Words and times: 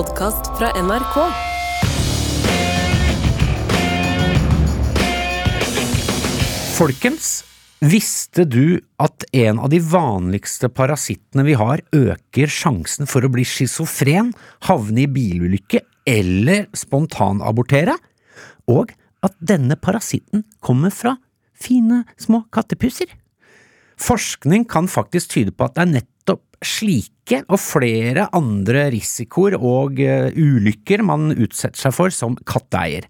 podkast 0.00 0.46
fra 0.56 0.70
NRK. 0.80 1.16
Folkens, 6.78 7.26
visste 7.84 8.46
du 8.48 8.78
at 9.02 9.26
en 9.36 9.60
av 9.60 9.68
de 9.68 9.82
vanligste 9.84 10.70
parasittene 10.72 11.44
vi 11.44 11.58
har, 11.60 11.82
øker 11.92 12.48
sjansen 12.48 13.10
for 13.10 13.26
å 13.26 13.32
bli 13.34 13.44
schizofren, 13.44 14.32
havne 14.70 15.04
i 15.04 15.10
bilulykke 15.10 15.82
eller 16.08 16.70
spontanabortere? 16.72 17.98
Og 18.72 18.94
at 19.26 19.36
denne 19.36 19.76
parasitten 19.76 20.46
kommer 20.64 20.94
fra 20.96 21.18
fine, 21.52 22.06
små 22.16 22.46
kattepusser? 22.48 23.10
Forskning 24.00 24.64
kan 24.64 24.88
faktisk 24.88 25.34
tyde 25.36 25.52
på 25.52 25.68
at 25.68 25.76
det 25.76 25.84
er 25.84 25.96
nettopp 25.98 26.46
slike 26.64 27.42
og 27.48 27.60
flere 27.62 28.26
andre 28.36 28.88
risikoer 28.92 29.56
og 29.56 30.00
eh, 30.02 30.28
ulykker 30.36 31.04
man 31.06 31.32
utsetter 31.32 31.86
seg 31.86 31.96
for 31.96 32.14
som 32.14 32.36
katteeier. 32.48 33.06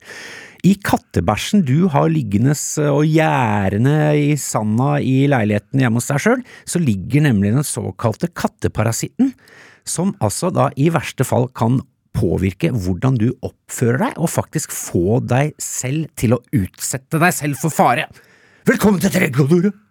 I 0.67 0.75
kattebæsjen 0.85 1.63
du 1.65 1.89
har 1.89 2.11
liggende 2.13 2.53
og 2.93 3.07
gjærende 3.09 3.95
i 4.21 4.35
sanda 4.37 4.99
i 5.01 5.25
leiligheten 5.31 5.81
hjemme 5.81 6.03
hos 6.03 6.11
deg 6.11 6.21
sjøl, 6.21 6.43
så 6.69 6.83
ligger 6.83 7.25
nemlig 7.25 7.55
den 7.55 7.65
såkalte 7.65 8.29
katteparasitten, 8.29 9.33
som 9.89 10.13
altså 10.21 10.53
da 10.53 10.69
i 10.77 10.91
verste 10.93 11.25
fall 11.25 11.49
kan 11.57 11.81
påvirke 12.17 12.75
hvordan 12.75 13.17
du 13.17 13.31
oppfører 13.47 14.03
deg, 14.05 14.21
og 14.21 14.29
faktisk 14.29 14.75
få 14.75 15.23
deg 15.25 15.55
selv 15.63 16.11
til 16.21 16.37
å 16.37 16.43
utsette 16.53 17.23
deg 17.23 17.35
selv 17.35 17.61
for 17.63 17.73
fare. 17.73 18.11
Velkommen 18.69 19.01
til 19.01 19.15
Treglodoret! 19.17 19.87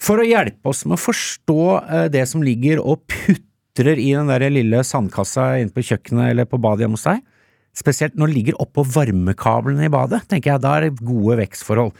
For 0.00 0.20
å 0.20 0.26
hjelpe 0.26 0.72
oss 0.72 0.86
med 0.86 0.96
å 0.96 1.02
forstå 1.02 1.62
eh, 1.80 2.06
det 2.12 2.24
som 2.30 2.44
ligger 2.44 2.80
og 2.80 3.04
putrer 3.10 4.00
i 4.00 4.12
den 4.16 4.30
der 4.32 4.46
lille 4.52 4.84
sandkassa 4.86 5.52
inne 5.60 5.74
på 5.74 5.84
kjøkkenet 5.90 6.32
eller 6.32 6.48
på 6.48 6.60
badet 6.62 6.86
hjemme 6.86 6.98
hos 6.98 7.08
deg, 7.08 7.20
spesielt 7.76 8.16
når 8.18 8.30
det 8.30 8.38
ligger 8.38 8.62
oppå 8.64 8.84
varmekablene 8.96 9.86
i 9.86 9.92
badet, 9.92 10.24
tenker 10.30 10.54
jeg 10.54 10.64
da 10.64 10.76
er 10.76 10.88
det 10.88 11.04
gode 11.04 11.38
vekstforhold. 11.42 11.92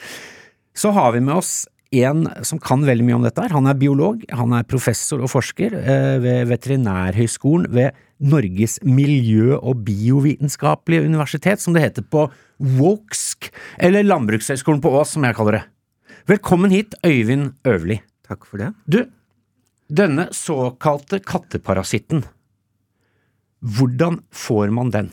Så 0.77 0.93
har 0.97 1.13
vi 1.15 1.23
med 1.25 1.37
oss 1.43 1.53
en 1.91 2.23
som 2.47 2.61
kan 2.63 2.85
veldig 2.87 3.05
mye 3.07 3.17
om 3.19 3.25
dette. 3.27 3.49
Han 3.51 3.67
er 3.67 3.79
biolog, 3.79 4.23
han 4.31 4.55
er 4.55 4.69
professor 4.71 5.23
og 5.25 5.33
forsker 5.33 5.75
eh, 5.81 6.17
ved 6.23 6.47
Veterinærhøgskolen 6.53 7.67
ved 7.75 7.99
Norges 8.21 8.79
miljø- 8.87 9.59
og 9.59 9.83
biovitenskapelige 9.87 11.09
universitet, 11.09 11.63
som 11.63 11.75
det 11.75 11.85
heter 11.89 12.07
på 12.07 12.29
WOKSK, 12.79 13.51
eller 13.81 14.07
Landbrukshøgskolen 14.07 14.83
på 14.85 14.93
Ås, 15.01 15.17
som 15.17 15.27
jeg 15.27 15.37
kaller 15.39 15.59
det. 15.59 15.65
Velkommen 16.31 16.71
hit, 16.71 16.93
Øyvind 17.03 17.57
Øverli. 17.67 17.97
Takk 18.29 18.45
for 18.47 18.61
det. 18.63 18.69
Du, 18.87 19.01
denne 19.91 20.29
såkalte 20.31 21.19
katteparasitten, 21.27 22.23
hvordan 23.59 24.21
får 24.31 24.71
man 24.71 24.93
den? 24.95 25.09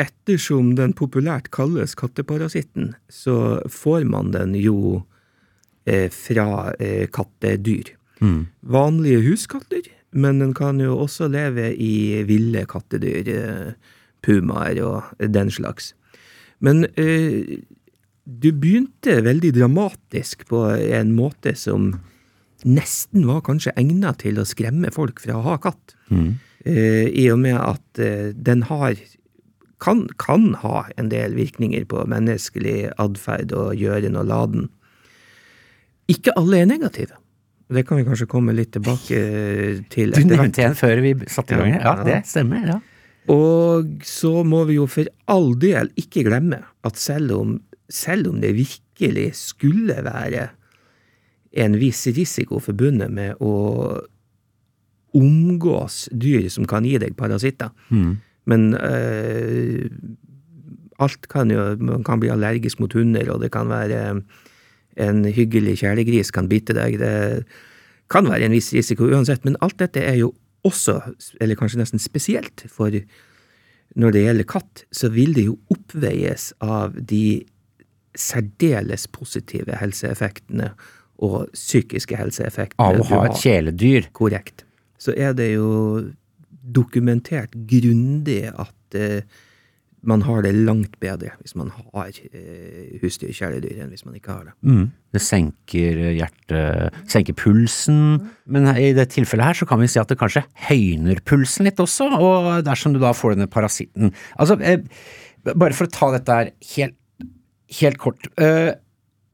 Ettersom 0.00 0.70
den 0.78 0.94
populært 0.96 1.50
kalles 1.52 1.92
katteparasitten, 1.98 2.94
så 3.12 3.60
får 3.68 4.06
man 4.08 4.32
den 4.32 4.54
jo 4.56 5.02
eh, 5.84 6.08
fra 6.08 6.72
eh, 6.80 7.04
kattedyr. 7.12 7.92
Vanlige 8.64 9.26
huskatter, 9.28 9.92
men 10.16 10.40
den 10.40 10.54
kan 10.56 10.80
jo 10.80 10.96
også 11.04 11.28
leve 11.28 11.74
i 11.76 12.22
ville 12.24 12.64
kattedyr, 12.64 13.28
eh, 13.28 14.00
pumaer 14.24 14.80
og 14.86 15.28
den 15.36 15.52
slags. 15.52 15.92
Men 16.64 16.86
eh, 16.96 17.60
du 18.24 18.52
begynte 18.52 19.18
veldig 19.26 19.52
dramatisk 19.56 20.44
på 20.48 20.64
en 20.78 21.14
måte 21.16 21.54
som 21.58 21.92
nesten 22.64 23.24
var 23.26 23.40
kanskje 23.42 23.72
egnet 23.76 24.20
til 24.22 24.38
å 24.38 24.44
skremme 24.46 24.92
folk 24.94 25.18
fra 25.24 25.34
å 25.40 25.42
ha 25.42 25.56
katt. 25.58 25.96
Eh, 26.12 27.08
I 27.10 27.24
og 27.32 27.40
med 27.42 27.56
at 27.58 27.98
eh, 27.98 28.30
den 28.36 28.62
har 28.68 28.94
kan, 29.82 30.04
kan 30.22 30.52
ha 30.62 30.84
en 30.96 31.08
del 31.10 31.34
virkninger 31.34 31.82
på 31.90 32.04
menneskelig 32.06 32.92
atferd 33.02 33.50
og 33.58 33.74
gjøren 33.74 34.14
og 34.20 34.28
laden. 34.30 34.68
Ikke 36.12 36.34
alle 36.38 36.60
er 36.62 36.68
negative. 36.70 37.16
Det 37.72 37.82
kan 37.88 37.98
vi 37.98 38.04
kanskje 38.06 38.28
komme 38.30 38.54
litt 38.54 38.70
tilbake 38.76 39.18
til 39.90 40.12
Du 40.12 40.20
etter 40.20 40.28
hvert. 40.28 40.38
nevnte 40.38 40.64
en 40.68 40.78
før 40.78 41.00
vi 41.02 41.12
satte 41.26 41.56
i 41.56 41.58
gang. 41.58 41.74
Ja, 41.80 41.96
Ja. 41.98 42.04
det 42.06 42.20
stemmer. 42.30 42.62
ja. 42.68 42.78
Og 43.32 44.02
så 44.06 44.44
må 44.44 44.64
vi 44.66 44.74
jo 44.78 44.86
for 44.86 45.06
all 45.30 45.54
del 45.54 45.90
ikke 45.96 46.24
glemme 46.26 46.62
at 46.84 46.96
selv 46.98 47.30
om, 47.40 47.60
selv 47.92 48.32
om 48.32 48.40
det 48.42 48.54
virkelig 48.56 49.28
skulle 49.38 49.98
være 50.04 50.48
en 51.52 51.76
viss 51.76 52.06
risiko 52.16 52.60
forbundet 52.64 53.12
med 53.12 53.40
å 53.44 53.52
omgås 55.12 56.06
dyr 56.16 56.48
som 56.48 56.64
kan 56.68 56.86
gi 56.88 56.96
deg 57.02 57.16
parasitter, 57.18 57.68
men 58.48 58.72
øh, 58.74 59.84
alt 61.02 61.28
kan 61.28 61.50
jo 61.50 61.76
Man 61.80 62.04
kan 62.04 62.20
bli 62.20 62.30
allergisk 62.32 62.80
mot 62.80 62.92
hunder, 62.92 63.28
og 63.32 63.42
det 63.42 63.52
kan 63.52 63.68
være 63.68 64.22
en 64.96 65.24
hyggelig 65.24 65.78
kjælegris 65.82 66.32
kan 66.32 66.48
bite 66.48 66.74
deg. 66.76 66.98
Det 67.00 67.44
kan 68.12 68.28
være 68.28 68.44
en 68.46 68.52
viss 68.56 68.72
risiko 68.72 69.08
uansett, 69.08 69.44
men 69.44 69.56
alt 69.60 69.78
dette 69.78 70.00
er 70.00 70.18
jo 70.20 70.32
også, 70.64 71.00
eller 71.40 71.58
kanskje 71.58 71.80
nesten 71.80 71.98
spesielt, 71.98 72.64
for 72.70 72.92
når 73.96 74.12
det 74.14 74.24
gjelder 74.24 74.48
katt, 74.48 74.84
så 74.92 75.10
vil 75.12 75.34
det 75.34 75.46
jo 75.48 75.58
oppveies 75.72 76.52
av 76.62 76.94
de 76.96 77.44
særdeles 78.18 79.06
positive 79.12 79.78
helseeffektene 79.80 80.72
og 81.22 81.52
psykiske 81.54 82.18
helseeffektene. 82.18 82.82
Av 82.82 83.00
å 83.00 83.06
ha 83.12 83.22
et 83.28 83.38
kjæledyr. 83.44 84.10
Korrekt. 84.16 84.66
Så 85.00 85.14
er 85.14 85.34
det 85.38 85.52
jo 85.54 85.70
dokumentert 86.62 87.54
grundig 87.68 88.44
at 88.50 88.98
eh, 88.98 89.24
man 90.02 90.24
har 90.26 90.42
det 90.42 90.52
langt 90.66 90.94
bedre 91.02 91.30
hvis 91.40 91.54
man 91.58 91.70
har 91.74 92.10
eh, 92.10 92.98
husdyrkjæledyr 93.02 93.82
enn 93.82 93.92
hvis 93.92 94.04
man 94.06 94.16
ikke 94.18 94.34
har 94.34 94.48
det. 94.48 94.54
Mm. 94.66 94.84
Det 95.14 95.22
senker 95.22 96.00
hjertet, 96.16 97.02
senker 97.10 97.36
pulsen, 97.38 98.00
men 98.50 98.70
i 98.74 98.90
det 98.96 99.08
tilfellet 99.14 99.52
her 99.52 99.60
så 99.62 99.68
kan 99.70 99.82
vi 99.82 99.90
si 99.90 100.00
at 100.02 100.10
det 100.10 100.18
kanskje 100.20 100.44
høyner 100.68 101.22
pulsen 101.28 101.68
litt 101.68 101.82
også, 101.82 102.08
og 102.18 102.50
dersom 102.66 102.96
du 102.96 103.00
da 103.02 103.12
får 103.16 103.36
denne 103.36 103.50
parasitten. 103.50 104.14
Altså, 104.42 104.58
eh, 104.58 104.82
bare 105.52 105.74
for 105.74 105.86
å 105.86 105.94
ta 105.94 106.10
dette 106.16 106.38
her 106.40 106.52
helt, 106.74 106.98
helt 107.80 108.00
kort. 108.02 108.28
eh, 108.40 108.74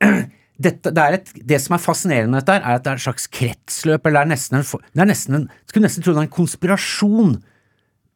dette, 0.59 0.91
det, 0.95 1.05
et, 1.15 1.33
det 1.53 1.61
som 1.63 1.77
er 1.77 1.83
fascinerende 1.83 2.35
med 2.35 2.43
dette, 2.43 2.59
er 2.59 2.79
at 2.79 2.87
det 2.87 2.93
er 2.93 3.01
et 3.01 3.07
slags 3.07 3.29
kretsløp, 3.31 4.07
eller 4.07 4.25
det 4.25 4.27
er 4.27 4.33
nesten 4.35 4.61
en, 4.61 4.87
det 4.95 5.05
er 5.05 5.11
nesten 5.13 5.39
en 5.39 5.51
Skulle 5.71 5.87
nesten 5.87 6.05
tro 6.05 6.15
det 6.15 6.23
er 6.25 6.29
en 6.29 6.39
konspirasjon 6.39 7.37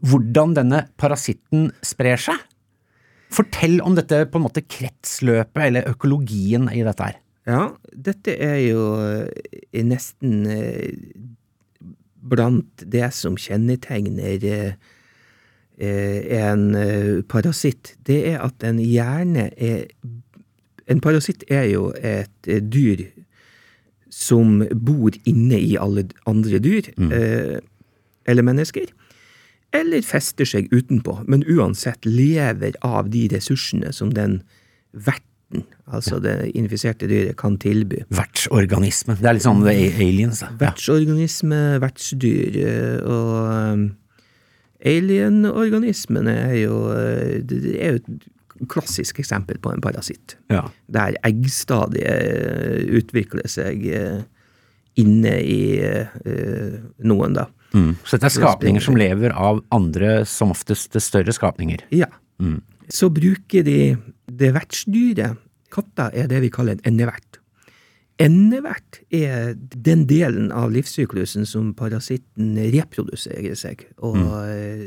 hvordan 0.03 0.57
denne 0.57 0.81
parasitten 0.99 1.69
sprer 1.87 2.19
seg. 2.19 2.41
Fortell 3.33 3.79
om 3.85 3.95
dette 3.97 4.25
på 4.29 4.41
en 4.41 4.47
måte 4.49 4.65
kretsløpet, 4.67 5.61
eller 5.69 5.87
økologien 5.93 6.67
i 6.75 6.83
dette 6.83 7.07
her. 7.07 7.21
Ja, 7.49 7.63
dette 7.91 8.35
er 8.39 8.59
jo 8.63 8.83
eh, 9.03 9.85
nesten 9.87 10.43
eh, 10.51 10.91
blant 12.23 12.85
det 12.87 13.09
som 13.17 13.39
kjennetegner 13.41 14.75
en 15.79 16.75
eh, 16.75 17.23
parasitt. 17.29 17.97
Det 18.07 18.21
er 18.33 18.41
at 18.45 18.63
en 18.65 18.79
hjerne 18.79 19.51
er 19.57 19.87
En 20.91 20.99
parasitt 21.01 21.45
er 21.49 21.69
jo 21.71 21.93
et 22.03 22.49
eh, 22.51 22.59
dyr 22.61 23.05
som 24.11 24.59
bor 24.75 25.15
inne 25.25 25.57
i 25.57 25.77
alle 25.79 26.09
andre 26.27 26.59
dyr, 26.59 26.91
mm. 26.99 27.13
eller 28.27 28.45
mennesker, 28.45 28.91
eller 29.73 30.03
fester 30.05 30.45
seg 30.45 30.69
utenpå, 30.75 31.23
men 31.25 31.47
uansett 31.49 32.05
lever 32.05 32.77
av 32.85 33.09
de 33.15 33.25
ressursene 33.33 33.93
som 33.95 34.11
den 34.13 34.43
verten, 34.93 35.65
altså 35.87 36.19
det 36.21 36.51
infiserte 36.59 37.09
dyret, 37.09 37.39
kan 37.41 37.57
tilby. 37.63 38.03
Vertsorganisme. 38.13 39.17
Det 39.23 39.31
er 39.31 39.39
litt 39.39 39.47
sånn 39.47 39.65
The 39.65 39.79
Aliens. 39.97 40.43
da. 40.45 40.51
Vertsorganisme, 40.61 41.63
vertsdyr, 41.81 42.61
eh, 42.67 43.01
og 43.07 43.89
alienorganismene 44.89 46.35
er 46.49 46.57
jo 46.65 46.77
eh, 46.95 47.41
Det 47.47 47.61
det 47.65 47.75
er 47.79 47.97
jo 47.97 48.03
et 48.03 48.31
klassisk 48.71 49.19
eksempel 49.19 49.59
på 49.59 49.73
en 49.73 49.81
parasitt. 49.83 50.37
Ja. 50.53 50.69
Der 50.93 51.17
eggstadiet 51.27 52.05
eh, 52.07 52.85
utvikler 53.01 53.49
seg 53.51 53.83
eh, 53.91 54.21
inne 55.01 55.33
i 55.41 55.63
noen, 57.01 57.33
da. 57.33 57.47
Mm. 57.73 57.95
Så 58.05 58.19
dette 58.19 58.29
er 58.29 58.35
skapninger 58.35 58.85
som 58.85 58.99
lever 59.01 59.33
av 59.33 59.63
andre, 59.73 60.27
som 60.29 60.53
oftest 60.53 60.99
større 61.01 61.33
skapninger. 61.33 61.87
Ja. 61.97 62.11
Så 62.93 63.09
bruker 63.09 63.65
de 63.65 63.97
det 64.29 64.53
vertsdyret. 64.53 65.41
Katta 65.73 66.11
er 66.13 66.29
det 66.29 66.43
vi 66.45 66.53
kaller 66.53 66.77
en 66.77 66.93
endevert. 66.93 67.42
Endevert 68.23 69.01
er 69.15 69.55
den 69.59 70.07
delen 70.11 70.53
av 70.55 70.71
livssyklusen 70.75 71.47
som 71.49 71.73
parasitten 71.79 72.55
reproduserer 72.75 73.57
seg 73.59 73.87
og 73.99 74.19
mm. 74.21 74.87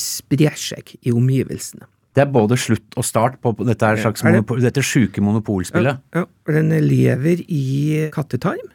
sprer 0.00 0.58
seg 0.58 0.94
i 1.00 1.14
omgivelsene. 1.14 1.86
Det 2.10 2.24
er 2.24 2.30
både 2.34 2.58
slutt 2.58 2.96
og 2.98 3.06
start 3.06 3.38
på 3.42 3.54
dette, 3.62 3.94
slags 4.02 4.22
det- 4.22 4.32
monopol, 4.32 4.60
dette 4.60 4.82
sjuke 4.82 5.22
monopolspillet. 5.22 6.00
Ja, 6.14 6.24
ja, 6.24 6.52
den 6.52 6.74
lever 6.82 7.44
i 7.46 8.10
kattetarm. 8.12 8.70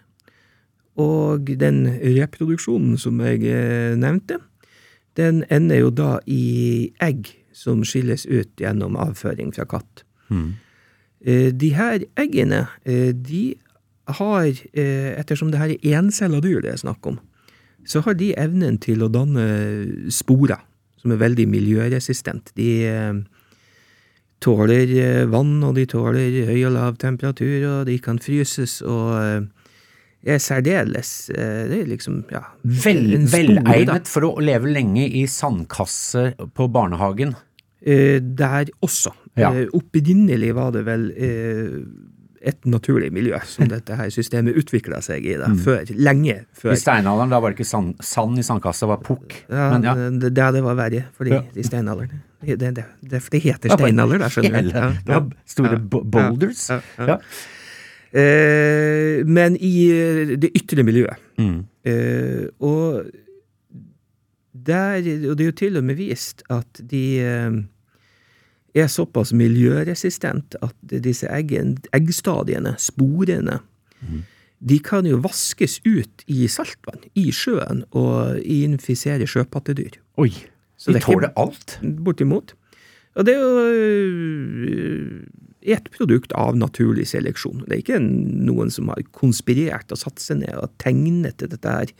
Og 0.95 1.51
den 1.59 1.83
reproduksjonen 1.99 2.97
som 2.97 3.19
jeg 3.19 3.43
eh, 3.43 3.95
nevnte, 3.99 4.39
den 5.19 5.43
ender 5.51 5.81
jo 5.81 5.89
da 5.91 6.19
i 6.25 6.93
egg 7.03 7.33
som 7.55 7.83
skilles 7.83 8.23
ut 8.25 8.55
gjennom 8.59 8.95
avføring 8.95 9.51
fra 9.55 9.65
katt. 9.67 10.05
Eh, 10.31 10.55
De 11.25 11.71
her 11.73 12.03
eggene, 12.21 12.67
eh, 12.85 13.11
de 13.13 13.55
har, 14.19 14.45
eh, 14.73 15.15
ettersom 15.19 15.51
det 15.51 15.59
her 15.59 15.73
er 15.73 15.97
encella 15.97 16.41
dyr 16.41 16.61
det 16.61 16.73
er 16.75 16.83
snakk 16.83 17.07
om, 17.09 17.19
så 17.85 18.01
har 18.05 18.13
de 18.17 18.33
evnen 18.37 18.77
til 18.81 19.01
å 19.01 19.09
danne 19.09 20.11
sporer, 20.13 20.61
som 21.01 21.13
er 21.13 21.21
veldig 21.21 21.47
miljøresistent. 21.49 22.51
De 22.57 22.69
eh, 22.85 23.13
tåler 24.41 24.93
eh, 25.01 25.25
vann, 25.25 25.57
og 25.65 25.75
de 25.77 25.85
tåler 25.89 26.45
høy 26.49 26.65
og 26.67 26.73
lav 26.77 26.97
temperatur, 27.01 27.57
og 27.71 27.85
de 27.89 27.97
kan 28.03 28.21
fryses, 28.21 28.79
og 28.85 29.17
eh, 29.17 29.41
er 30.25 30.41
særdeles 30.41 31.29
eh, 31.29 31.65
Det 31.69 31.81
er 31.83 31.89
liksom, 31.89 32.23
ja 32.33 32.41
Vel, 32.63 33.13
en 33.17 33.27
spore, 33.29 33.57
da. 33.59 33.65
velegnet 33.65 34.09
for 34.09 34.29
å 34.29 34.31
leve 34.41 34.71
lenge 34.73 35.05
i 35.05 35.25
sandkasse 35.29 36.31
på 36.57 36.69
barnehagen. 36.73 37.35
Eh, 37.85 38.17
der 38.21 38.71
også. 38.85 39.13
Ja. 39.35 39.51
Eh, 39.51 39.67
opprinnelig 39.75 40.53
var 40.55 40.71
det 40.75 40.85
vel 40.87 41.09
eh, 41.11 41.79
et 42.45 42.67
naturlig 42.69 43.09
miljø 43.15 43.39
som 43.49 43.67
dette 43.73 43.97
her 43.97 44.11
systemet 44.13 44.57
utvikla 44.61 45.01
seg 45.03 45.25
i, 45.27 45.33
da, 45.41 45.49
før, 45.65 45.89
lenge 45.97 46.41
før. 46.55 46.75
I 46.75 46.79
steinalderen 46.79 47.33
da 47.33 47.41
var 47.43 47.51
det 47.51 47.59
ikke 47.59 47.69
sand, 47.71 47.97
sand 48.05 48.39
i 48.39 48.45
sandkassa, 48.45 48.85
det 48.85 48.93
var 48.93 49.03
pukk. 49.03 49.41
Ja, 49.49 49.67
Men 49.73 49.89
ja. 49.89 49.97
Det, 50.13 50.31
det, 50.37 50.63
var 50.63 50.79
verre, 50.79 51.03
fordi 51.17 51.35
Ja. 51.35 51.43
i 51.55 51.67
steinalderen 51.67 52.23
det, 52.45 52.59
det, 52.61 52.85
det, 53.01 53.21
heter 53.41 53.73
steinalder, 53.73 54.21
da, 54.21 54.29
skjønner 54.29 54.67
du. 54.67 54.71
Ja, 54.75 54.89
Det 55.01 55.15
var 55.15 55.29
store 55.49 55.79
boulders. 55.81 56.67
Eh, 58.15 59.25
men 59.27 59.57
i 59.59 59.75
eh, 59.91 60.35
det 60.39 60.53
ytre 60.55 60.85
miljøet. 60.87 61.19
Mm. 61.41 61.65
Eh, 61.83 62.45
og 62.63 63.09
der, 64.65 65.01
og 65.03 65.35
det 65.35 65.43
er 65.43 65.49
jo 65.49 65.57
til 65.59 65.79
og 65.81 65.83
med 65.83 65.99
vist 65.99 66.45
at 66.49 66.79
de 66.79 67.03
er 68.75 68.89
såpass 68.91 69.31
miljøresistent 69.35 70.57
at 70.65 70.75
disse 71.03 71.29
eggen, 71.31 71.77
eggstadiene, 71.95 72.75
sporene, 72.81 73.61
de 74.65 74.79
kan 74.83 75.05
jo 75.07 75.19
vaskes 75.23 75.79
ut 75.85 76.25
i 76.31 76.47
saltvann, 76.51 77.03
i 77.17 77.29
sjøen, 77.35 77.83
og 77.95 78.39
infisere 78.41 79.27
sjøpattedyr. 79.29 79.99
Oi, 80.21 80.31
Så 80.77 80.91
de 80.91 80.99
er 80.99 81.05
tåler 81.05 81.33
alt. 81.39 81.77
Bortimot. 81.81 82.55
Og 83.15 83.27
det 83.27 83.35
er 83.35 83.41
jo 83.41 83.59
øh, 83.63 85.23
et 85.75 85.89
produkt 85.93 86.33
av 86.35 86.57
naturlig 86.59 87.07
seleksjon. 87.11 87.63
Det 87.65 87.77
er 87.77 87.83
ikke 87.83 88.01
noen 88.01 88.71
som 88.73 88.91
har 88.91 89.03
konspirert 89.15 89.93
og 89.93 90.01
satt 90.01 90.23
seg 90.23 90.41
ned 90.43 90.55
og 90.59 90.73
tegnet 90.81 91.39
til 91.39 91.51
dette 91.53 91.77
her. 91.77 91.93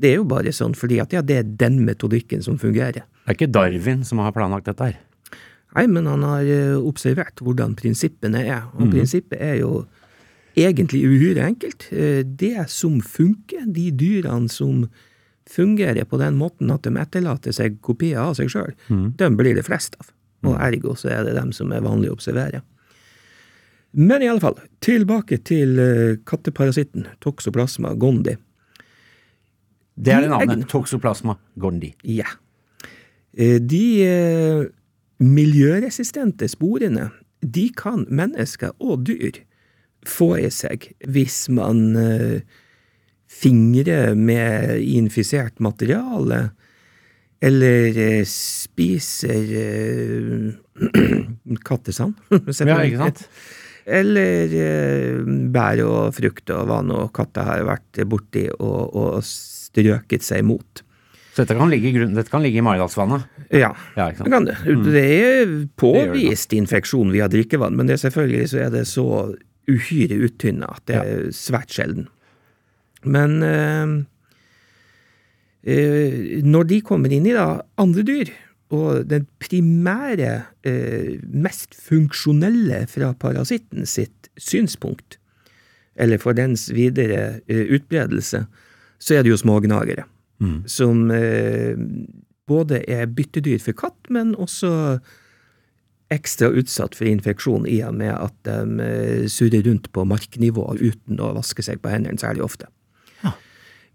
Det 0.00 0.12
er 0.12 0.18
jo 0.20 0.28
bare 0.28 0.52
sånn 0.52 0.76
fordi 0.76 1.00
at 1.02 1.12
ja, 1.16 1.22
det 1.24 1.40
er 1.40 1.52
den 1.64 1.82
metodikken 1.84 2.44
som 2.44 2.60
fungerer. 2.60 3.04
Det 3.04 3.32
er 3.32 3.38
ikke 3.38 3.52
Darwin 3.52 4.04
som 4.06 4.20
har 4.24 4.34
planlagt 4.36 4.68
dette 4.68 4.90
her. 4.90 4.98
Nei, 5.76 5.86
men 5.92 6.06
han 6.08 6.22
har 6.24 6.42
øh, 6.48 6.78
observert 6.88 7.42
hvordan 7.44 7.74
prinsippene 7.76 8.40
er, 8.46 8.62
og 8.74 8.88
prinsippet 8.94 9.40
er 9.44 9.58
jo 9.60 9.84
egentlig 10.56 11.02
uhyre 11.04 11.44
enkelt. 11.50 11.88
Eh, 11.92 12.22
Det 12.24 12.68
som 12.72 13.00
funker, 13.04 13.66
de 13.66 13.90
dyrene 13.92 14.48
som 14.48 14.86
fungerer 15.46 16.04
på 16.08 16.18
den 16.18 16.34
måten 16.40 16.72
at 16.74 16.82
de 16.82 16.90
etterlater 16.98 17.52
seg 17.54 17.76
kopier 17.84 18.18
av 18.18 18.32
seg 18.34 18.48
sjøl, 18.50 18.72
dem 18.88 19.36
blir 19.38 19.54
det 19.54 19.66
flest 19.68 19.94
av. 20.00 20.08
Og 20.48 20.56
ergo 20.58 20.94
så 20.98 21.10
er 21.12 21.24
det 21.28 21.36
dem 21.36 21.52
som 21.52 21.70
er 21.72 21.84
vanlig 21.84 22.08
å 22.10 22.16
observere. 22.16 22.62
Men 23.96 24.22
i 24.22 24.28
alle 24.28 24.40
fall, 24.42 24.56
tilbake 24.84 25.38
til 25.44 25.78
eh, 25.78 26.16
katteparasitten 26.28 27.06
toxoplasma 27.20 27.94
gondi. 27.96 28.34
Det 29.96 30.12
er 30.12 30.20
det 30.26 30.28
De 30.28 30.34
navnet. 30.34 30.66
Toxoplasma 30.68 31.36
gondi. 31.56 31.94
Ja. 32.04 32.26
Eh, 33.36 33.58
De 33.60 33.84
eh, 34.04 34.66
miljøresistente 35.22 36.48
sporene, 36.50 37.10
de 37.40 37.68
kan 37.76 38.04
mennesker 38.08 38.74
og 38.82 39.04
dyr 39.06 39.42
få 40.06 40.36
i 40.40 40.50
seg 40.54 40.88
hvis 41.10 41.46
man 41.52 41.82
eh, 41.98 42.46
fingrer 43.26 44.14
med 44.18 44.78
infisert 44.82 45.60
materiale, 45.62 46.50
eller 47.44 48.00
eh, 48.00 48.22
spiser 48.28 49.52
eh, 49.62 51.12
kattesand, 51.68 52.16
Ja, 52.30 52.80
ikke 52.82 53.04
sant? 53.04 53.28
Eller 53.86 54.50
bær 55.54 55.78
og 55.84 56.16
frukt 56.16 56.50
og 56.50 56.64
hva 56.66 56.80
nå 56.82 57.04
katta 57.14 57.44
har 57.46 57.60
vært 57.68 58.00
borti 58.10 58.48
og, 58.50 58.96
og 58.98 59.20
strøket 59.22 60.26
seg 60.26 60.42
mot. 60.48 60.82
Så 61.36 61.44
dette 61.44 61.58
kan 61.58 61.68
ligge 61.68 61.90
i, 61.90 61.92
grunn, 61.92 62.14
dette 62.16 62.32
kan 62.32 62.40
ligge 62.40 62.62
i 62.62 62.64
Maridalsvannet. 62.64 63.26
Ja, 63.52 63.74
Ja, 63.92 64.06
det 64.08 64.24
kan 64.24 64.46
det. 64.48 64.56
Det 64.86 65.02
er 65.04 65.50
påvist 65.76 66.54
infeksjon 66.56 67.12
via 67.12 67.28
drikkevann, 67.28 67.76
men 67.76 67.90
det 67.90 67.98
selvfølgelig 68.00 68.48
så 68.54 68.62
er 68.64 68.70
det 68.72 68.86
så 68.88 69.04
uhyre 69.68 70.16
uttynna 70.24 70.70
at 70.72 70.86
det 70.88 70.96
er 70.96 71.28
svært 71.36 71.76
sjelden. 71.76 72.08
Men 73.04 73.42
øh, 73.44 73.92
øh, 75.68 76.40
når 76.40 76.70
de 76.72 76.80
kommer 76.80 77.12
inn 77.12 77.28
i 77.28 77.36
da 77.36 77.60
andre 77.76 78.06
dyr, 78.06 78.32
og 78.72 79.04
den 79.10 79.28
primære, 79.38 80.42
eh, 80.64 81.20
mest 81.22 81.76
funksjonelle 81.78 82.86
fra 82.90 83.12
parasitten 83.12 83.86
sitt 83.86 84.30
synspunkt, 84.40 85.20
eller 85.94 86.18
for 86.18 86.32
dens 86.32 86.70
videre 86.74 87.40
eh, 87.46 87.66
utbredelse, 87.76 88.46
så 88.98 89.14
er 89.14 89.22
det 89.22 89.30
jo 89.30 89.38
smågnagere. 89.44 90.08
Som 90.70 91.10
eh, 91.14 91.78
både 92.46 92.82
er 92.90 93.06
byttedyr 93.10 93.62
for 93.62 93.76
katt, 93.78 93.98
men 94.12 94.34
også 94.38 94.98
ekstra 96.14 96.52
utsatt 96.54 96.94
for 96.94 97.08
infeksjon 97.10 97.66
i 97.66 97.80
og 97.82 97.96
med 97.98 98.12
at 98.14 98.34
de 98.46 98.84
eh, 98.84 99.24
surrer 99.30 99.64
rundt 99.66 99.90
på 99.94 100.04
marknivå 100.06 100.68
uten 100.78 101.18
å 101.22 101.32
vaske 101.34 101.64
seg 101.66 101.80
på 101.82 101.90
hendene 101.90 102.20
særlig 102.20 102.44
ofte. 102.46 102.68
Ja. 103.24 103.32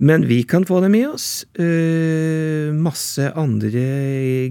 Men 0.04 0.26
vi 0.28 0.42
kan 0.44 0.68
få 0.68 0.82
dem 0.84 0.98
i 1.00 1.06
oss. 1.08 1.46
Eh, 1.56 2.74
masse 2.76 3.32
andre 3.40 3.86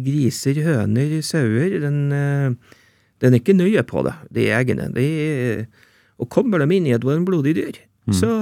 griser, 0.07 0.63
høner, 0.65 1.19
sauer. 1.27 1.77
Den, 1.85 2.01
eh, 2.17 2.81
den 3.21 3.37
er 3.37 3.43
ikke 3.43 3.59
nøye 3.59 3.85
på 3.85 4.07
det, 4.09 4.17
de 4.33 4.49
eggene. 4.57 4.89
De, 4.97 5.07
og 6.21 6.33
kommer 6.33 6.65
de 6.65 6.79
inn 6.79 6.89
i 6.89 6.97
et 6.97 7.05
varmblodig 7.05 7.57
dyr, 7.61 7.85
så 8.17 8.33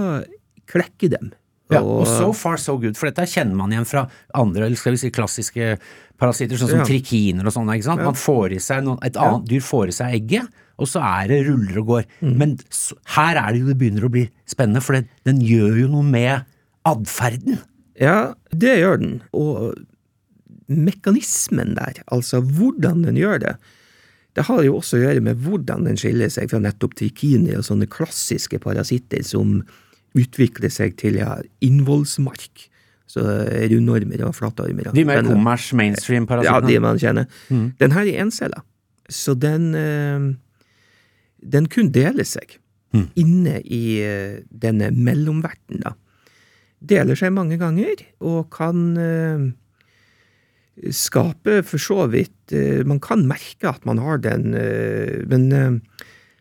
klekker 0.71 1.11
dem. 1.17 1.33
Ja, 1.71 1.83
og 1.85 2.07
so 2.09 2.31
far 2.33 2.57
so 2.57 2.79
good, 2.81 2.97
for 2.97 3.11
dette 3.11 3.27
kjenner 3.29 3.55
man 3.59 3.71
igjen 3.75 3.85
fra 3.87 4.07
andre, 4.35 4.67
eller 4.67 4.77
skal 4.81 4.95
vi 4.95 5.01
si 5.03 5.11
klassiske 5.13 5.75
parasitter, 6.19 6.57
sånn 6.57 6.71
som 6.73 6.81
Ja. 6.81 6.87
trikiner 6.89 7.45
og 7.47 7.53
sånn, 7.53 7.69
ikke 7.75 7.85
sant? 7.85 8.03
Man 8.03 8.15
får 8.17 8.53
i 8.57 8.59
seg 8.65 8.85
noen, 8.85 8.99
et 9.05 9.17
annet 9.21 9.45
dyr 9.51 9.61
får 9.61 9.89
i 9.89 9.97
seg 9.99 10.15
egget, 10.17 10.49
og 10.79 10.87
så 10.89 11.03
er 11.05 11.29
det 11.29 11.47
ruller 11.47 11.79
og 11.83 11.87
går. 11.87 12.05
Men 12.23 12.57
så, 12.71 12.95
her 13.19 13.37
er 13.37 13.53
det 13.53 13.61
jo 13.61 13.67
det 13.67 13.79
begynner 13.79 14.05
å 14.09 14.11
bli 14.11 14.25
spennende, 14.47 14.81
for 14.83 14.95
det, 14.95 15.09
den 15.29 15.41
gjør 15.45 15.81
jo 15.83 15.89
noe 15.89 16.03
med 16.09 16.45
atferden. 16.87 17.59
Ja, 18.01 18.35
det 18.55 18.79
gjør 18.79 18.99
den. 19.03 19.23
Og 19.35 19.75
mekanismen 20.69 21.75
der, 21.79 22.01
altså 22.13 22.41
hvordan 22.45 23.03
den 23.07 23.17
gjør 23.17 23.41
det, 23.45 23.55
det 24.37 24.45
har 24.47 24.63
jo 24.63 24.77
også 24.79 24.99
å 24.99 25.03
gjøre 25.03 25.23
med 25.25 25.41
hvordan 25.43 25.87
den 25.89 25.97
skiller 25.99 26.31
seg 26.31 26.51
fra 26.53 26.61
nettopp 26.63 26.95
trikiner 26.95 27.59
og 27.59 27.65
sånne 27.67 27.89
klassiske 27.91 28.61
parasitter 28.63 29.25
som 29.27 29.63
utvikler 30.17 30.73
seg 30.73 30.97
til 31.01 31.19
ja, 31.21 31.37
innvollsmark. 31.65 32.67
Så 33.09 33.23
rundormer 33.73 34.21
og 34.27 34.35
flatormer. 34.37 34.91
De 34.93 35.05
mer 35.09 35.23
kommers 35.25 35.71
mainstream 35.73 36.27
Ja, 36.45 36.59
de 36.61 36.77
man 36.85 37.01
kjenner. 37.01 37.25
Den 37.49 37.95
her 37.97 38.05
er 38.05 38.25
encella, 38.25 38.61
så 39.09 39.33
den 39.35 39.75
eh, 39.75 40.35
Den 41.41 41.69
kun 41.73 41.89
deler 41.95 42.27
seg 42.29 42.59
inne 43.17 43.61
i 43.65 44.01
eh, 44.03 44.41
denne 44.49 44.91
mellomverten, 44.93 45.83
da. 45.85 45.95
Deler 46.79 47.19
seg 47.19 47.33
mange 47.35 47.59
ganger, 47.61 48.01
og 48.21 48.51
kan 48.55 48.83
eh, 48.97 49.49
skape 50.95 51.61
for 51.67 51.83
så 51.83 52.07
vidt 52.13 52.55
eh, 52.55 52.85
Man 52.87 53.01
kan 53.03 53.27
merke 53.29 53.71
at 53.71 53.85
man 53.89 53.99
har 54.03 54.21
den, 54.23 54.55
eh, 54.55 55.25
men 55.29 55.49
eh, 55.53 55.98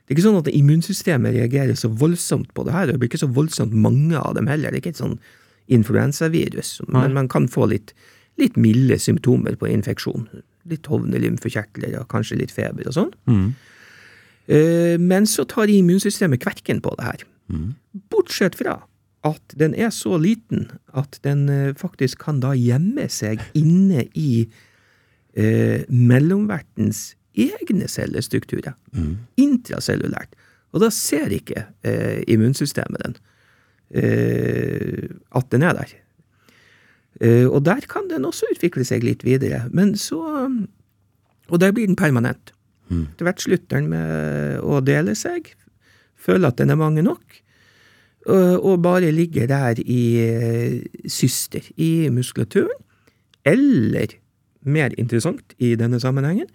det 0.08 0.14
er 0.14 0.16
ikke 0.16 0.24
sånn 0.24 0.40
at 0.40 0.50
immunsystemet 0.56 1.36
reagerer 1.36 1.76
så 1.76 1.90
voldsomt 1.92 2.54
på 2.56 2.64
det 2.64 2.72
her. 2.72 2.88
Det 2.88 2.96
blir 2.96 3.10
ikke 3.12 3.26
så 3.26 3.28
voldsomt 3.36 3.74
mange 3.76 4.16
av 4.16 4.38
dem 4.38 4.48
heller. 4.48 4.72
Det 4.72 4.80
er 4.80 4.86
ikke 4.86 4.94
et 4.96 5.02
sånn 5.02 5.18
influensavirus, 5.68 6.78
men 6.88 7.12
man 7.12 7.28
kan 7.28 7.50
få 7.52 7.68
litt, 7.68 7.92
litt 8.40 8.56
milde 8.56 8.96
symptomer 9.04 9.58
på 9.60 9.68
infeksjon. 9.68 10.30
Litt 10.72 10.88
hovne 10.88 11.20
lymfekjertler 11.20 11.98
og 12.00 12.08
kanskje 12.14 12.40
litt 12.40 12.56
feber 12.56 12.88
og 12.88 12.96
sånn. 12.96 13.12
Mm. 13.28 13.50
Men 15.04 15.28
så 15.28 15.44
tar 15.44 15.68
immunsystemet 15.68 16.40
kverken 16.40 16.80
på 16.80 16.96
det 16.96 17.10
her. 17.10 17.28
Bortsett 18.08 18.56
fra 18.56 18.80
at 19.28 19.58
den 19.60 19.76
er 19.76 19.92
så 19.92 20.18
liten 20.22 20.70
at 20.96 21.20
den 21.26 21.48
eh, 21.50 21.76
faktisk 21.78 22.22
kan 22.24 22.42
da 22.44 22.54
gjemme 22.56 23.08
seg 23.12 23.42
inne 23.58 24.06
i 24.14 24.48
eh, 25.36 25.84
mellomvertens 25.90 27.17
egne 27.38 27.88
cellestrukturer. 27.91 28.75
Intracellulært. 29.38 30.36
Og 30.75 30.84
da 30.84 30.89
ser 30.94 31.32
ikke 31.34 31.67
eh, 31.88 32.24
immunsystemet 32.27 33.03
den. 33.06 33.15
Eh, 33.96 35.08
at 35.38 35.48
den 35.53 35.63
er 35.63 35.77
der. 35.77 35.94
Eh, 37.22 37.48
og 37.48 37.63
der 37.65 37.86
kan 37.89 38.10
den 38.12 38.27
også 38.27 38.50
utvikle 38.51 38.86
seg 38.86 39.06
litt 39.06 39.24
videre. 39.25 39.67
Men 39.72 39.96
så 39.98 40.50
Og 41.48 41.62
der 41.62 41.72
blir 41.72 41.88
den 41.88 41.96
permanent. 41.96 42.51
Etter 42.91 43.24
hvert 43.24 43.39
slutter 43.44 43.77
den 43.77 43.89
med 43.91 44.60
å 44.63 44.82
dele 44.84 45.13
seg, 45.15 45.53
føler 46.20 46.50
at 46.50 46.58
den 46.60 46.74
er 46.74 46.79
mange 46.79 47.03
nok, 47.03 47.24
og, 48.27 48.65
og 48.67 48.82
bare 48.84 49.13
ligger 49.15 49.48
der 49.48 49.79
i 49.79 50.01
eh, 50.20 50.77
syster, 51.08 51.63
i 51.79 52.10
muskulaturen, 52.12 52.84
eller, 53.48 54.17
mer 54.67 54.91
interessant 55.00 55.53
i 55.63 55.75
denne 55.79 56.00
sammenhengen, 56.03 56.50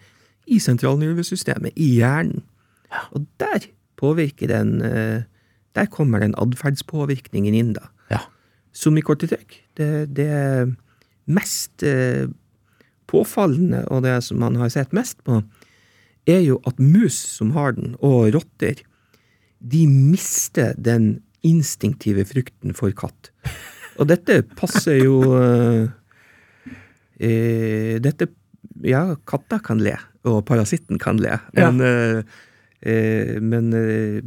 i 0.46 0.58
sentralnervesystemet, 0.62 1.76
i 1.76 1.94
hjernen. 1.99 2.42
Og 3.16 3.26
der 3.40 3.68
påvirker 3.96 4.50
den 4.50 4.80
eh, 4.84 5.22
Der 5.72 5.87
kommer 5.88 6.20
den 6.20 6.34
atferdspåvirkningen 6.37 7.54
inn, 7.56 7.70
da. 7.72 7.87
Ja. 8.11 8.18
Som 8.76 8.99
i 9.00 9.00
korte 9.00 9.25
trekk. 9.25 9.54
Det, 9.72 10.12
det 10.12 10.75
mest 11.25 11.80
eh, 11.80 12.28
påfallende, 13.08 13.87
og 13.88 14.02
det 14.04 14.18
som 14.26 14.42
man 14.42 14.58
har 14.61 14.68
sett 14.68 14.92
mest 14.92 15.22
på, 15.25 15.40
er 16.28 16.42
jo 16.44 16.58
at 16.68 16.76
mus 16.76 17.16
som 17.16 17.54
har 17.56 17.72
den, 17.78 17.96
og 18.04 18.34
rotter, 18.37 18.84
de 19.62 19.87
mister 19.88 20.76
den 20.76 21.22
instinktive 21.46 22.26
frykten 22.28 22.76
for 22.76 22.92
katt. 22.92 23.32
Og 23.96 24.08
dette 24.11 24.42
passer 24.56 25.02
jo 25.02 25.18
eh, 25.37 25.90
eh, 27.20 27.99
Dette 28.02 28.30
Ja, 28.87 29.12
katter 29.28 29.61
kan 29.62 29.82
le, 29.82 29.94
og 30.28 30.42
parasitten 30.48 31.00
kan 31.02 31.18
le, 31.22 31.38
men, 31.56 31.82
ja. 31.82 32.22
eh, 32.86 33.38
men 33.42 33.72
eh, 33.74 34.20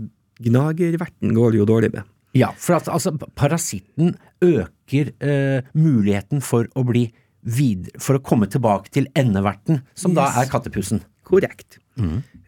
gnagerverten 0.44 1.36
går 1.36 1.54
det 1.54 1.62
jo 1.62 1.68
dårlig 1.70 1.92
med. 1.96 2.08
Ja, 2.36 2.50
for 2.60 2.76
at 2.82 2.90
altså, 2.92 3.14
parasitten 3.40 4.18
øker 4.44 5.14
eh, 5.24 5.68
muligheten 5.78 6.44
for 6.44 6.68
å 6.76 6.84
bli 6.88 7.08
videre, 7.46 8.02
for 8.02 8.18
å 8.18 8.24
komme 8.26 8.50
tilbake 8.52 8.92
til 8.92 9.08
endeverten, 9.16 9.84
som 9.96 10.16
da 10.18 10.28
er 10.42 10.50
kattepussen. 10.52 11.04
Korrekt. 11.26 11.80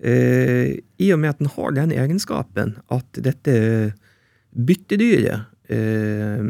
Eh, 0.04 0.76
I 1.00 1.14
og 1.16 1.22
med 1.22 1.32
at 1.32 1.40
den 1.40 1.54
har 1.54 1.72
den 1.78 1.94
egenskapen 1.96 2.76
at 2.94 3.22
dette 3.24 3.54
byttedyret 4.52 5.48
eh, 5.72 6.44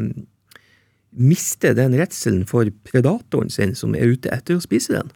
mister 1.17 1.77
den 1.77 1.95
redselen 1.97 2.43
for 2.49 2.69
predatoren 2.87 3.53
sin 3.53 3.75
som 3.77 3.95
er 3.95 4.15
ute 4.15 4.33
etter 4.33 4.57
å 4.57 4.63
spise 4.63 4.97
den, 4.97 5.13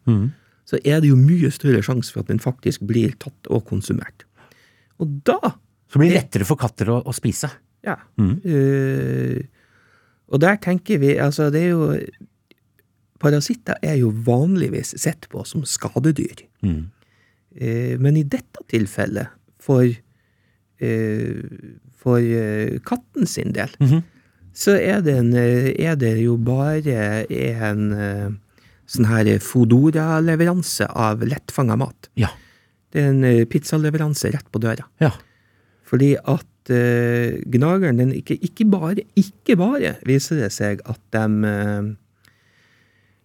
så 0.71 0.79
er 0.87 1.01
det 1.03 1.09
jo 1.11 1.19
mye 1.19 1.51
større 1.51 1.83
sjanse 1.83 2.13
for 2.13 2.23
at 2.23 2.31
den 2.31 2.39
faktisk 2.39 2.85
blir 2.87 3.11
tatt 3.19 3.49
og 3.51 3.65
konsumert. 3.67 4.23
Og 5.03 5.19
da 5.27 5.57
Så 5.91 5.99
det 5.99 6.05
blir 6.05 6.15
lettere 6.15 6.47
for 6.47 6.59
katter 6.59 6.87
å, 6.93 7.01
å 7.03 7.11
spise. 7.11 7.49
Ja. 7.83 7.97
Eh, 8.47 9.41
og 10.31 10.39
der 10.39 10.59
tenker 10.61 11.01
vi 11.01 11.15
Altså, 11.19 11.49
det 11.51 11.63
er 11.65 11.71
jo 11.73 11.87
Parasitter 13.21 13.75
er 13.85 13.97
jo 13.99 14.13
vanligvis 14.25 14.95
sett 14.97 15.27
på 15.29 15.43
som 15.45 15.65
skadedyr. 15.67 16.45
Eh, 16.63 17.99
men 17.99 18.17
i 18.17 18.23
dette 18.23 18.63
tilfellet, 18.71 19.35
for, 19.61 19.85
uh, 19.85 21.41
for 22.01 22.31
katten 22.81 23.27
sin 23.29 23.51
del, 23.53 23.75
så 24.57 24.73
er 24.73 25.03
det, 25.05 25.13
en, 25.19 25.29
er 25.37 25.99
det 26.01 26.15
jo 26.23 26.33
bare 26.41 27.27
en 27.29 27.83
sånn 28.91 29.07
her 29.09 29.29
Fodora-leveranse 29.43 30.87
av 30.89 31.23
lettfanga 31.25 31.77
mat. 31.79 32.09
Ja. 32.19 32.31
Det 32.91 32.99
er 33.01 33.11
en 33.13 33.25
eh, 33.27 33.43
pizzaleveranse 33.49 34.31
rett 34.33 34.47
på 34.51 34.61
døra. 34.63 34.87
Ja. 35.03 35.13
Fordi 35.87 36.13
at 36.19 36.71
uh, 36.71 37.39
gnageren 37.51 37.99
den 37.99 38.13
ikke, 38.15 38.37
ikke, 38.39 38.63
bare, 38.71 39.03
ikke 39.19 39.57
bare 39.59 39.97
viser 40.07 40.39
det 40.39 40.51
seg 40.55 40.83
at 40.87 41.01
de 41.11 41.23
uh, 41.51 41.89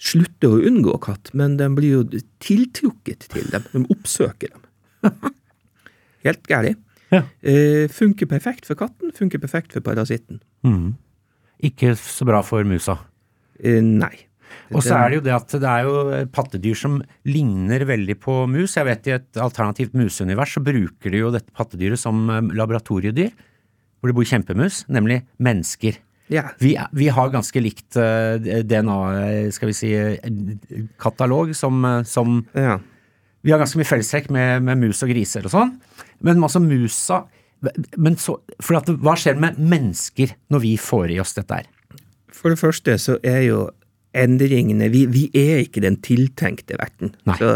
slutter 0.03 0.55
å 0.57 0.65
unngå 0.67 0.97
katt, 1.05 1.31
men 1.39 1.55
de 1.61 1.69
blir 1.77 2.01
jo 2.01 2.23
tiltrukket 2.43 3.29
til 3.31 3.47
dem. 3.55 3.69
De 3.71 3.85
oppsøker 3.95 4.51
dem. 4.51 4.67
Helt 6.27 6.51
gærlig. 6.51 6.75
Ja. 7.15 7.23
Uh, 7.47 7.87
funker 7.95 8.27
perfekt 8.31 8.67
for 8.67 8.79
katten, 8.79 9.15
funker 9.15 9.43
perfekt 9.43 9.77
for 9.77 9.87
parasitten. 9.87 10.43
Ikke 11.65 11.95
så 11.99 12.27
bra 12.29 12.43
for 12.45 12.67
musa. 12.69 12.99
Eh, 13.63 13.79
nei. 13.81 14.15
Og 14.75 14.83
så 14.83 14.97
er 14.99 15.11
det 15.11 15.19
jo 15.21 15.25
det 15.27 15.35
at 15.37 15.53
det 15.63 15.71
er 15.71 15.87
jo 15.87 16.23
pattedyr 16.35 16.79
som 16.79 16.97
ligner 17.29 17.85
veldig 17.87 18.17
på 18.23 18.39
mus. 18.51 18.75
Jeg 18.79 18.89
vet 18.89 19.07
i 19.07 19.15
et 19.15 19.39
alternativt 19.43 19.95
museunivers 19.99 20.57
så 20.57 20.63
bruker 20.65 21.15
de 21.15 21.23
jo 21.23 21.31
dette 21.35 21.55
pattedyret 21.57 22.01
som 22.01 22.27
eh, 22.33 22.43
laboratoriedyr, 22.57 23.31
hvor 24.01 24.11
det 24.11 24.17
bor 24.19 24.27
kjempemus, 24.27 24.83
nemlig 24.91 25.21
mennesker. 25.43 26.01
Ja. 26.33 26.49
Vi, 26.59 26.75
vi 26.99 27.07
har 27.15 27.31
ganske 27.31 27.63
likt 27.63 27.99
eh, 28.03 28.63
DNA, 28.67 28.99
skal 29.55 29.71
vi 29.71 29.79
si, 29.79 29.93
katalog 31.03 31.55
som, 31.55 31.79
eh, 31.87 32.03
som 32.09 32.41
ja. 32.57 32.81
Vi 33.47 33.53
har 33.55 33.61
ganske 33.63 33.79
mye 33.79 33.87
fellestrekk 33.87 34.33
med, 34.35 34.65
med 34.67 34.81
mus 34.81 35.05
og 35.07 35.13
griser 35.13 35.47
og 35.47 35.53
sånn, 35.53 35.77
men 36.27 36.43
altså 36.43 36.59
musa 36.65 37.23
men 37.97 38.19
så, 38.21 38.37
for 38.61 38.79
at, 38.79 38.91
Hva 39.01 39.15
skjer 39.19 39.39
med 39.41 39.57
mennesker 39.57 40.35
når 40.53 40.63
vi 40.63 40.75
får 40.81 41.15
i 41.15 41.21
oss 41.23 41.33
dette 41.39 41.63
her? 41.63 41.71
For 42.37 42.53
det 42.53 42.61
første 42.61 42.99
så 43.01 43.17
er 43.25 43.47
jo 43.47 43.61
endringene 44.17 44.89
Vi, 44.93 45.05
vi 45.13 45.27
er 45.37 45.63
ikke 45.65 45.83
den 45.85 45.99
tiltenkte 46.05 46.79
verten. 46.81 47.13
Nei. 47.29 47.37
Så, 47.41 47.51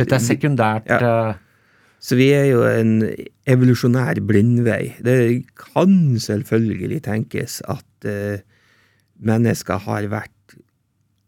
Dette 0.00 0.16
er 0.18 0.24
sekundært 0.24 0.88
Ja. 0.90 0.98
eh, 1.30 1.42
Så 2.00 2.16
vi 2.18 2.28
er 2.36 2.44
jo 2.50 2.62
en 2.68 3.00
evolusjonær 3.48 4.20
blindvei. 4.28 4.94
Det 5.02 5.16
kan 5.58 6.16
selvfølgelig 6.20 7.00
tenkes 7.02 7.60
at 7.66 8.06
uh, 8.06 8.36
mennesker 9.18 9.80
har 9.86 10.06
vært 10.12 10.56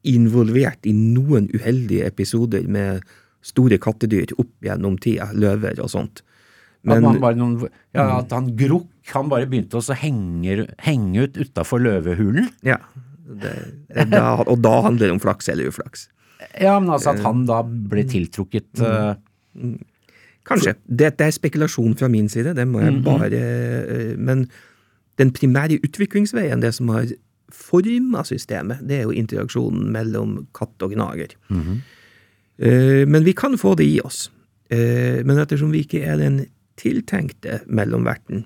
involvert 0.08 0.86
i 0.86 0.92
noen 0.94 1.48
uheldige 1.54 2.06
episoder 2.06 2.68
med 2.68 3.02
store 3.42 3.78
kattedyr 3.82 4.34
opp 4.38 4.52
gjennom 4.64 4.98
tida, 5.02 5.30
løver 5.34 5.80
og 5.82 5.90
sånt. 5.90 6.22
at, 6.22 6.92
Men 6.92 7.02
man 7.02 7.20
bare 7.20 7.38
noen, 7.38 7.58
ja, 7.96 8.20
at 8.20 8.30
han 8.36 8.52
Grokk 8.56 9.12
han 9.14 9.28
bare 9.32 9.48
begynte 9.50 9.80
å 9.80 9.96
henge, 9.98 10.68
henge 10.84 11.24
ut 11.26 11.36
utafor 11.40 11.80
løvehulen. 11.82 12.50
ja, 12.62 12.78
det, 13.28 13.54
da, 14.10 14.38
og 14.44 14.58
da 14.64 14.74
handler 14.86 15.08
det 15.08 15.14
om 15.16 15.20
flaks 15.22 15.50
eller 15.52 15.68
uflaks. 15.68 16.06
Ja, 16.60 16.78
men 16.80 16.90
altså 16.94 17.12
at 17.12 17.22
han 17.24 17.44
da 17.48 17.60
ble 17.66 18.04
tiltrukket 18.08 18.82
eh, 18.84 19.14
Kanskje. 20.48 20.76
Dette 20.86 21.26
er 21.26 21.34
spekulasjon 21.34 21.96
fra 21.98 22.08
min 22.08 22.28
side, 22.32 22.54
det 22.56 22.64
må 22.70 22.80
jeg 22.80 23.02
bare 23.04 23.40
eh, 23.42 24.12
Men 24.16 24.46
den 25.20 25.32
primære 25.34 25.80
utviklingsveien, 25.82 26.62
det 26.62 26.70
som 26.76 26.88
har 26.94 27.10
forma 27.52 28.22
systemet, 28.28 28.80
det 28.86 29.00
er 29.00 29.08
jo 29.08 29.16
interaksjonen 29.18 29.88
mellom 29.92 30.36
katt 30.56 30.84
og 30.86 30.92
gnager. 30.94 31.34
Eh, 31.50 33.02
Men 33.08 33.26
vi 33.26 33.34
kan 33.36 33.58
få 33.58 33.74
det 33.76 33.88
i 33.88 33.98
oss. 34.04 34.28
Men 34.70 35.40
ettersom 35.40 35.70
vi 35.72 35.80
ikke 35.80 36.02
er 36.04 36.18
den 36.20 36.42
tiltenkte 36.76 37.62
mellomverten, 37.66 38.44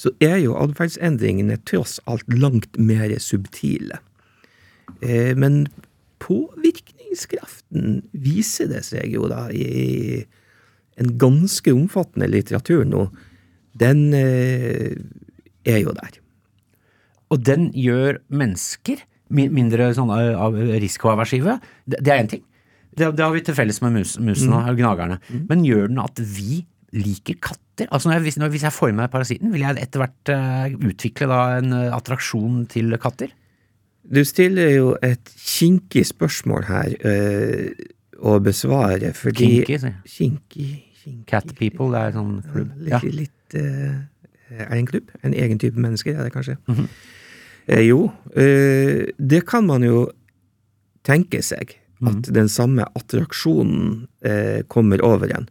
så 0.00 0.12
er 0.24 0.38
jo 0.40 0.56
atferdsendringene 0.56 1.58
tross 1.68 1.98
alt 2.08 2.28
langt 2.32 2.78
mer 2.80 3.12
subtile. 3.20 4.00
Eh, 5.04 5.36
Men 5.36 5.66
påvirkningskraften 6.20 8.00
viser 8.12 8.70
det 8.72 8.84
seg 8.88 9.12
jo 9.12 9.28
da 9.28 9.48
i 9.52 10.24
en 11.00 11.14
ganske 11.20 11.72
omfattende 11.72 12.28
litteratur 12.28 12.84
nå. 12.88 13.06
Den 13.80 14.10
eh, 14.16 14.96
er 15.68 15.80
jo 15.80 15.94
der. 15.96 16.20
Og 17.30 17.44
den 17.46 17.70
gjør 17.76 18.20
mennesker 18.28 19.04
mindre 19.30 19.92
sånn 19.96 20.10
eh, 20.12 20.76
risikoaversive. 20.82 21.60
Det, 21.86 22.00
det 22.02 22.12
er 22.12 22.24
én 22.24 22.32
ting. 22.32 22.44
Det, 22.90 23.12
det 23.16 23.24
har 23.24 23.32
vi 23.32 23.44
til 23.46 23.56
felles 23.56 23.78
med 23.84 24.00
mus, 24.00 24.16
musene 24.18 24.64
og 24.66 24.80
gnagerne. 24.80 25.20
Men 25.48 25.64
gjør 25.64 25.92
den 25.92 26.02
at 26.02 26.20
vi 26.20 26.64
liker 26.96 27.38
katter? 27.38 27.69
Altså 27.90 28.08
når 28.10 28.20
jeg, 28.26 28.34
når, 28.42 28.48
hvis 28.54 28.62
jeg 28.66 28.72
får 28.76 28.88
i 28.92 28.96
meg 28.98 29.10
parasitten, 29.12 29.52
vil 29.52 29.60
jeg 29.64 29.78
etter 29.82 30.02
hvert 30.02 30.32
eh, 30.34 30.74
utvikle 30.90 31.28
da 31.30 31.38
en 31.58 31.72
eh, 31.72 31.88
attraksjon 31.96 32.66
til 32.72 32.96
katter? 33.00 33.32
Du 34.10 34.20
stiller 34.24 34.70
jo 34.74 34.92
et 35.06 35.32
kinkig 35.38 36.06
spørsmål 36.08 36.64
her 36.68 36.94
eh, 37.06 37.70
å 38.20 38.38
besvare, 38.44 39.12
fordi 39.16 39.46
Kinky, 39.46 39.78
sier 39.78 39.92
jeg. 39.92 40.12
Kinky, 40.16 40.68
kinky 41.02 41.26
Cat 41.30 41.54
people, 41.58 41.90
det 41.94 42.00
er 42.08 42.16
sånn 42.18 42.38
klubb. 42.52 42.72
Litt, 42.76 42.90
Ja. 42.92 43.00
litt 43.04 43.54
Er 44.50 44.66
det 44.72 44.78
en 44.80 44.86
klubb? 44.90 45.10
En 45.22 45.34
egen 45.34 45.58
type 45.62 45.78
mennesker, 45.78 46.16
er 46.18 46.26
det 46.26 46.32
kanskje? 46.34 46.56
Mhm. 46.68 46.88
eh, 47.68 47.84
jo, 47.86 48.10
eh, 48.34 49.06
det 49.18 49.44
kan 49.46 49.64
man 49.66 49.82
jo 49.86 50.08
tenke 51.06 51.38
seg. 51.42 51.76
Mhm. 52.00 52.08
At 52.08 52.32
den 52.34 52.48
samme 52.48 52.84
attraksjonen 52.96 54.08
eh, 54.24 54.62
kommer 54.68 55.00
over 55.04 55.30
en. 55.36 55.48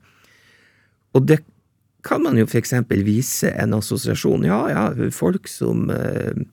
Og 1.15 1.25
det 1.29 1.39
kan 2.03 2.23
man 2.23 2.37
jo 2.39 2.47
for 2.47 2.61
eksempel 2.61 3.03
vise 3.07 3.51
en 3.59 3.75
assosiasjon. 3.75 4.45
Ja, 4.47 4.59
ja, 4.71 4.83
folk 5.15 5.49
som 5.51 5.89
eh, 5.93 6.43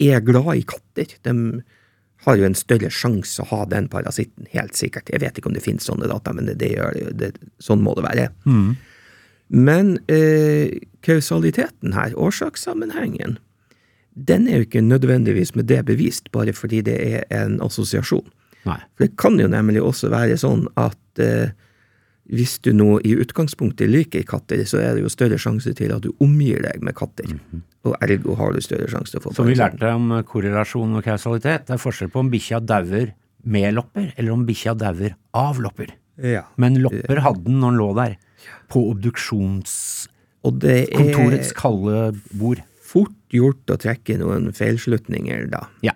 er 0.00 0.24
glad 0.24 0.54
i 0.56 0.64
katter, 0.68 1.14
de 1.24 1.62
har 2.26 2.36
jo 2.36 2.44
en 2.44 2.56
større 2.58 2.90
sjanse 2.92 3.40
å 3.40 3.48
ha 3.48 3.62
den 3.70 3.88
parasitten, 3.88 4.48
helt 4.52 4.76
sikkert. 4.76 5.08
Jeg 5.08 5.22
vet 5.22 5.38
ikke 5.40 5.48
om 5.48 5.56
det 5.56 5.64
finnes 5.64 5.86
sånne 5.88 6.08
data, 6.10 6.34
men 6.36 6.50
det, 6.52 6.72
gjør 6.74 6.96
det. 6.96 7.12
Det, 7.16 7.52
sånn 7.64 7.80
må 7.84 7.94
det 7.96 8.04
være. 8.04 8.26
Men 9.50 9.94
eh, 10.12 10.82
kausaliteten 11.06 11.96
her, 11.96 12.12
årsakssammenhengen, 12.20 13.38
den 14.14 14.46
er 14.48 14.60
jo 14.60 14.68
ikke 14.68 14.84
nødvendigvis 14.84 15.54
med 15.56 15.70
det 15.70 15.80
bevist, 15.88 16.28
bare 16.34 16.52
fordi 16.52 16.82
det 16.86 16.98
er 17.00 17.24
en 17.32 17.56
assosiasjon. 17.64 18.26
Nei. 18.68 18.76
For 18.94 19.06
det 19.06 19.16
kan 19.20 19.40
jo 19.40 19.48
nemlig 19.48 19.80
også 19.82 20.10
være 20.12 20.36
sånn 20.40 20.66
at 20.80 21.22
eh, 21.24 21.56
hvis 22.30 22.60
du 22.62 22.70
nå 22.76 23.00
i 23.06 23.14
utgangspunktet 23.18 23.90
liker 23.90 24.22
katter, 24.28 24.62
så 24.68 24.76
er 24.78 24.94
det 24.94 25.02
jo 25.02 25.08
større 25.10 25.38
sjanse 25.40 25.72
til 25.76 25.90
at 25.94 26.02
du 26.04 26.10
omgir 26.22 26.62
deg 26.62 26.82
med 26.84 26.94
katter. 26.98 27.26
Og 27.88 27.94
ergo 28.04 28.34
har 28.38 28.50
du 28.54 28.60
større 28.62 28.88
sjanse 28.92 29.10
til 29.12 29.18
å 29.18 29.22
få 29.24 29.30
Som 29.34 29.46
vi 29.50 29.56
lærte 29.58 29.86
om 29.96 30.04
korrelasjon 30.28 30.96
og 30.98 31.02
kausalitet, 31.06 31.62
det 31.66 31.74
er 31.74 31.82
forskjell 31.82 32.10
på 32.12 32.20
om 32.22 32.30
bikkja 32.30 32.58
dauer 32.62 33.06
med 33.50 33.68
lopper, 33.74 34.06
eller 34.14 34.30
om 34.34 34.46
bikkja 34.46 34.72
dauer 34.78 35.12
av 35.36 35.60
lopper. 35.64 35.90
Ja. 36.20 36.44
Men 36.60 36.82
lopper 36.84 37.16
hadde 37.24 37.44
den 37.46 37.58
når 37.62 37.70
den 37.70 37.78
lå 37.80 37.88
der, 37.98 38.12
på 38.70 38.78
obduksjonskontorets 38.92 41.50
kalde 41.58 41.98
bord. 42.30 42.60
fort 42.90 43.18
gjort 43.30 43.70
å 43.70 43.76
trekke 43.78 44.18
noen 44.22 44.52
feilslutninger 44.54 45.40
da. 45.50 45.60
Ja. 45.86 45.92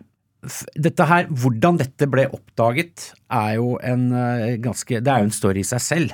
Dette 0.77 1.05
her, 1.09 1.27
hvordan 1.33 1.77
dette 1.81 2.07
ble 2.11 2.27
oppdaget, 2.29 3.15
er 3.33 3.55
jo 3.57 3.79
en 3.81 4.13
eh, 4.13 4.59
ganske 4.61 5.01
Det 5.01 5.11
er 5.11 5.19
jo 5.23 5.27
en 5.31 5.35
story 5.35 5.61
i 5.63 5.65
seg 5.67 5.81
selv. 5.81 6.13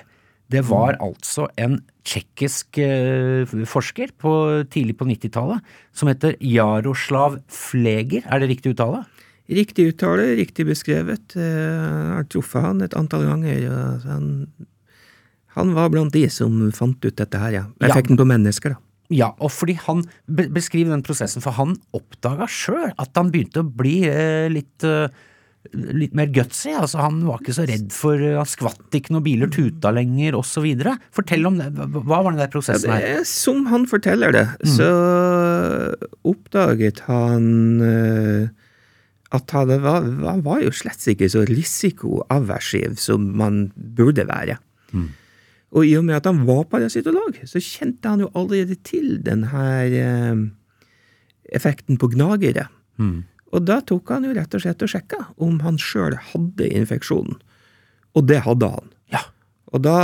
Det 0.50 0.64
var 0.66 0.96
altså 0.98 1.46
en 1.60 1.78
tsjekkisk 2.06 2.80
eh, 2.82 3.46
forsker 3.70 4.10
på, 4.18 4.32
tidlig 4.72 4.96
på 4.98 5.06
90-tallet 5.06 5.62
som 5.94 6.10
heter 6.10 6.34
Jaroslav 6.42 7.38
Fleger. 7.54 8.24
Er 8.26 8.42
det 8.42 8.50
riktig 8.50 8.74
uttale? 8.74 9.04
Riktig 9.50 9.88
uttale, 9.92 10.28
riktig 10.38 10.66
beskrevet. 10.68 11.36
Eh, 11.38 11.46
Jeg 11.46 12.18
har 12.18 12.28
truffet 12.30 12.62
han 12.66 12.82
et 12.82 12.94
antall 12.98 13.26
ganger. 13.28 13.62
og 13.70 14.06
Han, 14.10 14.28
han 15.56 15.74
var 15.74 15.90
blant 15.94 16.14
de 16.14 16.26
som 16.30 16.70
fant 16.74 16.98
ut 17.04 17.16
dette 17.18 17.38
her, 17.38 17.50
ja. 17.60 17.64
Ja. 17.80 17.88
Effekten 17.90 18.18
på 18.18 18.26
mennesker, 18.26 18.76
da. 18.76 18.82
Ja, 19.10 19.32
og 19.42 19.50
fordi 19.50 19.74
han 19.88 20.04
be 20.30 20.44
beskriver 20.54 20.94
den 20.94 21.02
prosessen, 21.02 21.42
for 21.42 21.50
han 21.56 21.72
oppdaga 21.98 22.46
sjøl 22.46 22.92
at 22.94 23.10
han 23.18 23.32
begynte 23.34 23.64
å 23.64 23.66
bli 23.66 24.04
eh, 24.06 24.46
litt 24.52 24.86
eh, 24.86 25.10
Litt 25.76 26.14
mer 26.16 26.30
gutsy. 26.32 26.70
altså 26.72 27.02
Han 27.04 27.18
var 27.28 27.38
ikke 27.42 27.52
så 27.54 27.66
redd 27.68 27.90
for 27.92 28.16
eh, 28.16 28.36
Han 28.38 28.48
skvatt 28.48 28.96
ikke 28.96 29.12
når 29.12 29.24
biler 29.26 29.50
tuta 29.52 29.90
lenger, 29.92 30.38
osv. 30.38 30.64
Fortell 31.12 31.44
om 31.46 31.58
det. 31.60 31.68
Hva 31.76 32.22
var 32.24 32.30
den 32.32 32.40
der 32.40 32.48
Ja, 32.48 32.52
prosessen 32.54 32.88
det 32.88 32.96
her? 32.96 33.20
er 33.20 33.26
som 33.28 33.66
han 33.68 33.84
forteller 33.90 34.32
det, 34.32 34.46
så 34.72 34.88
oppdaget 36.26 37.02
han 37.08 37.46
eh, 37.84 38.48
at 39.30 39.52
han 39.54 39.70
var, 39.84 40.08
var 40.42 40.62
jo 40.64 40.72
slett 40.74 41.04
ikke 41.12 41.28
så 41.30 41.44
risikoaversiv 41.46 42.96
som 42.98 43.28
man 43.38 43.68
burde 43.76 44.24
være. 44.26 44.56
Og 45.70 45.84
i 45.86 45.92
og 45.94 46.02
med 46.08 46.16
at 46.16 46.26
han 46.26 46.40
var 46.48 46.64
parasitolog, 46.66 47.36
så 47.46 47.60
kjente 47.62 48.10
han 48.10 48.24
jo 48.24 48.30
allerede 48.34 48.74
til 48.82 49.20
den 49.22 49.44
her 49.52 49.92
eh, 50.00 50.40
effekten 51.54 52.00
på 52.00 52.08
gnagere. 52.16 52.66
Mm. 52.98 53.20
Og 53.52 53.64
da 53.66 53.80
tok 53.82 54.08
han 54.14 54.24
jo 54.28 54.32
rett 54.36 54.54
og 54.54 54.62
slett 54.62 54.82
og 54.86 54.88
sjekka 54.92 55.20
om 55.42 55.60
han 55.64 55.78
sjøl 55.82 56.14
hadde 56.32 56.68
infeksjonen. 56.70 57.38
Og 58.14 58.26
det 58.30 58.40
hadde 58.46 58.68
han. 58.70 58.90
Ja. 59.10 59.24
Og 59.72 59.82
da, 59.82 59.96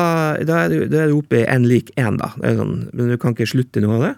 da 0.46 0.64
er 0.64 0.68
du- 0.72 0.86
da 0.90 1.04
er 1.04 1.08
du 1.12 1.18
oppe 1.20 1.42
i 1.42 1.46
én 1.46 1.66
lik 1.66 1.90
én, 1.96 2.18
da. 2.18 2.32
Det 2.38 2.56
sånn, 2.58 2.88
men 2.92 3.08
du 3.08 3.16
kan 3.18 3.34
ikke 3.34 3.46
slutte 3.50 3.80
noe 3.82 3.94
av 3.98 4.02
det. 4.02 4.14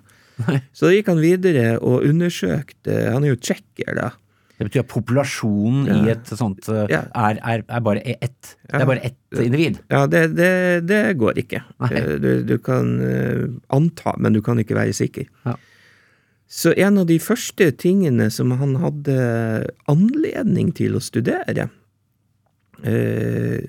Nei. 0.47 0.63
Så 0.73 0.87
da 0.87 0.93
gikk 0.95 1.09
han 1.11 1.19
videre 1.21 1.79
og 1.83 2.05
undersøkte 2.07 3.11
Han 3.13 3.25
er 3.25 3.33
jo 3.35 3.37
tsjekker, 3.43 3.95
da. 3.97 4.11
Det 4.59 4.67
betyr 4.69 4.81
at 4.83 4.89
populasjonen 4.91 5.87
i 6.07 6.11
et 6.11 6.27
sånt 6.35 6.67
eh, 6.69 6.87
Ja. 6.91 7.05
er, 7.15 7.39
er, 7.47 7.63
er 7.69 7.81
bare 7.81 8.01
ett. 8.05 8.57
Det 8.67 8.81
er 8.81 8.87
bare 8.87 9.05
ett 9.07 9.39
individ. 9.45 9.79
Ja, 9.91 10.07
det, 10.11 10.35
det, 10.35 10.87
det 10.89 11.17
går 11.19 11.39
ikke. 11.45 11.61
Eh, 11.91 12.17
Du, 12.19 12.43
du 12.45 12.57
kan 12.59 13.01
eh, 13.01 13.47
anta, 13.71 14.15
men 14.19 14.33
du 14.35 14.41
kan 14.43 14.59
ikke 14.59 14.75
være 14.75 14.93
sikker. 14.97 15.29
Ja. 15.47 15.55
Så 16.49 16.73
en 16.81 16.97
av 16.97 17.09
de 17.11 17.19
første 17.21 17.69
tingene 17.77 18.31
som 18.33 18.55
han 18.57 18.79
hadde 18.81 19.17
anledning 19.91 20.73
til 20.77 20.97
å 20.97 21.03
studere, 21.05 21.69
eh, 22.89 23.69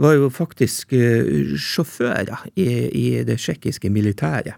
var 0.00 0.14
jo 0.14 0.30
faktisk 0.30 0.94
eh, 0.94 1.56
sjåfører 1.58 2.46
i, 2.54 2.68
i 2.94 3.06
det 3.26 3.40
tsjekkiske 3.42 3.90
militæret. 3.90 4.54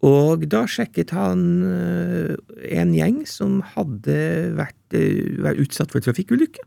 Og 0.00 0.46
da 0.48 0.64
sjekket 0.64 1.12
han 1.12 1.44
eh, 1.68 2.32
en 2.80 2.96
gjeng 2.96 3.20
som 3.28 3.60
hadde 3.76 4.16
vært, 4.56 4.96
vært 4.96 5.60
utsatt 5.60 5.92
for 5.92 6.00
trafikkulykke, 6.00 6.64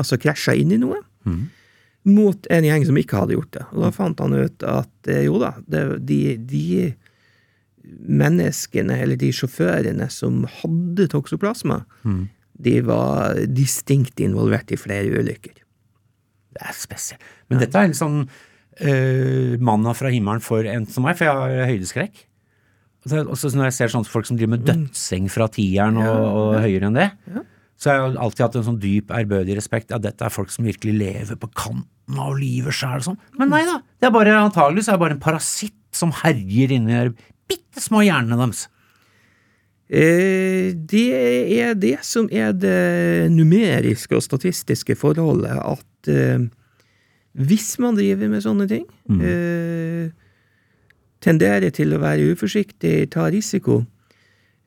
altså 0.00 0.16
krasja 0.16 0.56
inn 0.56 0.72
i 0.72 0.80
noe 0.80 1.02
mot 2.08 2.46
en 2.48 2.64
gjeng 2.64 2.86
som 2.88 2.96
ikke 2.96 3.18
hadde 3.20 3.36
gjort 3.36 3.52
det. 3.52 3.64
Og 3.74 3.82
da 3.84 3.90
fant 3.92 4.20
han 4.24 4.32
ut 4.32 4.64
at 4.64 5.10
jo 5.20 5.36
da, 5.42 5.50
det, 5.68 5.82
de, 6.08 6.20
de 6.48 6.64
menneskene, 7.84 8.98
eller 9.02 9.16
de 9.20 9.30
sjåførene 9.34 10.06
som 10.12 10.44
hadde 10.60 11.08
toksoplasma, 11.12 11.82
de 12.60 12.80
var 12.84 13.38
distinkt 13.48 14.20
involvert 14.20 14.70
i 14.72 14.76
flere 14.80 15.08
ulykker. 15.22 15.54
Det 16.52 16.64
er 16.66 16.74
spesielt. 16.76 17.22
Men 17.48 17.62
dette 17.62 17.78
er 17.78 17.88
liksom 17.92 18.24
uh, 18.26 19.54
manna 19.64 19.94
fra 19.96 20.10
himmelen 20.12 20.42
for 20.44 20.66
en 20.68 20.84
som 20.90 21.06
meg, 21.06 21.16
for 21.16 21.24
jeg 21.28 21.36
har 21.40 21.70
høydeskrekk. 21.70 22.26
Og 23.04 23.08
så- 23.14 23.24
Også 23.32 23.54
når 23.56 23.70
jeg 23.70 23.72
ser 23.78 23.88
sånne 23.94 24.06
folk 24.12 24.26
som 24.26 24.36
driver 24.36 24.58
med 24.58 24.66
dødseng 24.66 25.30
fra 25.32 25.46
tieren 25.48 25.96
og, 25.96 26.20
og 26.36 26.60
høyere 26.60 26.90
enn 26.90 26.98
det, 26.98 27.10
så 27.80 27.88
har 27.90 27.96
jeg 28.10 28.18
alltid 28.20 28.44
hatt 28.44 28.56
en 28.60 28.66
sånn 28.66 28.80
dyp 28.82 29.06
ærbødig 29.08 29.56
respekt. 29.56 29.88
Ja, 29.90 29.96
dette 29.96 30.20
er 30.26 30.28
folk 30.28 30.50
som 30.52 30.66
virkelig 30.66 30.98
lever 30.98 31.36
på 31.40 31.48
kanten 31.56 32.18
av 32.20 32.36
livet 32.36 32.74
sjøl 32.76 32.98
og 33.00 33.06
sånn. 33.06 33.18
Men 33.38 33.48
nei 33.48 33.64
da, 33.64 33.78
det 34.00 34.06
er 34.10 34.12
bare 34.12 34.36
antagelig 34.36 34.84
så 34.84 34.92
er 34.92 34.98
det 34.98 35.04
bare 35.06 35.16
en 35.16 35.24
parasitt 35.24 35.72
som 35.96 36.12
herjer 36.12 36.72
inni 36.76 36.92
bitte 37.50 37.82
små 37.82 38.04
hjernene 38.06 38.38
deres. 38.40 38.68
Eh, 39.90 40.70
det 40.70 41.06
er 41.58 41.74
det 41.74 41.98
som 42.06 42.28
er 42.30 42.54
det 42.54 43.30
numeriske 43.34 44.14
og 44.14 44.22
statistiske 44.22 44.94
forholdet, 44.98 45.56
at 45.58 46.10
eh, 46.10 46.44
hvis 47.34 47.72
man 47.82 47.98
driver 47.98 48.30
med 48.30 48.44
sånne 48.44 48.68
ting, 48.70 48.84
eh, 49.18 50.12
tenderer 51.20 51.74
til 51.74 51.94
å 51.94 52.00
være 52.02 52.30
uforsiktig, 52.32 53.10
ta 53.12 53.26
risiko, 53.30 53.82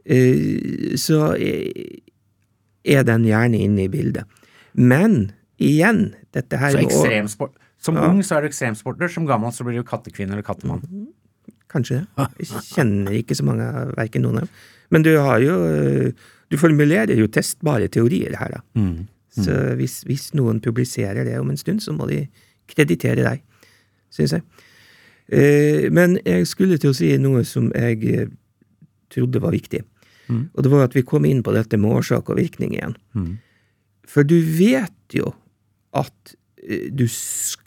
så 0.04 1.19
er, 1.39 3.04
den 3.08 3.24
gjerne 3.24 3.62
inne 3.63 3.86
i 3.86 3.91
bildet. 3.91 4.28
Men 4.76 5.32
igjen, 5.56 6.10
dette 6.36 6.60
her 6.60 6.76
Så 6.76 6.82
ekstremsport. 6.84 7.56
Som 7.80 7.96
Ja. 7.96 8.10
ung 8.12 8.19
så 8.19 8.36
er 8.36 8.41
du 8.43 8.48
ekstremsporter, 8.50 9.08
som 9.08 9.26
gammel 9.26 9.52
så 9.56 9.63
blir 9.63 9.80
du 9.80 9.84
kattekvinne 9.88 10.36
eller 10.36 10.43
kattemann. 10.43 10.84
Kanskje 11.73 11.99
det. 12.03 12.27
Jeg 12.43 12.63
kjenner 12.69 13.17
ikke 13.17 13.38
så 13.38 13.45
mange, 13.47 13.67
verken 13.97 14.25
noen 14.25 14.41
av 14.41 14.45
dem. 14.45 14.53
Men 14.93 15.05
du 15.05 15.13
har 15.17 15.41
jo 15.41 15.57
øh, 15.65 16.29
Du 16.51 16.57
formulerer 16.62 17.17
jo 17.17 17.25
testbare 17.33 17.88
teorier 17.89 18.36
her, 18.38 18.59
da. 18.59 18.59
Mm. 18.77 19.07
Så 19.33 19.55
hvis, 19.79 20.03
hvis 20.05 20.27
noen 20.38 20.59
publiserer 20.62 21.25
det 21.25 21.39
om 21.39 21.49
en 21.49 21.57
stund, 21.57 21.81
så 21.81 21.95
må 21.95 22.05
de 22.05 22.27
kreditere 22.69 23.23
deg, 23.25 23.41
syns 24.13 24.36
jeg. 24.36 24.43
Eh, 25.33 25.88
Men 25.89 26.19
jeg 26.21 26.45
skulle 26.49 26.77
til 26.77 26.91
å 26.91 26.97
si 26.97 27.09
noe 27.17 27.41
som 27.47 27.71
jeg 27.73 28.03
eh, 28.12 28.29
trodde 29.13 29.41
var 29.41 29.55
viktig. 29.55 29.81
Mm. 30.27 30.43
Og 30.53 30.63
det 30.63 30.71
var 30.71 30.86
at 30.86 30.95
vi 30.97 31.05
kom 31.07 31.25
inn 31.25 31.41
på 31.43 31.55
dette 31.55 31.79
med 31.79 31.91
årsak 31.97 32.29
og 32.29 32.39
virkning 32.39 32.75
igjen. 32.77 32.95
Mm. 33.17 33.33
For 34.09 34.27
du 34.27 34.38
vet 34.38 35.17
jo 35.17 35.33
at 35.97 36.36
eh, 36.62 36.89
du 36.93 37.07
skal 37.09 37.62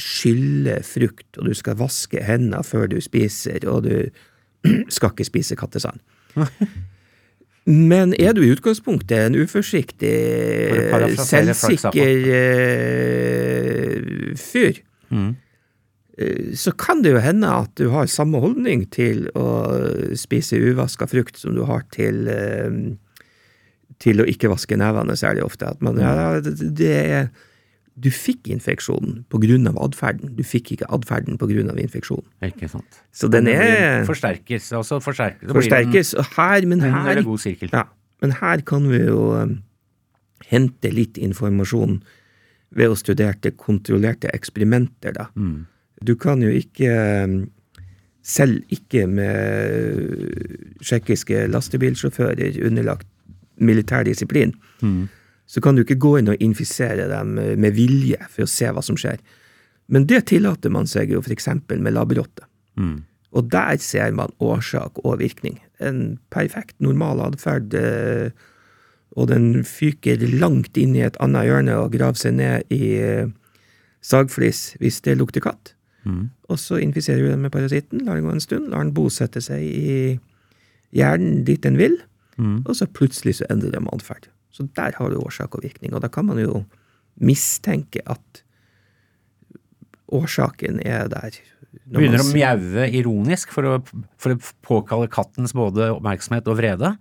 skylle 0.00 0.82
frukt, 0.84 1.38
og 1.38 1.48
du 1.48 1.54
skal 1.56 1.78
vaske 1.80 2.20
hendene 2.24 2.60
før 2.66 2.86
du 2.92 2.98
spiser, 3.00 3.64
og 3.70 3.86
du 3.88 4.10
skal 4.94 5.14
ikke 5.14 5.24
spise 5.28 5.56
kattesand. 5.56 6.00
Men 7.68 8.14
er 8.16 8.32
du 8.32 8.40
i 8.44 8.52
utgangspunktet 8.54 9.26
en 9.26 9.36
uforsiktig, 9.42 10.14
selvsikker 11.20 12.30
eh, 13.18 14.36
fyr, 14.40 14.84
Mm. 15.10 15.36
eh, 16.18 16.54
så 16.54 16.72
kan 16.76 17.00
det 17.02 17.12
jo 17.14 17.20
hende 17.24 17.48
at 17.48 17.70
du 17.80 17.88
har 17.88 18.06
samme 18.12 18.40
holdning 18.40 18.82
til 18.92 19.30
å 19.32 19.46
spise 20.20 20.56
uvaska 20.60 21.06
frukt 21.08 21.38
som 21.40 21.54
du 21.56 21.62
har 21.64 21.86
til 21.94 22.28
eh, 22.28 22.96
til 23.98 24.20
å 24.20 24.26
ikke 24.28 24.50
vaske 24.52 24.76
nevene 24.78 25.16
særlig 25.16 25.42
ofte. 25.44 25.66
At 25.72 25.80
man, 25.82 25.96
ja, 25.98 26.40
det, 26.44 26.52
det 26.76 26.92
er 26.92 27.30
Du 27.98 28.10
fikk 28.14 28.48
infeksjonen 28.52 29.24
av 29.70 29.78
atferden. 29.82 30.34
Du 30.36 30.44
fikk 30.46 30.72
ikke 30.76 30.88
atferden 30.94 31.38
av 31.70 31.78
infeksjonen. 31.82 32.26
Ikke 32.46 32.68
sant. 32.70 33.00
Så 33.12 33.28
den 33.32 33.48
er 33.50 34.04
Forsterkes, 34.06 34.72
altså 34.72 35.00
forsterkes. 35.02 35.50
forsterkes. 35.52 36.14
Og 36.14 36.24
her, 36.36 36.66
men 36.66 36.82
En 36.82 36.92
her, 36.92 37.22
ja, 37.72 37.84
men 38.22 38.32
her 38.40 38.62
kan 38.66 38.88
vi 38.90 39.02
jo 39.04 39.34
um, 39.42 39.58
hente 40.46 40.90
litt 40.94 41.18
informasjon 41.18 42.00
ved 42.70 42.92
å 42.92 42.96
studere 42.96 43.52
kontrollerte 43.56 44.30
eksperimenter, 44.34 45.12
da. 45.16 45.28
Mm. 45.34 45.66
Du 46.04 46.14
kan 46.14 46.42
jo 46.42 46.48
ikke 46.54 46.92
um, 47.24 47.38
selv 48.22 48.62
ikke 48.68 49.06
med 49.08 50.78
tsjekkiske 50.84 51.46
lastebilsjåfører 51.50 52.60
underlagt 52.66 53.06
militær 53.58 54.04
disiplin, 54.06 54.54
Mm. 54.78 55.08
Så 55.48 55.62
kan 55.64 55.76
du 55.76 55.82
ikke 55.82 55.98
gå 56.00 56.18
inn 56.20 56.28
og 56.28 56.42
infisere 56.44 57.08
dem 57.08 57.38
med 57.38 57.76
vilje 57.76 58.18
for 58.28 58.44
å 58.44 58.50
se 58.52 58.68
hva 58.68 58.82
som 58.84 58.98
skjer. 59.00 59.20
Men 59.88 60.04
det 60.08 60.26
tillater 60.28 60.72
man 60.72 60.88
seg 60.90 61.14
jo 61.14 61.22
eksempel 61.24 61.80
med 61.80 61.96
labberotte. 61.96 62.44
Mm. 62.76 62.98
Og 63.32 63.48
der 63.52 63.80
ser 63.80 64.12
man 64.16 64.34
årsak 64.40 65.00
og 65.04 65.18
virkning. 65.20 65.60
en 65.80 66.18
perfekt 66.30 66.74
normal 66.80 67.20
atferd, 67.22 67.72
eh, 67.72 68.30
og 69.16 69.28
den 69.28 69.62
fyker 69.62 70.18
langt 70.40 70.76
inn 70.76 70.96
i 70.96 71.04
et 71.06 71.16
annet 71.22 71.46
hjørne 71.46 71.76
og 71.78 71.92
graver 71.92 72.18
seg 72.18 72.34
ned 72.34 72.64
i 72.74 72.98
eh, 72.98 73.28
sagflis 74.02 74.74
hvis 74.80 75.00
det 75.06 75.18
lukter 75.18 75.40
katt. 75.40 75.74
Mm. 76.02 76.30
Og 76.50 76.58
så 76.58 76.80
infiserer 76.82 77.22
du 77.22 77.30
den 77.30 77.44
med 77.46 77.52
parasitten, 77.52 78.02
lar 78.04 78.18
den 78.18 78.26
gå 78.26 78.34
en 78.34 78.42
stund, 78.42 78.68
lar 78.72 78.82
den 78.82 78.94
bosette 78.96 79.40
seg 79.40 79.62
i 79.62 80.18
hjernen 80.90 81.44
dit 81.44 81.62
den 81.62 81.78
vil, 81.78 82.00
Mm. 82.38 82.62
og 82.66 82.76
så 82.76 82.86
plutselig 82.86 83.34
så 83.34 83.46
endrer 83.50 83.72
de 83.74 83.80
atferd. 83.90 84.28
Så 84.54 84.66
der 84.76 84.96
har 84.96 85.10
du 85.10 85.20
årsak 85.20 85.54
og 85.54 85.64
virkning, 85.64 85.94
og 85.94 86.02
da 86.04 86.10
kan 86.12 86.26
man 86.28 86.40
jo 86.42 86.62
mistenke 87.18 88.02
at 88.08 88.42
årsaken 90.14 90.80
er 90.86 91.10
der. 91.12 91.36
Begynner 91.92 92.22
å 92.22 92.30
mjaue 92.32 92.86
ironisk 92.96 93.52
for 93.52 93.68
å, 93.68 93.74
for 94.20 94.34
å 94.34 94.52
påkalle 94.64 95.10
kattens 95.12 95.54
både 95.56 95.90
oppmerksomhet 95.96 96.48
og 96.48 96.58
vrede. 96.60 96.94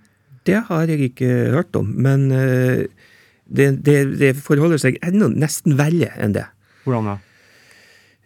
Det 0.48 0.60
har 0.70 0.92
jeg 0.92 1.12
ikke 1.12 1.30
hørt 1.56 1.76
om, 1.80 1.90
men 2.04 2.28
eh, 2.36 2.88
det, 3.48 3.72
det, 3.88 3.98
det 4.20 4.34
forholder 4.40 4.80
seg 4.82 5.00
enda 5.06 5.30
nesten 5.32 5.78
verre 5.80 6.12
enn 6.20 6.36
det. 6.36 6.46
Hvordan 6.86 7.14
da? 7.14 7.18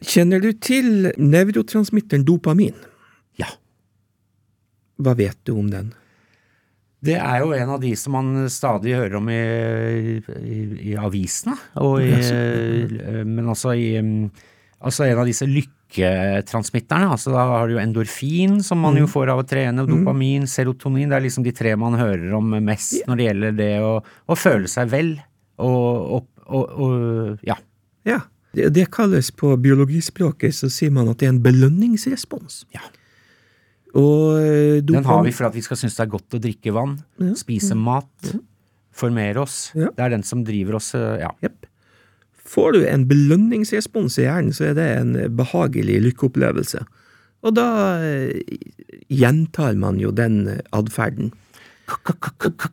Kjenner 0.02 0.42
du 0.42 0.50
til 0.58 1.12
nevrotransmitteren 1.22 2.26
dopamin? 2.26 2.78
Ja. 3.38 3.52
Hva 5.02 5.14
vet 5.18 5.38
du 5.46 5.54
om 5.62 5.70
den? 5.70 5.92
Det 7.02 7.18
er 7.18 7.42
jo 7.42 7.54
en 7.58 7.74
av 7.74 7.82
de 7.82 7.96
som 7.98 8.14
man 8.14 8.46
stadig 8.54 8.94
hører 8.94 9.18
om 9.18 9.30
i, 9.34 9.42
i, 10.22 10.58
i 10.92 10.96
avisene, 11.02 11.56
og 11.82 11.98
i, 12.06 12.14
men 13.26 13.50
også 13.50 13.74
i 13.78 13.92
mm, 13.98 14.48
Altså 14.82 15.06
en 15.06 15.20
av 15.22 15.28
disse 15.30 15.46
lykketransmitterne. 15.46 17.12
altså 17.14 17.30
Da 17.36 17.44
har 17.52 17.68
du 17.70 17.76
jo 17.76 17.82
endorfin, 17.84 18.64
som 18.66 18.82
man 18.82 18.96
jo 18.98 19.06
får 19.10 19.30
av 19.30 19.44
å 19.44 19.46
trene, 19.46 19.84
og 19.84 19.92
dopamin, 19.92 20.48
serotonin. 20.50 21.12
Det 21.12 21.20
er 21.20 21.26
liksom 21.28 21.46
de 21.46 21.54
tre 21.54 21.76
man 21.78 21.98
hører 22.00 22.34
om 22.34 22.56
mest 22.66 23.04
når 23.06 23.20
det 23.20 23.28
gjelder 23.28 23.60
det 23.60 23.72
å, 23.86 23.92
å 24.02 24.38
føle 24.40 24.72
seg 24.72 24.90
vel. 24.90 25.12
Og, 25.62 26.16
og, 26.18 26.26
og, 26.48 26.74
og 26.82 27.46
ja. 27.46 27.60
Ja, 28.10 28.24
det, 28.58 28.72
det 28.74 28.88
kalles 28.96 29.30
på 29.38 29.54
biologispråket, 29.62 30.58
så 30.58 30.72
sier 30.74 30.90
man 30.96 31.14
at 31.14 31.22
det 31.22 31.30
er 31.30 31.36
en 31.36 31.44
belønningsrespons. 31.46 32.64
Ja. 32.74 32.82
Og 33.98 34.38
eh, 34.40 34.80
Den 34.88 35.04
har 35.04 35.24
vi 35.26 35.34
for 35.36 35.50
at 35.50 35.56
vi 35.58 35.64
skal 35.66 35.78
synes 35.80 35.98
det 35.98 36.06
er 36.06 36.12
godt 36.14 36.38
å 36.38 36.40
drikke 36.44 36.72
vann, 36.76 36.98
Ja. 37.20 37.34
spise 37.36 37.76
mat, 37.76 38.32
formere 38.96 39.42
oss. 39.44 39.72
Det 39.76 40.00
er 40.00 40.10
den 40.14 40.24
som 40.24 40.44
driver 40.48 40.76
oss, 40.80 40.94
eh, 40.96 41.20
ja. 41.24 41.32
Yep. 41.44 41.66
Får 42.52 42.74
du 42.74 42.86
en 42.88 43.06
belønningsrespons 43.08 44.18
i 44.20 44.26
hjernen, 44.26 44.52
så 44.56 44.70
er 44.72 44.74
det 44.80 44.88
en 44.98 45.14
behagelig 45.38 46.00
lykkeopplevelse. 46.08 46.86
Og 47.44 47.56
da 47.58 47.68
eh, 48.04 48.42
gjentar 49.10 49.76
man 49.80 50.00
jo 50.00 50.12
den 50.16 50.62
atferden. 50.72 51.32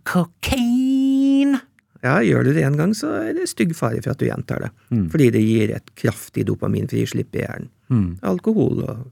Kokain! 0.05 1.59
Ja, 2.05 2.21
gjør 2.23 2.45
du 2.47 2.53
det 2.55 2.63
en 2.63 2.77
gang, 2.79 2.93
så 2.95 3.11
er 3.25 3.33
det 3.35 3.49
stygg 3.51 3.73
fare 3.75 3.99
for 4.05 4.13
at 4.15 4.21
du 4.23 4.27
gjentar 4.29 4.63
det. 4.63 4.71
Fordi 5.11 5.31
det 5.35 5.43
gir 5.43 5.73
et 5.75 5.89
kraftig 5.99 6.45
dopaminfrislipp 6.47 7.35
i 7.35 7.43
hjernen. 7.43 7.71
Mm. 7.91 8.11
Alkohol 8.23 8.83
og. 8.85 9.07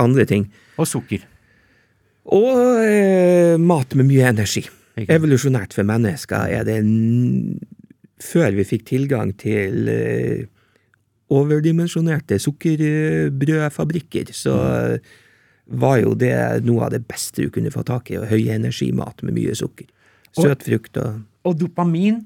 Andre 0.00 0.26
ting. 0.28 0.48
Og 0.80 0.88
sukker. 0.88 1.24
Og 2.34 2.80
eh, 2.84 3.54
mat 3.60 3.94
med 3.98 4.08
mye 4.08 4.30
energi. 4.32 4.64
Ikke? 4.94 5.12
Evolusjonært 5.16 5.74
for 5.76 5.86
mennesker 5.88 6.50
er 6.58 6.66
det 6.68 6.80
en... 6.82 6.92
Før 8.24 8.54
vi 8.56 8.64
fikk 8.64 8.86
tilgang 8.88 9.34
til 9.36 9.88
eh, 9.90 10.46
overdimensjonerte 11.34 12.38
sukkerbrødfabrikker, 12.40 14.30
så 14.32 14.54
mm. 14.54 15.10
var 15.82 15.98
jo 16.00 16.14
det 16.16 16.32
noe 16.64 16.86
av 16.86 16.94
det 16.94 17.02
beste 17.10 17.44
du 17.44 17.50
kunne 17.52 17.72
få 17.74 17.82
tak 17.84 18.12
i, 18.12 18.18
og 18.20 18.30
høyenergimat 18.30 19.24
med 19.26 19.36
mye 19.36 19.56
sukker. 19.58 19.90
Søt 20.34 20.64
frukt 20.66 20.96
og 21.02 21.22
Og 21.44 21.58
dopamin, 21.60 22.22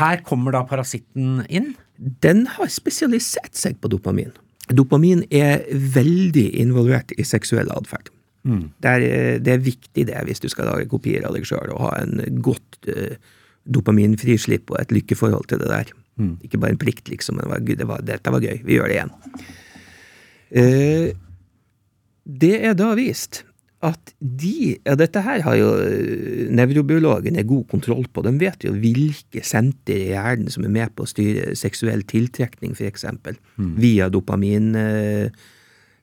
her 0.00 0.22
kommer 0.26 0.56
da 0.56 0.64
parasitten 0.66 1.44
inn. 1.46 1.74
Den 1.96 2.46
har 2.56 2.72
spesialisert 2.72 3.54
seg 3.54 3.78
på 3.78 3.88
dopamin. 3.92 4.32
Dopamin 4.72 5.24
er 5.34 5.64
veldig 5.70 6.46
involvert 6.62 7.12
i 7.18 7.26
seksuell 7.26 7.68
atferd. 7.74 8.08
Det, 8.44 8.90
er, 8.90 9.38
det 9.40 9.52
er 9.54 9.64
viktig 9.64 10.04
det 10.08 10.20
hvis 10.28 10.42
du 10.42 10.50
skal 10.52 10.68
lage 10.68 10.88
kopier 10.88 11.24
av 11.24 11.36
deg 11.36 11.46
sjøl, 11.48 11.72
og 11.72 11.80
ha 11.86 11.92
en 12.02 12.20
godt 12.44 12.88
uh, 12.92 13.16
dopaminfrislipp 13.64 14.72
og 14.72 14.80
et 14.82 14.92
lykkeforhold 14.92 15.48
til 15.48 15.62
det 15.62 15.70
der. 15.72 15.92
Ikke 16.44 16.60
bare 16.60 16.76
en 16.76 16.80
plikt, 16.80 17.08
liksom, 17.08 17.40
men 17.40 17.64
det 17.64 17.78
det 17.80 17.88
var, 17.88 18.04
dette 18.04 18.32
var 18.32 18.44
gøy, 18.44 18.60
vi 18.64 18.76
gjør 18.76 18.92
det 18.92 18.98
igjen. 18.98 19.14
Uh, 20.54 21.08
det 22.24 22.54
er 22.64 22.76
da 22.76 22.92
vist 22.96 23.42
at 23.84 24.14
de 24.18 24.74
ja, 24.74 24.94
Dette 24.98 25.22
her 25.24 25.42
har 25.46 25.56
jo 25.58 25.70
eh, 25.82 26.46
nevrobiologene 26.54 27.44
god 27.48 27.66
kontroll 27.72 28.06
på. 28.08 28.24
De 28.26 28.32
vet 28.40 28.66
jo 28.66 28.72
hvilke 28.76 29.44
senter 29.46 29.98
i 29.98 30.12
hjernen 30.12 30.52
som 30.52 30.66
er 30.66 30.72
med 30.74 30.94
på 30.96 31.06
å 31.06 31.10
styre 31.10 31.52
seksuell 31.58 32.04
tiltrekning, 32.08 32.76
f.eks., 32.76 33.06
via 33.80 34.10
dopaminfrislipp. 34.12 35.50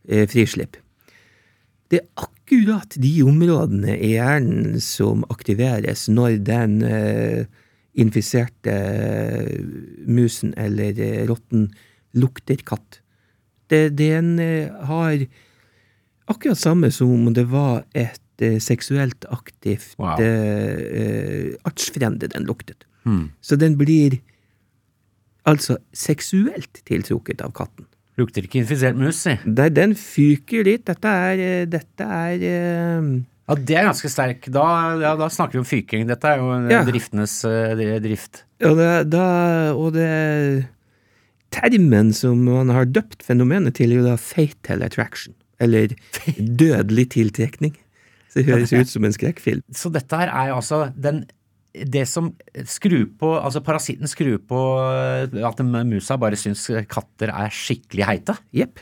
Eh, 0.01 0.25
frislipp. 0.25 0.79
det 1.91 1.99
er 1.99 2.23
akkurat 2.23 2.95
de 2.97 3.11
områdene 3.21 3.93
i 4.01 4.15
hjernen 4.15 4.79
som 4.81 5.21
aktiveres 5.29 6.07
når 6.09 6.39
den 6.47 6.79
eh, 6.87 7.43
infiserte 7.99 8.71
eh, 8.71 9.59
musen 10.07 10.53
eller 10.57 10.97
eh, 10.99 11.21
rotten 11.29 11.69
lukter 12.17 12.63
katt. 12.65 13.01
Det, 13.71 13.91
den 13.99 14.37
eh, 14.39 14.71
har 14.87 15.25
akkurat 16.31 16.59
samme 16.59 16.89
som 16.95 17.11
om 17.13 17.33
det 17.35 17.45
var 17.51 17.83
et 17.93 18.19
eh, 18.41 18.57
seksuelt 18.63 19.25
aktivt 19.31 19.93
Wow. 20.01 20.17
eh, 20.19 20.81
eh, 21.01 21.47
artsfrende 21.67 22.27
den 22.31 22.47
luktet. 22.49 22.87
Hmm. 23.05 23.31
Så 23.41 23.57
den 23.57 23.77
blir 23.79 24.19
altså 25.49 25.77
seksuelt 25.97 26.83
tiltrukket 26.85 27.41
av 27.45 27.53
katten. 27.57 27.87
Lukter 28.19 28.45
ikke 28.45 28.59
infisert 28.61 28.97
mus, 28.99 29.21
si. 29.23 29.37
Den 29.47 29.95
fyker 29.97 30.65
litt. 30.67 30.83
Dette 30.89 31.07
er 31.31 31.39
eh, 31.45 31.65
Dette 31.71 32.05
er 32.05 32.43
eh, 32.45 33.07
Ja, 33.51 33.55
det 33.57 33.75
er 33.79 33.87
ganske 33.89 34.11
sterk. 34.11 34.45
Da, 34.53 34.65
ja, 35.01 35.15
da 35.19 35.27
snakker 35.33 35.57
vi 35.57 35.63
om 35.63 35.67
fyking. 35.67 36.05
Dette 36.09 36.29
er 36.29 36.37
jo 36.43 36.51
Ja. 36.71 36.83
driftenes 36.87 37.39
eh, 37.47 37.97
drift. 38.03 38.43
Og 38.67 38.77
det, 38.77 38.91
da, 39.15 39.25
og 39.73 39.93
det 39.97 40.11
Termen 41.51 42.13
som 42.15 42.45
man 42.45 42.69
har 42.71 42.85
døpt 42.87 43.25
fenomenet 43.27 43.75
til, 43.75 43.91
er 43.91 43.99
jo 43.99 44.05
da 44.05 44.13
fatal 44.15 44.85
attraction. 44.85 45.33
Eller 45.61 45.93
dødelig 46.37 47.09
tiltrekning. 47.13 47.75
Så 48.31 48.39
det 48.39 48.47
høres 48.47 48.71
ut 48.73 48.89
som 48.89 49.05
en 49.05 49.13
skrekkfilm. 49.13 49.63
Så 49.75 49.91
dette 49.93 50.17
her 50.17 50.31
er 50.31 50.53
altså 50.55 50.85
den 50.95 51.25
det 51.71 52.03
som 52.09 52.33
skrur 52.67 53.05
på 53.15 53.29
Altså 53.39 53.61
parasitten 53.63 54.09
skrur 54.11 54.41
på 54.43 54.59
at 55.47 55.61
musa 55.87 56.17
bare 56.19 56.35
syns 56.39 56.65
katter 56.91 57.31
er 57.31 57.53
skikkelig 57.55 58.07
heite. 58.09 58.35
Jepp. 58.55 58.81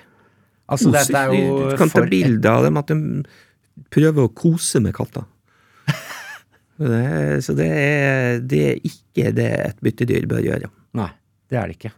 Altså 0.69 0.91
dette 0.93 1.17
er 1.17 1.33
jo 1.33 1.59
Du 1.69 1.77
kan 1.77 1.91
ta 1.93 2.05
bilde 2.09 2.49
av 2.49 2.65
dem, 2.65 2.77
at 2.81 2.89
de 2.89 3.85
prøver 3.93 4.25
å 4.25 4.33
kose 4.33 4.81
med 4.83 4.95
katter. 4.97 5.25
Er- 6.79 7.41
så 7.43 7.53
det 7.57 7.65
er, 7.67 8.37
det 8.39 8.59
er 8.69 8.77
ikke 8.87 9.31
det 9.35 9.47
et 9.65 9.81
byttedyr 9.83 10.27
bør 10.31 10.45
gjøre. 10.45 10.69
Nei, 10.95 11.09
det 11.51 11.57
er 11.59 11.67
det 11.67 11.75
ikke. 11.75 11.91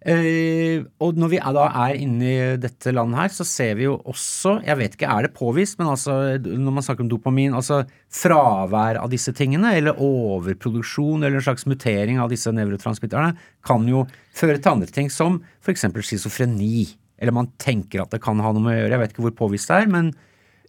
Eh, 0.00 0.80
og 1.04 1.18
når 1.20 1.28
vi 1.28 1.38
da 1.56 1.64
er 1.82 1.98
inne 2.00 2.24
i 2.24 2.36
dette 2.56 2.92
landet 2.94 3.18
her, 3.20 3.32
så 3.34 3.44
ser 3.44 3.74
vi 3.76 3.84
jo 3.84 3.98
også, 4.08 4.54
jeg 4.64 4.78
vet 4.80 4.94
ikke, 4.96 5.10
er 5.12 5.26
det 5.26 5.34
påvist, 5.36 5.76
men 5.76 5.90
altså 5.92 6.14
når 6.40 6.76
man 6.76 6.86
snakker 6.86 7.04
om 7.04 7.10
dopamin, 7.10 7.56
altså 7.56 7.82
fravær 8.08 9.02
av 9.02 9.10
disse 9.12 9.34
tingene, 9.36 9.74
eller 9.76 10.00
overproduksjon 10.00 11.20
eller 11.20 11.40
en 11.40 11.46
slags 11.50 11.68
mutering 11.68 12.22
av 12.22 12.32
disse 12.32 12.52
nevrotransmitterne, 12.54 13.34
kan 13.66 13.84
jo 13.88 14.06
føre 14.36 14.56
til 14.56 14.72
andre 14.72 14.88
ting, 14.88 15.12
som 15.12 15.42
eksempel 15.68 16.02
schizofreni. 16.06 16.88
Eller 17.20 17.36
man 17.36 17.52
tenker 17.60 18.00
at 18.00 18.14
det 18.14 18.22
kan 18.24 18.40
ha 18.40 18.54
noe 18.54 18.64
med 18.64 18.78
å 18.78 18.80
gjøre, 18.80 18.94
jeg 18.96 19.02
vet 19.04 19.14
ikke 19.14 19.26
hvor 19.28 19.38
påvist 19.44 19.68
det 19.68 19.82
er, 19.82 19.92
men 19.92 20.14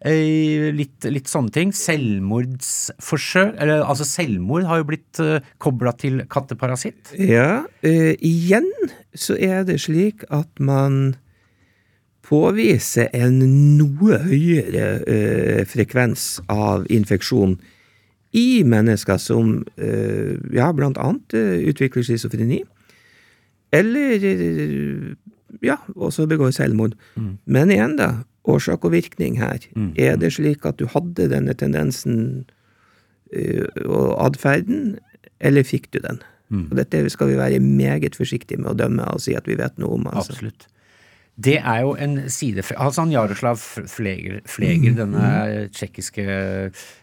litt, 0.01 1.05
litt 1.05 1.29
sånne 1.29 1.53
ting. 1.53 1.73
Selvmordsforsøk, 1.77 3.55
eller 3.61 3.83
altså 3.85 4.07
selvmord 4.07 4.65
har 4.69 4.81
jo 4.81 4.87
blitt 4.89 5.21
uh, 5.21 5.37
kobla 5.61 5.93
til 6.01 6.23
katteparasitt. 6.31 7.13
Ja, 7.19 7.67
Uh, 7.81 8.13
igjen 8.21 8.67
så 9.17 9.33
er 9.41 9.63
det 9.65 9.79
slik 9.81 10.21
at 10.29 10.59
man 10.61 11.15
påviser 12.21 13.09
en 13.17 13.39
noe 13.79 14.19
høyere 14.21 14.87
uh, 15.01 15.61
frekvens 15.69 16.39
av 16.51 16.85
infeksjon 16.93 17.57
i 18.37 18.63
mennesker 18.67 19.19
som 19.19 19.57
uh, 19.81 20.35
ja, 20.55 20.69
blant 20.75 20.99
annet 21.01 21.35
eh, 21.35 21.57
utvikler 21.67 22.05
schizofreni, 22.07 22.61
eller 23.75 24.23
eh, 24.23 25.09
ja, 25.63 25.77
også 25.95 26.27
begår 26.31 26.53
selvmord. 26.55 26.95
Men 27.45 27.71
igjen, 27.71 27.97
da, 27.99 28.23
årsak 28.49 28.85
og 28.87 28.95
virkning 28.95 29.37
her. 29.41 29.61
Er 29.99 30.17
det 30.17 30.33
slik 30.33 30.65
at 30.65 30.79
du 30.79 30.87
hadde 30.89 31.29
denne 31.29 31.53
tendensen 31.53 32.45
uh, 33.35 33.65
og 33.85 34.17
atferden, 34.25 34.97
eller 35.39 35.65
fikk 35.67 35.91
du 35.93 36.01
den? 36.03 36.21
Og 36.51 36.75
dette 36.75 36.99
skal 37.13 37.31
vi 37.31 37.39
være 37.39 37.61
meget 37.63 38.17
forsiktige 38.19 38.59
med 38.59 38.73
å 38.73 38.77
dømme 38.77 39.07
og 39.13 39.23
si 39.23 39.35
at 39.37 39.47
vi 39.47 39.55
vet 39.59 39.77
noe 39.79 39.95
om. 39.95 40.07
altså. 40.11 40.35
Absolutt. 40.35 40.67
Det 41.41 41.57
er 41.57 41.81
jo 41.85 41.93
en 41.95 42.17
side 42.29 42.63
Altså 42.75 43.05
han 43.05 43.13
Jaroslav 43.13 43.59
Fleger, 43.87 44.41
Fleger 44.45 44.97
denne 44.97 45.69
tsjekkiske 45.71 46.25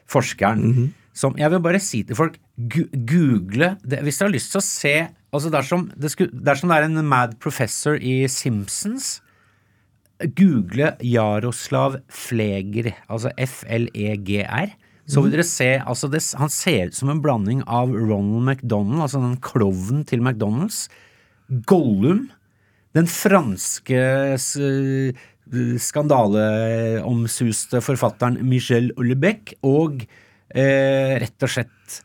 forskeren, 0.06 0.92
som 1.16 1.34
Jeg 1.40 1.50
vil 1.50 1.62
bare 1.64 1.80
si 1.80 2.02
til 2.06 2.18
folk, 2.18 2.36
gu, 2.56 2.84
google 2.92 3.72
det 3.82 4.02
hvis 4.04 4.20
dere 4.20 4.28
har 4.28 4.34
lyst 4.36 4.52
til 4.52 4.60
å 4.60 4.66
se 4.66 4.96
Altså 5.32 5.50
dersom 5.52 5.88
det, 5.96 6.12
skulle, 6.12 6.30
dersom 6.32 6.70
det 6.70 6.76
er 6.76 6.86
en 6.86 7.04
mad 7.08 7.34
professor 7.40 7.96
i 7.96 8.28
Simpsons 8.28 9.18
Google 10.18 10.96
Jaroslav 11.04 12.00
Fleger, 12.10 12.90
altså 13.06 13.30
F-L-E-G-R. 13.38 14.74
Så 15.08 15.22
vil 15.24 15.32
dere 15.32 15.46
se 15.46 15.70
altså 15.78 16.10
det, 16.12 16.20
Han 16.36 16.50
ser 16.52 16.90
ut 16.90 16.98
som 16.98 17.12
en 17.12 17.22
blanding 17.24 17.62
av 17.64 17.94
Ronald 17.94 18.44
McDonald, 18.44 19.00
altså 19.00 19.22
den 19.22 19.38
klovnen 19.40 20.02
til 20.04 20.20
McDonald's, 20.20 20.88
Gollum, 21.64 22.26
den 22.92 23.08
franske 23.08 24.02
skandaleomsuste 25.80 27.80
forfatteren 27.80 28.36
Michel 28.44 28.90
Ullebeck, 29.00 29.54
og 29.64 30.02
eh, 30.52 31.16
rett 31.22 31.46
og 31.46 31.54
slett 31.54 32.02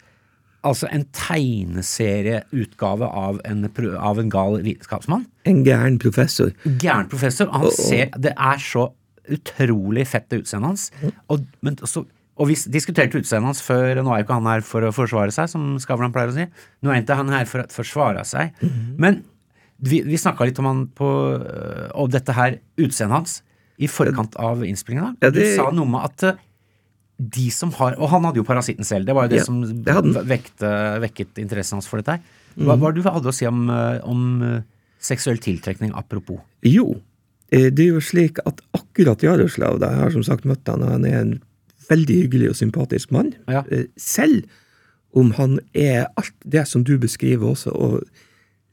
altså 0.64 0.88
en 0.96 1.04
tegneserieutgave 1.16 3.08
av 3.08 3.40
en, 3.48 3.66
av 4.00 4.20
en 4.22 4.30
gal 4.32 4.60
vitenskapsmann. 4.64 5.26
En 5.50 5.64
gæren 5.66 5.98
professor. 6.02 6.52
Gæren 6.82 7.10
professor. 7.12 7.48
og 7.50 7.54
Han 7.66 7.72
ser, 7.76 8.10
det 8.18 8.34
er 8.38 8.62
så 8.64 8.90
utrolig 9.34 10.06
fett 10.10 10.28
det 10.32 10.42
utseendet 10.44 10.68
hans. 10.74 10.88
Og, 11.32 11.44
men, 11.64 11.78
så, 11.88 12.04
og 12.36 12.50
vi 12.50 12.58
diskuterte 12.74 13.20
utseendet 13.22 13.52
hans 13.54 13.62
før, 13.64 14.02
nå 14.04 14.12
er 14.14 14.22
jo 14.24 14.28
ikke 14.28 14.40
han 14.40 14.50
her 14.52 14.66
for 14.68 14.88
å 14.88 14.92
forsvare 14.96 15.32
seg, 15.36 15.52
som 15.52 15.76
Skavlan 15.84 16.14
pleier 16.16 16.34
å 16.34 16.36
si. 16.38 16.48
Nå 16.84 16.92
er 16.92 17.04
ikke 17.04 17.20
han 17.22 17.32
her 17.34 17.48
for 17.50 17.64
å 17.64 17.70
forsvare 17.72 18.26
seg. 18.28 18.56
Men 19.00 19.22
vi, 19.84 20.02
vi 20.08 20.20
snakka 20.20 20.46
litt 20.48 20.60
om 20.62 20.68
han 20.70 20.84
på 20.96 21.08
Og 22.00 22.12
dette 22.14 22.32
her 22.38 22.60
utseendet 22.80 23.18
hans 23.18 23.40
i 23.84 23.88
forkant 23.90 24.36
av 24.40 24.62
innspillinga. 24.64 25.16
Ja, 25.24 25.30
det- 25.34 25.44
Du 25.44 25.56
sa 25.58 25.72
noe 25.76 25.90
med 25.90 26.04
at 26.06 26.24
øh, 26.30 26.36
de 27.18 27.50
som 27.54 27.72
har 27.78 27.94
Og 28.02 28.10
han 28.10 28.24
hadde 28.26 28.42
jo 28.42 28.44
parasitten 28.48 28.84
selv, 28.88 29.06
det 29.06 29.14
var 29.16 29.28
jo 29.28 29.34
det 29.36 29.42
Ja, 29.44 29.46
som 29.46 29.62
det 29.62 30.24
vekte, 30.28 30.70
vekket 31.04 31.38
interessen 31.38 31.78
hans 31.78 31.88
for 31.88 32.02
dette 32.02 32.18
her. 32.18 32.24
Hva 32.58 32.74
hva 32.74 32.80
var 32.82 32.94
det 32.94 33.04
du 33.04 33.10
hadde 33.10 33.30
å 33.30 33.34
si 33.34 33.46
om, 33.50 33.70
øh, 33.70 34.00
om 34.10 34.42
øh, 34.42 34.60
seksuell 35.02 35.38
tiltrekning, 35.42 35.94
apropos? 35.98 36.42
Jo, 36.66 37.02
eh, 37.52 37.70
det 37.70 37.86
er 37.88 37.94
jo 37.96 38.02
slik 38.02 38.40
at 38.46 38.62
akkurat 38.74 39.24
Jaroslav, 39.26 39.80
jeg 39.82 40.02
har 40.02 40.12
som 40.14 40.24
sagt 40.24 40.46
møtt 40.46 40.68
han, 40.70 40.84
og 40.84 40.90
han 40.98 41.06
er 41.06 41.20
en 41.22 41.34
veldig 41.90 42.18
hyggelig 42.24 42.50
og 42.50 42.56
sympatisk 42.60 43.12
mann. 43.12 43.34
Ja. 43.48 43.64
Eh, 43.72 43.86
Selv 43.98 44.46
om 45.14 45.32
han 45.38 45.60
er 45.74 46.08
alt 46.18 46.34
det 46.46 46.68
som 46.68 46.84
du 46.84 46.98
beskriver 46.98 47.54
også, 47.54 47.74
og 47.74 48.04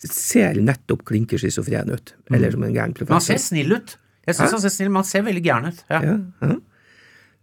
ser 0.00 0.56
nettopp 0.56 1.04
klinker 1.04 1.40
schizofren 1.40 1.90
ut, 1.92 2.14
eller 2.32 2.50
som 2.50 2.62
en 2.64 2.72
gæren 2.72 2.94
professor. 2.96 3.20
han 3.20 3.20
ser 3.20 3.42
snill 3.42 3.72
ut. 3.76 3.98
Jeg 4.26 4.34
synes 4.36 4.52
han 4.56 4.60
ser 4.60 4.72
snill, 4.72 4.88
men 4.90 5.02
han 5.02 5.08
ser 5.10 5.24
veldig 5.26 5.42
gæren 5.44 5.68
ut. 5.72 5.84
Ja, 5.90 6.00
ja. 6.40 6.54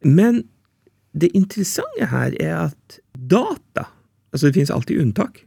Men 0.04 0.44
det 1.14 1.32
interessante 1.36 2.10
her 2.12 2.36
er 2.40 2.56
at 2.70 3.00
data 3.16 3.88
Altså, 4.34 4.50
det 4.50 4.58
finnes 4.58 4.72
alltid 4.72 5.00
unntak. 5.02 5.46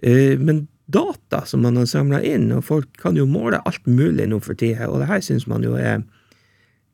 Eh, 0.00 0.38
Men 0.38 0.68
data 0.86 1.44
som 1.44 1.60
man 1.60 1.76
har 1.76 1.88
samla 1.90 2.22
inn, 2.22 2.52
og 2.54 2.64
folk 2.64 2.86
kan 3.02 3.16
jo 3.18 3.26
måle 3.26 3.58
alt 3.66 3.84
mulig 3.86 4.28
nå 4.30 4.38
for 4.40 4.54
tida, 4.54 4.86
og 4.88 5.02
det 5.02 5.08
her 5.10 5.20
syns 5.20 5.46
man 5.50 5.66
jo 5.66 5.74
er 5.74 6.04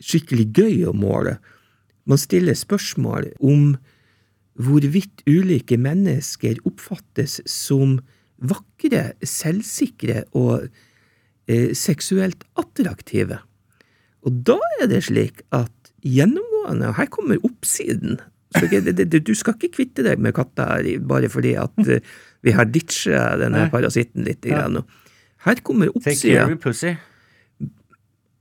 skikkelig 0.03 0.49
gøy 0.57 0.87
å 0.89 0.95
måle. 0.97 1.37
Man 2.09 2.19
stiller 2.19 2.57
spørsmål 2.59 3.31
om 3.41 3.77
hvorvidt 4.59 5.23
ulike 5.27 5.79
mennesker 5.79 6.59
oppfattes 6.67 7.41
som 7.47 8.01
vakre, 8.43 9.13
selvsikre 9.23 10.25
og 10.35 10.67
eh, 11.47 11.71
seksuelt 11.77 12.45
attraktive. 12.59 13.39
Og 14.25 14.43
da 14.49 14.59
er 14.81 14.91
det 14.91 15.05
slik 15.07 15.45
at 15.55 15.84
gjennomgående, 16.05 16.93
her 16.99 17.11
kommer 17.13 17.41
oppsiden 17.47 18.21
så 18.55 18.69
det, 18.71 18.93
det, 18.95 19.21
Du 19.27 19.35
skal 19.35 19.57
ikke 19.59 19.73
kvitte 19.81 20.05
deg 20.07 20.21
med 20.23 20.35
katta 20.37 20.69
her 20.77 20.87
bare 21.03 21.31
fordi 21.33 21.57
at 21.59 21.75
eh, 21.91 22.05
vi 22.45 22.55
har 22.55 22.69
ditcha 22.71 23.35
denne 23.41 23.67
parasitten 23.73 24.27
litt. 24.29 24.45
Grann. 24.45 24.83
Her 25.47 25.63
kommer 25.67 25.91
oppsida. 25.91 26.45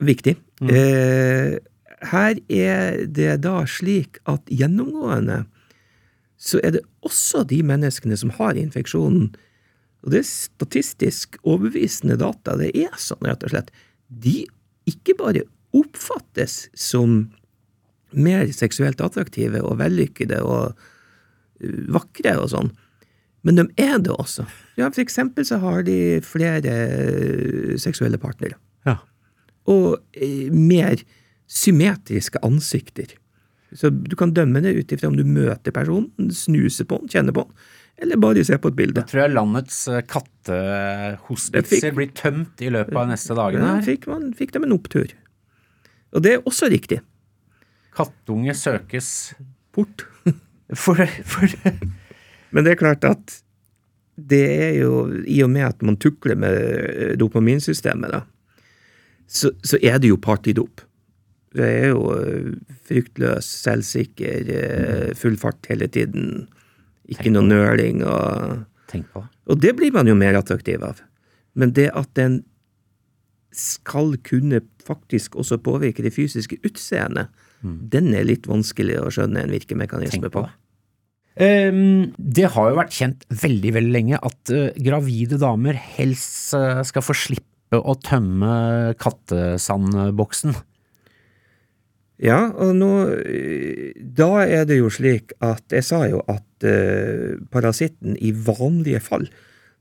Viktig. 0.03 0.35
Mm. 0.61 0.69
Eh, 0.69 1.55
her 2.13 2.39
er 2.51 3.05
det 3.07 3.37
da 3.45 3.61
slik 3.69 4.19
at 4.29 4.51
gjennomgående 4.51 5.45
så 6.43 6.59
er 6.59 6.75
det 6.75 6.83
også 7.07 7.45
de 7.47 7.61
menneskene 7.63 8.17
som 8.19 8.33
har 8.35 8.57
infeksjonen, 8.59 9.29
og 10.03 10.11
det 10.11 10.19
er 10.19 10.27
statistisk 10.27 11.37
overbevisende 11.47 12.17
data, 12.19 12.57
det 12.59 12.73
er 12.75 12.91
sånn 12.99 13.23
rett 13.23 13.45
og 13.47 13.53
slett, 13.53 13.71
de 14.11 14.41
ikke 14.89 15.15
bare 15.21 15.45
oppfattes 15.71 16.65
som 16.75 17.29
mer 18.15 18.47
seksuelt 18.55 19.01
attraktive 19.03 19.61
og 19.63 19.77
vellykkede 19.81 20.39
og 20.45 20.73
uh, 20.73 21.81
vakre 21.95 22.37
og 22.41 22.49
sånn, 22.53 22.71
men 23.43 23.57
de 23.59 23.65
er 23.83 23.97
det 23.99 24.13
også. 24.13 24.45
Ja, 24.79 24.87
for 24.89 25.01
eksempel 25.03 25.43
så 25.47 25.57
har 25.59 25.83
de 25.83 25.97
flere 26.23 26.71
uh, 26.73 27.73
seksuelle 27.81 28.19
partnere 28.21 28.55
Ja. 28.87 28.97
og 29.67 29.99
eh, 30.13 30.49
mer 30.51 31.01
symmetriske 31.47 32.39
ansikter. 32.43 33.11
Så 33.73 33.89
du 33.89 34.15
kan 34.15 34.31
dømme 34.33 34.61
det 34.63 34.75
ut 34.77 34.91
ifra 34.93 35.09
om 35.09 35.15
du 35.17 35.23
møter 35.25 35.73
personen, 35.73 36.29
snuser 36.31 36.85
på 36.85 36.99
den, 37.01 37.09
kjenner 37.09 37.33
på 37.35 37.43
den, 37.47 37.55
eller 38.03 38.17
bare 38.21 38.43
ser 38.45 38.57
på 38.61 38.71
et 38.71 38.75
bilde. 38.77 39.01
Jeg 39.03 39.09
tror 39.11 39.21
jeg 39.23 39.33
landets 39.35 39.77
eh, 39.91 40.01
kattehospitser 40.09 41.93
blir 41.95 42.11
tømt 42.17 42.61
i 42.63 42.69
løpet 42.73 42.95
av 42.97 43.09
neste 43.11 43.35
dagene. 43.37 43.69
Ja, 43.75 43.81
fikk, 43.85 44.07
man, 44.11 44.31
fikk 44.37 44.53
de 44.55 44.63
en 44.65 44.75
opptur. 44.75 45.13
Og 46.13 46.23
det 46.25 46.35
er 46.37 46.47
også 46.49 46.69
riktig. 46.73 46.99
Kattunge 47.97 48.55
søkes 48.57 49.09
Bort. 49.73 50.05
for, 50.83 50.99
for 51.25 51.55
Men 52.53 52.65
det 52.65 52.75
er 52.75 52.81
klart 52.81 53.07
at 53.07 53.39
det 54.13 54.43
er 54.45 54.73
jo, 54.77 55.07
i 55.25 55.39
og 55.41 55.49
med 55.49 55.65
at 55.65 55.81
man 55.81 55.97
tukler 55.97 56.37
med 56.37 56.57
eh, 56.93 57.13
dopaminsystemet, 57.17 58.13
da, 58.13 58.19
så, 59.25 59.49
så 59.65 59.79
er 59.81 59.97
det 59.97 60.11
jo 60.11 60.19
partydop. 60.21 60.83
Det 61.53 61.65
er 61.65 61.87
jo 61.93 62.11
eh, 62.19 62.51
fryktløs, 62.85 63.49
selvsikker, 63.65 64.51
eh, 64.53 65.09
full 65.17 65.37
fart 65.41 65.65
hele 65.71 65.89
tiden. 65.89 66.45
Ikke 67.09 67.33
noe 67.33 67.45
nøling 67.47 68.03
og 68.05 68.61
Tenk 68.93 69.09
på. 69.09 69.23
Og 69.49 69.57
det 69.57 69.73
blir 69.79 69.93
man 69.95 70.05
jo 70.05 70.13
mer 70.13 70.37
attraktiv 70.37 70.83
av. 70.85 71.01
Men 71.57 71.73
det 71.73 71.89
at 71.97 72.11
den 72.17 72.43
skal 73.53 74.15
kunne 74.25 74.61
faktisk 74.85 75.35
også 75.39 75.57
påvirke 75.61 76.05
det 76.05 76.13
fysiske 76.13 76.59
utseendet, 76.65 77.29
den 77.63 78.11
er 78.13 78.27
litt 78.27 78.47
vanskelig 78.49 78.99
å 79.01 79.11
skjønne 79.13 79.45
en 79.45 79.53
virkemekanisme 79.53 80.19
Tenk 80.19 80.33
på 80.33 80.41
på. 80.41 80.45
det. 80.47 80.59
Ehm, 81.43 82.11
det 82.17 82.51
har 82.53 82.69
jo 82.69 82.77
vært 82.77 82.93
kjent 82.93 83.23
veldig 83.41 83.71
veldig 83.79 83.93
lenge 83.95 84.19
at 84.21 84.51
eh, 84.53 84.75
gravide 84.85 85.39
damer 85.41 85.79
helst 85.95 86.53
eh, 86.57 86.83
skal 86.85 87.05
få 87.05 87.15
slippe 87.17 87.79
å 87.79 87.95
tømme 88.05 88.93
kattesandboksen. 89.01 90.53
Ja, 92.23 92.51
og 92.53 92.75
nå 92.77 92.91
Da 94.15 94.27
er 94.45 94.67
det 94.69 94.77
jo 94.77 94.91
slik 94.93 95.33
at 95.43 95.73
Jeg 95.73 95.83
sa 95.83 96.03
jo 96.07 96.21
at 96.29 96.63
øh, 96.69 97.41
parasitten 97.51 98.13
i 98.21 98.29
vanlige 98.31 99.01
fall 99.03 99.25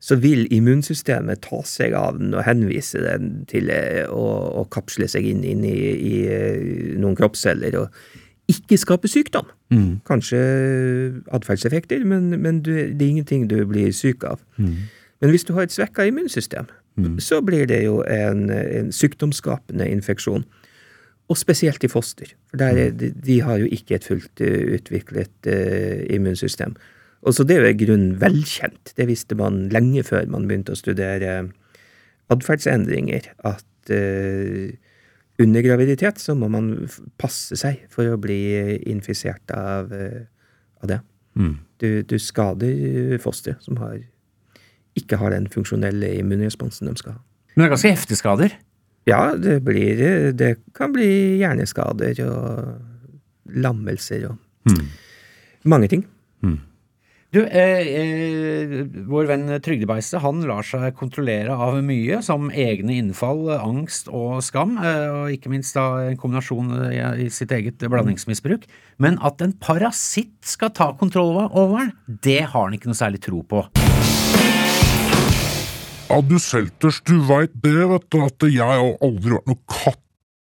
så 0.03 0.19
vil 0.19 0.49
immunsystemet 0.51 1.45
ta 1.45 1.61
seg 1.69 1.95
av 1.95 2.19
den 2.19 2.35
og 2.35 2.43
henvise 2.47 2.99
den 3.05 3.45
til 3.51 3.71
øh, 3.71 4.11
å, 4.11 4.25
å 4.63 4.65
kapsle 4.75 5.07
seg 5.11 5.29
inn, 5.31 5.45
inn 5.47 5.63
i, 5.69 5.77
i 5.95 6.17
øh, 6.27 6.99
noen 6.99 7.15
kroppsceller 7.19 7.79
og 7.79 8.03
ikke 8.51 8.77
skape 8.81 9.09
sykdom. 9.09 9.47
Kanskje 10.09 10.41
atferdseffekter, 11.33 12.03
men, 12.05 12.33
men 12.43 12.59
du, 12.67 12.73
det 12.91 12.99
er 12.99 13.13
ingenting 13.13 13.47
du 13.49 13.61
blir 13.71 13.95
syk 13.97 14.27
av. 14.29 14.43
Men 14.59 15.31
hvis 15.31 15.47
du 15.47 15.55
har 15.55 15.69
et 15.69 15.73
svekka 15.75 16.05
immunsystem, 16.11 16.67
så 17.23 17.39
blir 17.41 17.71
det 17.71 17.85
jo 17.85 18.03
en, 18.03 18.51
en 18.51 18.91
sykdomsskapende 18.93 19.87
infeksjon. 19.89 20.45
Og 21.31 21.39
spesielt 21.39 21.85
i 21.87 21.89
foster, 21.89 22.35
for 22.51 22.61
er, 22.67 22.91
de, 22.91 23.13
de 23.15 23.39
har 23.41 23.63
jo 23.63 23.71
ikke 23.71 23.97
et 23.97 24.05
fullt 24.05 24.43
eh, 24.45 24.75
utviklet 24.77 25.49
uh, 25.49 26.03
immunsystem. 26.13 26.75
Og 27.23 27.37
så 27.37 27.47
det 27.47 27.57
er 27.57 27.67
jo 27.67 27.73
i 27.73 27.81
grunnen 27.85 28.15
velkjent, 28.21 28.95
det 28.99 29.07
visste 29.07 29.37
man 29.39 29.69
lenge 29.75 30.03
før 30.07 30.27
man 30.33 30.49
begynte 30.49 30.75
å 30.75 30.79
studere 30.79 31.37
atferdsendringer, 32.33 33.29
at 33.47 33.93
uh, 33.93 34.73
under 35.43 35.65
graviditet 35.65 36.21
så 36.23 36.35
må 36.39 36.49
man 36.53 36.73
passe 37.21 37.57
seg 37.59 37.85
for 37.93 38.11
å 38.11 38.19
bli 38.21 38.41
infisert 38.91 39.55
av, 39.57 39.93
eh, 39.97 40.27
av 40.83 40.91
det. 40.91 40.99
Du, 41.81 41.89
du 42.07 42.19
skader 42.21 43.17
fosteret 43.23 43.65
som 43.65 43.79
har, 43.81 43.97
ikke 44.99 45.19
har 45.19 45.33
den 45.33 45.49
funksjonelle 45.51 46.13
immunresponsen 46.21 46.91
de 46.91 46.95
skal 47.01 47.17
ha. 47.17 47.23
Men 47.55 47.65
det 47.65 47.67
er 47.67 47.75
ganske 47.75 47.95
heftige 47.95 48.21
skader. 48.21 48.55
Ja, 49.09 49.35
det 49.35 49.57
blir 49.67 50.33
Det 50.37 50.53
kan 50.77 50.93
bli 50.95 51.41
hjerneskader 51.41 52.21
og 52.29 53.57
lammelser 53.57 54.29
og 54.31 54.77
mange 55.65 55.89
ting. 55.91 56.05
Du, 57.33 57.39
eh, 57.47 57.87
eh, 57.89 58.73
vår 59.09 59.25
venn 59.31 59.47
Trygdebeistet 59.65 60.21
han 60.21 60.43
lar 60.45 60.67
seg 60.69 60.91
kontrollere 60.99 61.55
av 61.57 61.79
mye, 61.81 62.19
som 62.21 62.51
egne 62.53 62.99
innfall, 63.01 63.47
angst 63.55 64.11
og 64.13 64.43
skam, 64.45 64.75
eh, 64.77 65.07
og 65.09 65.33
ikke 65.33 65.49
minst 65.49 65.73
da 65.73 66.11
en 66.11 66.19
kombinasjon 66.21 66.69
i, 66.91 67.01
i 67.25 67.31
sitt 67.33 67.55
eget 67.57 67.81
blandingsmisbruk. 67.81 68.69
Men 69.01 69.17
at 69.25 69.41
en 69.41 69.57
parasitt 69.57 70.45
skal 70.45 70.75
ta 70.77 70.91
kontroll 71.01 71.49
over 71.49 71.79
den, 71.79 71.97
det 72.21 72.43
har 72.53 72.69
han 72.69 72.77
ikke 72.77 72.93
noe 72.93 73.01
særlig 73.01 73.25
tro 73.25 73.41
på. 73.41 73.65
Ja, 76.13 76.21
du 76.21 76.37
Selters, 76.37 77.01
du 77.09 77.17
veit 77.25 77.57
det, 77.65 77.79
vet 77.89 78.11
du, 78.13 78.21
at 78.21 78.45
jeg 78.45 78.61
har 78.61 78.91
aldri 79.01 79.39
vært 79.39 79.49
noe 79.49 79.63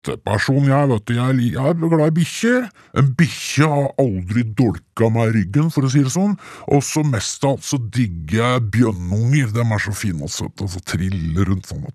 katteperson, 0.03 0.67
jeg, 0.67 0.89
vet 0.91 1.07
du. 1.07 1.15
Jeg, 1.17 1.49
jeg 1.55 1.73
er 1.73 1.91
glad 1.91 2.11
i 2.11 2.15
bikkjer. 2.17 2.69
En 2.99 3.11
bikkje 3.19 3.69
har 3.71 3.91
aldri 4.03 4.45
dolka 4.59 5.11
meg 5.13 5.31
i 5.31 5.35
ryggen, 5.39 5.71
for 5.73 5.87
å 5.87 5.91
si 5.93 6.03
det 6.03 6.13
sånn. 6.15 6.35
Og 6.73 6.83
så 6.87 7.05
mest 7.07 7.45
av 7.47 7.57
alt 7.57 7.67
så 7.67 7.79
digger 7.79 8.41
jeg 8.41 8.65
bjønnunger. 8.77 9.53
de 9.55 9.67
er 9.67 9.85
så 9.85 9.95
fine 9.97 10.27
og 10.27 10.33
søte, 10.33 10.67
og 10.67 10.73
så 10.73 10.83
triller 10.93 11.49
rundt 11.49 11.71
sånn. 11.71 11.87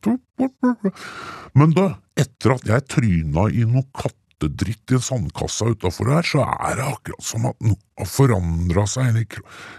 Men 1.57 1.75
da, 1.75 1.89
etter 2.17 2.55
at 2.55 2.69
jeg 2.71 2.87
tryna 2.93 3.49
i 3.51 3.65
noe 3.67 3.87
kattedritt 3.97 4.95
i 4.95 5.01
sandkassa 5.01 5.73
utafor 5.73 6.13
her, 6.15 6.27
så 6.27 6.45
er 6.45 6.79
det 6.79 6.87
akkurat 6.87 7.27
som 7.27 7.49
at 7.51 7.59
noe 7.65 7.81
har 7.99 8.09
forandra 8.11 8.87
seg 8.87 9.19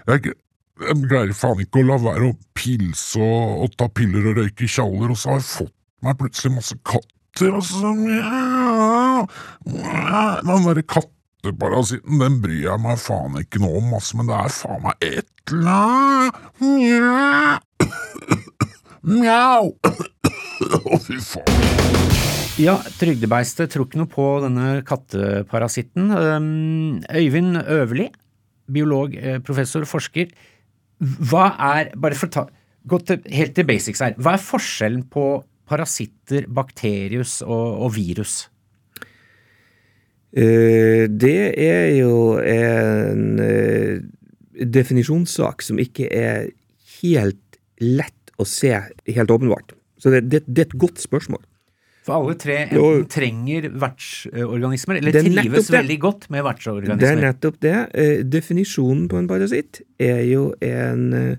Jeg. 0.08 0.36
Jeg 0.78 0.94
greier 1.10 1.32
faen 1.34 1.58
ikke 1.64 1.80
å 1.80 1.88
la 1.88 1.96
være 1.98 2.28
å 2.28 2.36
pilse 2.54 3.18
og, 3.18 3.64
og 3.64 3.72
ta 3.74 3.88
piller 3.90 4.28
og 4.30 4.36
røyke 4.38 4.68
kjaller, 4.70 5.10
og 5.10 5.18
så 5.18 5.32
har 5.32 5.40
jeg 5.40 5.48
fått 5.48 5.74
meg 6.06 6.18
plutselig 6.20 6.54
masse 6.54 6.76
katter, 7.38 7.54
og 7.54 7.62
så 7.64 7.92
mjau. 7.94 9.26
Den 9.64 10.66
derre 10.66 10.82
katteparasitten, 10.82 12.18
den 12.20 12.40
bryr 12.42 12.64
jeg 12.66 12.82
meg 12.82 12.98
faen 13.00 13.38
ikke 13.40 13.62
noe 13.62 13.78
om, 13.78 13.94
ass, 13.98 14.14
men 14.14 14.28
det 14.28 14.36
er 14.38 14.54
faen 14.54 14.82
meg 14.84 14.94
et 15.00 15.52
eller 15.52 16.32
annet 16.58 17.64
Mjau! 19.08 19.70
Å, 19.78 20.98
fy 21.00 21.16
faen. 21.22 21.66
Ja, 22.58 22.74
Trygdebeistet 22.98 23.70
tror 23.70 23.86
ikke 23.86 24.00
noe 24.00 24.10
på 24.10 24.24
denne 24.42 24.82
katteparasitten. 24.86 26.10
Um, 26.10 26.98
Øyvind 27.06 27.60
Øverli, 27.62 28.08
biolog, 28.68 29.14
eh, 29.14 29.38
professor, 29.38 29.86
forsker. 29.86 30.26
Hva 30.98 31.52
er, 31.54 31.92
bare 31.94 32.18
for 32.18 32.42
å 32.42 32.48
gå 32.90 32.98
til, 33.06 33.22
helt 33.30 33.54
til 33.54 33.68
basics 33.68 34.02
her, 34.02 34.18
hva 34.18 34.34
er 34.34 34.42
forskjellen 34.42 35.06
på 35.12 35.28
parasitter, 35.68 36.48
bakterius 36.48 37.40
og, 37.46 37.84
og 37.86 37.92
virus? 37.96 38.46
Eh, 40.36 41.08
det 41.08 41.54
er 41.56 41.86
jo 41.96 42.36
en 42.36 43.40
eh, 43.40 44.00
definisjonssak 44.58 45.64
som 45.64 45.80
ikke 45.80 46.10
er 46.12 46.50
helt 47.00 47.60
lett 47.80 48.32
å 48.38 48.46
se 48.46 48.74
helt 48.74 49.30
åpenbart. 49.32 49.72
Så 49.98 50.12
det, 50.14 50.26
det, 50.30 50.44
det 50.46 50.66
er 50.66 50.68
et 50.68 50.80
godt 50.80 51.00
spørsmål. 51.02 51.40
For 52.06 52.16
alle 52.16 52.38
tre 52.40 52.62
enten 52.64 53.06
trenger 53.12 53.66
vertsorganismer, 53.82 55.00
eller 55.00 55.16
er 55.18 55.26
trives 55.26 55.68
veldig 55.72 55.98
godt 56.00 56.28
med 56.32 56.44
vertsorganismer. 56.46 57.02
Det 57.02 57.10
er 57.10 57.22
nettopp 57.24 57.58
det. 57.64 57.76
Eh, 57.92 58.20
Definisjonen 58.24 59.08
på 59.10 59.20
en 59.20 59.28
parasitt 59.30 59.82
er 60.00 60.22
jo 60.28 60.50
en 60.64 61.36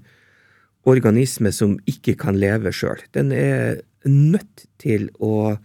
organisme 0.90 1.52
som 1.54 1.76
ikke 1.90 2.16
kan 2.18 2.38
leve 2.40 2.74
sjøl. 2.74 3.02
Den 3.14 3.34
er 3.36 3.82
nødt 4.06 4.66
til 4.80 5.10
å 5.20 5.58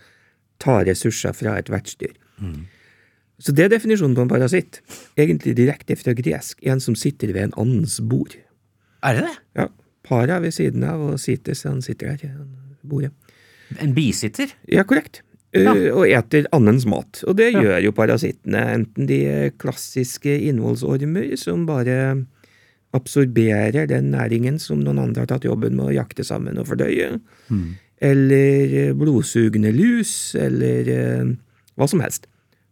ta 0.58 0.80
ressurser 0.86 1.32
fra 1.36 1.56
et 1.60 1.68
vertsdyr. 1.70 2.14
Så 3.38 3.52
det 3.52 3.64
er 3.66 3.72
definisjonen 3.74 4.14
på 4.16 4.22
en 4.24 4.30
parasitt. 4.30 4.80
Egentlig 5.18 5.56
direkte 5.58 5.96
fra 5.98 6.14
gresk. 6.16 6.58
En 6.66 6.80
som 6.80 6.94
sitter 6.94 7.32
ved 7.34 7.48
en 7.50 7.56
annens 7.58 7.98
bord. 8.00 8.36
Er 9.04 9.14
det 9.18 9.24
det? 9.26 9.36
Ja, 9.58 9.68
Para 10.04 10.38
ved 10.40 10.52
siden 10.52 10.82
av, 10.84 11.00
og 11.00 11.18
sites, 11.20 11.62
han 11.64 11.80
sitter 11.82 12.12
ved 12.20 12.34
bordet. 12.84 13.10
En 13.80 13.94
bisitter? 13.96 14.50
Ja, 14.68 14.82
korrekt. 14.84 15.22
Ja. 15.54 15.72
Og 15.94 16.04
eter 16.10 16.44
annens 16.52 16.84
mat. 16.86 17.22
Og 17.26 17.36
det 17.38 17.52
Ja. 17.54 17.60
gjør 17.62 17.82
jo 17.84 17.92
parasittene, 17.92 18.64
enten 18.74 19.06
de 19.06 19.24
er 19.24 19.50
klassiske 19.50 20.34
innholdsormer 20.48 21.36
som 21.38 21.64
bare 21.66 22.26
absorberer 22.94 23.86
den 23.90 24.10
næringen 24.12 24.58
som 24.60 24.80
noen 24.84 24.98
andre 25.02 25.24
har 25.24 25.26
tatt 25.32 25.46
jobben 25.48 25.74
med 25.74 25.86
å 25.90 25.94
jakte 25.96 26.24
sammen 26.26 26.58
og 26.58 26.66
fordøye, 26.68 27.20
eller 28.02 28.74
eh, 28.80 28.94
blodsugende 28.98 29.72
lus, 29.74 30.34
eller 30.38 30.90
eh, 30.90 31.34
hva 31.78 31.88
som 31.90 32.02
helst. 32.04 32.28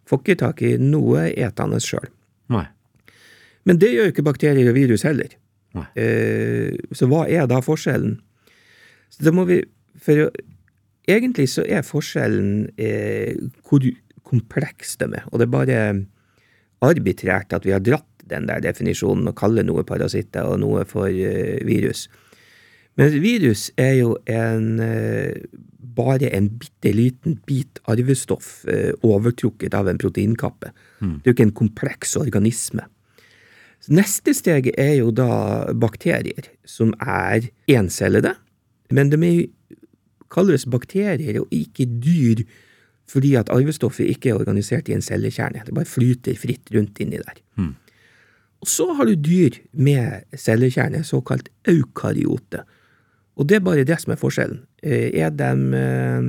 Får 0.08 0.22
ikke 0.22 0.40
tak 0.42 0.62
i 0.66 0.74
noe 0.80 1.28
etende 1.30 1.80
sjøl. 1.82 2.10
Men 3.68 3.78
det 3.78 3.92
gjør 3.94 4.10
ikke 4.10 4.26
bakterier 4.26 4.70
og 4.70 4.76
virus 4.76 5.06
heller. 5.06 5.30
Eh, 5.96 6.74
så 6.92 7.08
hva 7.08 7.24
er 7.30 7.46
da 7.48 7.62
forskjellen? 7.64 8.18
Så 9.12 9.24
da 9.24 9.32
må 9.34 9.46
vi 9.48 9.62
For 10.02 10.18
egentlig 11.06 11.44
så 11.52 11.62
er 11.62 11.84
forskjellen 11.86 12.72
eh, 12.80 13.36
hvor 13.68 13.84
kompleks 14.26 14.96
de 14.98 15.06
er, 15.14 15.26
og 15.30 15.38
det 15.38 15.46
er 15.46 15.52
bare 15.52 15.76
arbitrært 16.82 17.52
at 17.54 17.66
vi 17.68 17.74
har 17.74 17.84
dratt 17.84 18.24
den 18.26 18.48
der 18.48 18.62
definisjonen 18.64 19.28
og 19.30 19.36
kaller 19.38 19.62
noe 19.62 19.84
parasitter 19.86 20.48
og 20.48 20.58
noe 20.64 20.82
for 20.88 21.06
eh, 21.12 21.60
virus. 21.68 22.08
Men 23.00 23.14
virus 23.22 23.70
er 23.80 23.94
jo 24.02 24.16
en 24.28 24.80
eh, 24.84 25.44
bare 25.96 26.30
en 26.36 26.48
bitte 26.60 26.92
liten 26.92 27.38
bit 27.48 27.80
arvestoff 27.90 28.64
eh, 28.68 28.92
overtrukket 29.04 29.74
av 29.74 29.88
en 29.88 30.00
proteinkappe. 30.00 30.72
Det 31.00 31.24
er 31.24 31.32
jo 31.32 31.36
ikke 31.36 31.48
en 31.48 31.60
kompleks 31.64 32.16
organisme. 32.20 32.84
Så 33.82 33.96
Neste 33.96 34.34
steget 34.34 34.78
er 34.78 34.94
jo 35.00 35.10
da 35.10 35.72
bakterier, 35.74 36.46
som 36.64 36.92
er 37.00 37.48
encellede, 37.66 38.36
men 38.94 39.10
de 39.10 39.18
er, 39.26 39.40
kalles 40.32 40.64
bakterier 40.70 41.40
og 41.42 41.48
ikke 41.52 41.88
dyr 42.00 42.44
fordi 43.12 43.34
at 43.36 43.50
arvestoffet 43.52 44.08
ikke 44.08 44.30
er 44.30 44.38
organisert 44.40 44.86
i 44.88 44.94
en 44.94 45.02
cellekjerne. 45.04 45.64
Det 45.66 45.74
bare 45.74 45.88
flyter 45.88 46.38
fritt 46.38 46.70
rundt 46.72 47.00
inni 47.02 47.18
der. 47.20 47.40
Og 48.62 48.70
så 48.70 48.86
har 48.94 49.10
du 49.10 49.18
dyr 49.18 49.58
med 49.74 50.22
cellekjerne, 50.38 51.02
såkalt 51.04 51.50
eukaryote. 51.68 52.62
Og 53.36 53.46
det 53.48 53.56
er 53.56 53.64
bare 53.64 53.84
det 53.88 53.96
som 54.02 54.12
er 54.12 54.20
forskjellen. 54.20 54.58
Eh, 54.82 55.10
Er 55.24 55.30
de 55.30 55.50
eh, 55.78 56.26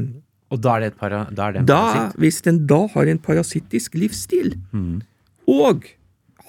Og 0.53 0.61
da 0.61 0.75
er 0.75 0.79
det, 0.85 0.87
et 0.93 0.97
para, 0.99 1.25
da 1.33 1.47
er 1.47 1.51
det 1.51 1.59
en 1.63 1.65
da, 1.65 1.79
parasitt? 1.93 2.19
hvis 2.21 2.41
den 2.45 2.65
da 2.67 2.87
har 2.93 3.07
en 3.09 3.19
parasittisk 3.19 3.95
livsstil, 3.95 4.53
og 5.47 5.83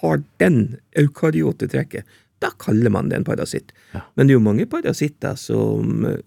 har 0.03 0.23
den 0.39 0.77
eukaryotetrekket, 1.01 2.05
da 2.43 2.51
kaller 2.61 2.91
man 2.93 3.09
det 3.09 3.17
en 3.17 3.25
parasitt. 3.25 3.73
Ja. 3.95 4.03
Men 4.17 4.27
det 4.27 4.35
er 4.35 4.39
jo 4.39 4.45
mange 4.45 4.67
parasitter 4.69 5.35
som 5.41 6.05
eh, 6.05 6.21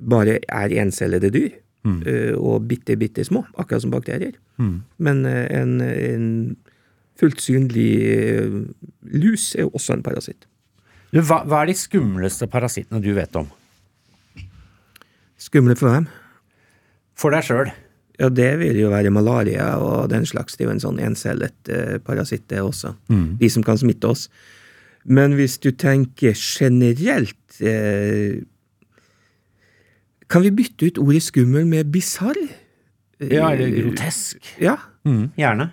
bare 0.00 0.38
er 0.48 0.68
encellede 0.82 1.30
dyr, 1.30 1.50
Mm. 1.82 2.02
og 2.36 2.66
bitte, 2.68 2.92
bitte 3.00 3.24
små, 3.24 3.40
akkurat 3.56 3.80
som 3.80 3.90
bakterier. 3.90 4.34
Men 4.98 5.22
eh, 5.24 5.46
en, 5.62 5.80
en 5.80 6.56
fullt 7.16 7.40
synlig 7.40 7.86
lus 9.16 9.54
er 9.56 9.62
jo 9.64 9.70
også 9.72 9.94
en 9.96 10.02
parasitt. 10.04 10.44
Du, 11.10 11.20
hva, 11.26 11.40
hva 11.48 11.62
er 11.64 11.70
de 11.72 11.74
skumleste 11.78 12.46
parasittene 12.50 13.00
du 13.02 13.10
vet 13.16 13.34
om? 13.38 13.48
Skumle 15.40 15.74
for 15.78 15.90
hvem? 15.90 16.06
For 17.18 17.34
deg 17.34 17.46
sjøl. 17.46 17.70
Ja, 18.20 18.28
det 18.28 18.50
vil 18.60 18.76
jo 18.82 18.90
være 18.92 19.10
malaria 19.12 19.70
og 19.80 20.10
den 20.12 20.26
slags. 20.28 20.56
Det 20.56 20.66
er 20.66 20.68
jo 20.68 20.74
en 20.76 20.82
sånn 20.82 21.00
encellet 21.02 21.70
eh, 21.72 21.96
parasitt, 22.04 22.44
det 22.52 22.60
også. 22.60 22.92
De 23.40 23.48
som 23.50 23.64
kan 23.64 23.80
smitte 23.80 24.10
oss. 24.12 24.26
Men 25.08 25.32
hvis 25.38 25.56
du 25.64 25.70
tenker 25.72 26.34
generelt 26.36 27.60
eh, 27.64 28.42
Kan 30.30 30.44
vi 30.44 30.50
bytte 30.52 30.90
ut 30.90 30.98
ordet 31.00 31.22
skummel 31.24 31.64
med 31.66 31.88
bisarr? 31.90 32.36
Ja, 33.24 33.48
eller 33.54 33.72
grotesk. 33.72 34.44
Ja. 34.62 34.76
Mm, 35.08 35.30
gjerne. 35.40 35.70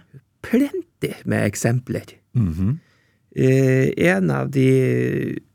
Plenty 0.47 1.11
med 1.27 1.43
eksempler. 1.51 2.15
eh, 2.39 2.71
en 3.37 4.31
av 4.33 4.49
de 4.49 4.69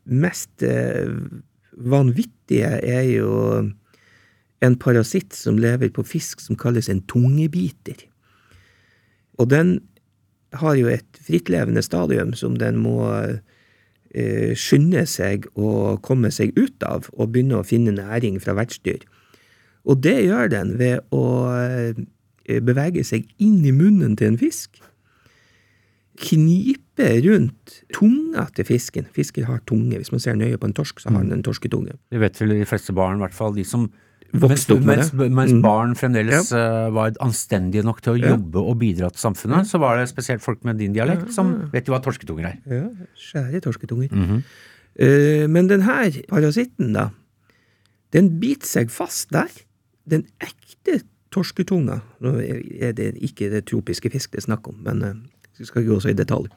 mest 0.04 0.62
eh, 0.62 1.10
vanvittige 1.72 2.78
er 2.82 3.06
jo 3.08 3.30
en 4.62 4.76
parasitt 4.78 5.34
som 5.34 5.58
lever 5.58 5.90
på 5.94 6.04
fisk 6.06 6.42
som 6.42 6.58
kalles 6.58 6.88
en 6.90 7.02
tungebiter. 7.10 7.98
Og 9.40 9.50
den 9.50 9.80
har 10.54 10.76
jo 10.76 10.90
et 10.92 11.18
frittlevende 11.24 11.82
stadium 11.82 12.34
som 12.38 12.58
den 12.60 12.78
må 12.82 13.00
eh, 13.16 14.52
skynde 14.58 15.06
seg 15.08 15.48
å 15.56 15.96
komme 16.04 16.30
seg 16.34 16.52
ut 16.58 16.84
av 16.86 17.08
og 17.16 17.32
begynne 17.32 17.58
å 17.58 17.66
finne 17.66 17.94
næring 17.96 18.38
fra 18.42 18.54
vertsdyr. 18.58 19.02
Og 19.88 20.02
det 20.04 20.20
gjør 20.28 20.52
den 20.52 20.76
ved 20.78 21.00
å 21.10 21.24
eh, 21.56 22.04
bevege 22.62 23.02
seg 23.06 23.26
inn 23.42 23.64
i 23.66 23.74
munnen 23.74 24.14
til 24.18 24.34
en 24.34 24.38
fisk. 24.38 24.78
Knipe 26.20 27.06
rundt 27.24 27.82
tunga 27.94 28.46
til 28.54 28.64
fisken. 28.68 29.06
Fisker 29.16 29.44
har 29.48 29.62
tunge. 29.66 29.96
Hvis 29.96 30.12
man 30.12 30.20
ser 30.20 30.34
nøye 30.36 30.58
på 30.60 30.68
en 30.68 30.74
torsk, 30.76 31.00
så 31.00 31.10
har 31.10 31.22
den 31.22 31.32
en 31.32 31.42
torsketunge. 31.42 31.96
Det 32.12 32.20
vet 32.20 32.40
vel 32.40 32.48
de 32.60 32.66
fleste 32.68 32.92
barn, 32.92 33.16
i 33.16 33.24
hvert 33.24 33.34
fall 33.34 33.54
de 33.56 33.64
som 33.64 33.86
vokste 34.32 34.76
opp 34.76 34.84
med 34.84 34.96
mens, 34.96 35.10
det. 35.10 35.30
mens 35.32 35.52
Mm. 35.52 35.62
barn 35.62 35.94
fremdeles 35.94 36.52
eh, 36.56 36.90
var 36.92 37.12
anstendige 37.20 37.82
nok 37.84 38.00
til 38.02 38.12
å 38.14 38.18
Ja. 38.20 38.28
jobbe 38.36 38.56
og 38.60 38.78
bidra 38.78 39.10
til 39.10 39.20
samfunnet, 39.20 39.66
så 39.66 39.78
var 39.78 39.98
det 39.98 40.08
spesielt 40.08 40.40
folk 40.40 40.64
med 40.64 40.78
din 40.78 40.92
dialekt 40.92 41.32
som 41.32 41.70
vet 41.72 41.86
jo 41.86 41.92
hva 41.92 42.00
torsketunger 42.02 42.46
er. 42.46 42.58
Ja, 42.66 42.88
skjære 43.16 43.60
torsketunger. 43.60 44.08
Mm 44.12 44.26
-hmm. 44.28 44.42
uh, 45.00 45.48
men 45.48 45.66
den 45.68 45.82
her 45.82 46.10
parasitten, 46.28 46.92
da, 46.92 47.10
den 48.12 48.38
biter 48.40 48.66
seg 48.66 48.90
fast 48.90 49.30
der. 49.32 49.48
Den 50.08 50.24
ekte 50.40 51.02
torsketunga 51.30 52.00
Nå 52.20 52.40
er 52.80 52.92
det 52.92 53.14
ikke 53.16 53.50
det 53.50 53.64
tropiske 53.66 54.10
fisk 54.10 54.32
det 54.32 54.38
er 54.38 54.42
snakk 54.42 54.68
om, 54.68 54.76
men 54.82 55.02
eh, 55.02 55.14
skal 55.68 55.82
ikke 55.82 55.94
gå 55.94 56.00
så 56.04 56.12
i 56.12 56.18
detalj. 56.18 56.48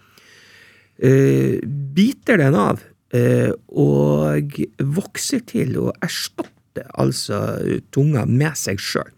Eh, 0.95 1.59
biter 1.95 2.39
den 2.39 2.55
av 2.55 2.83
eh, 3.15 3.51
og 3.67 4.55
vokser 4.79 5.43
til 5.47 5.75
å 5.81 5.89
erstatte 6.03 6.85
altså 6.99 7.39
tunga 7.95 8.23
med 8.27 8.55
seg 8.59 8.79
sjøl. 8.83 9.11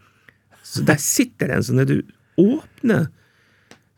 Så 0.66 0.82
der 0.86 0.98
sitter 1.00 1.52
den, 1.54 1.62
så 1.64 1.76
når 1.78 1.88
du 1.92 1.96
åpner 2.38 3.08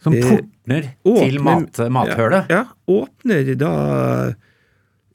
Som 0.01 0.14
Eh, 0.16 0.22
portner 0.24 0.86
åpner- 1.05 1.26
til 1.28 1.43
mat, 1.45 1.80
mathølet. 1.93 2.47
Ja, 2.49 2.62
ja, 2.62 2.68
åpner 2.88 3.51
da 3.61 3.72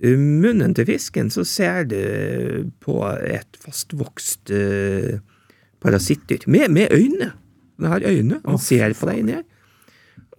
munnen 0.06 0.76
til 0.78 0.86
fisken, 0.86 1.32
så 1.34 1.42
ser 1.42 1.88
du 1.90 2.70
på 2.86 3.00
et 3.26 3.58
fastvokst 3.58 4.52
parasittdyr. 5.82 6.46
Med, 6.46 6.70
med 6.70 6.94
øyne. 6.94 7.32
Den 7.80 7.90
har 7.90 8.06
øyne, 8.06 8.42
han 8.46 8.62
ser 8.62 8.94
på 8.94 9.10
deg 9.10 9.24
ned. 9.26 9.44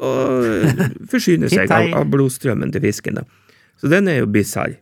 Og 0.05 0.44
eh, 0.44 0.82
forsyner 1.12 1.49
seg 1.53 1.70
av, 1.72 1.84
av 2.03 2.07
blodstrømmen 2.12 2.72
til 2.74 2.82
fisken. 2.84 3.14
da. 3.20 3.24
Så 3.80 3.86
den 3.92 4.05
er 4.12 4.16
jo 4.22 4.28
bisarr. 4.32 4.74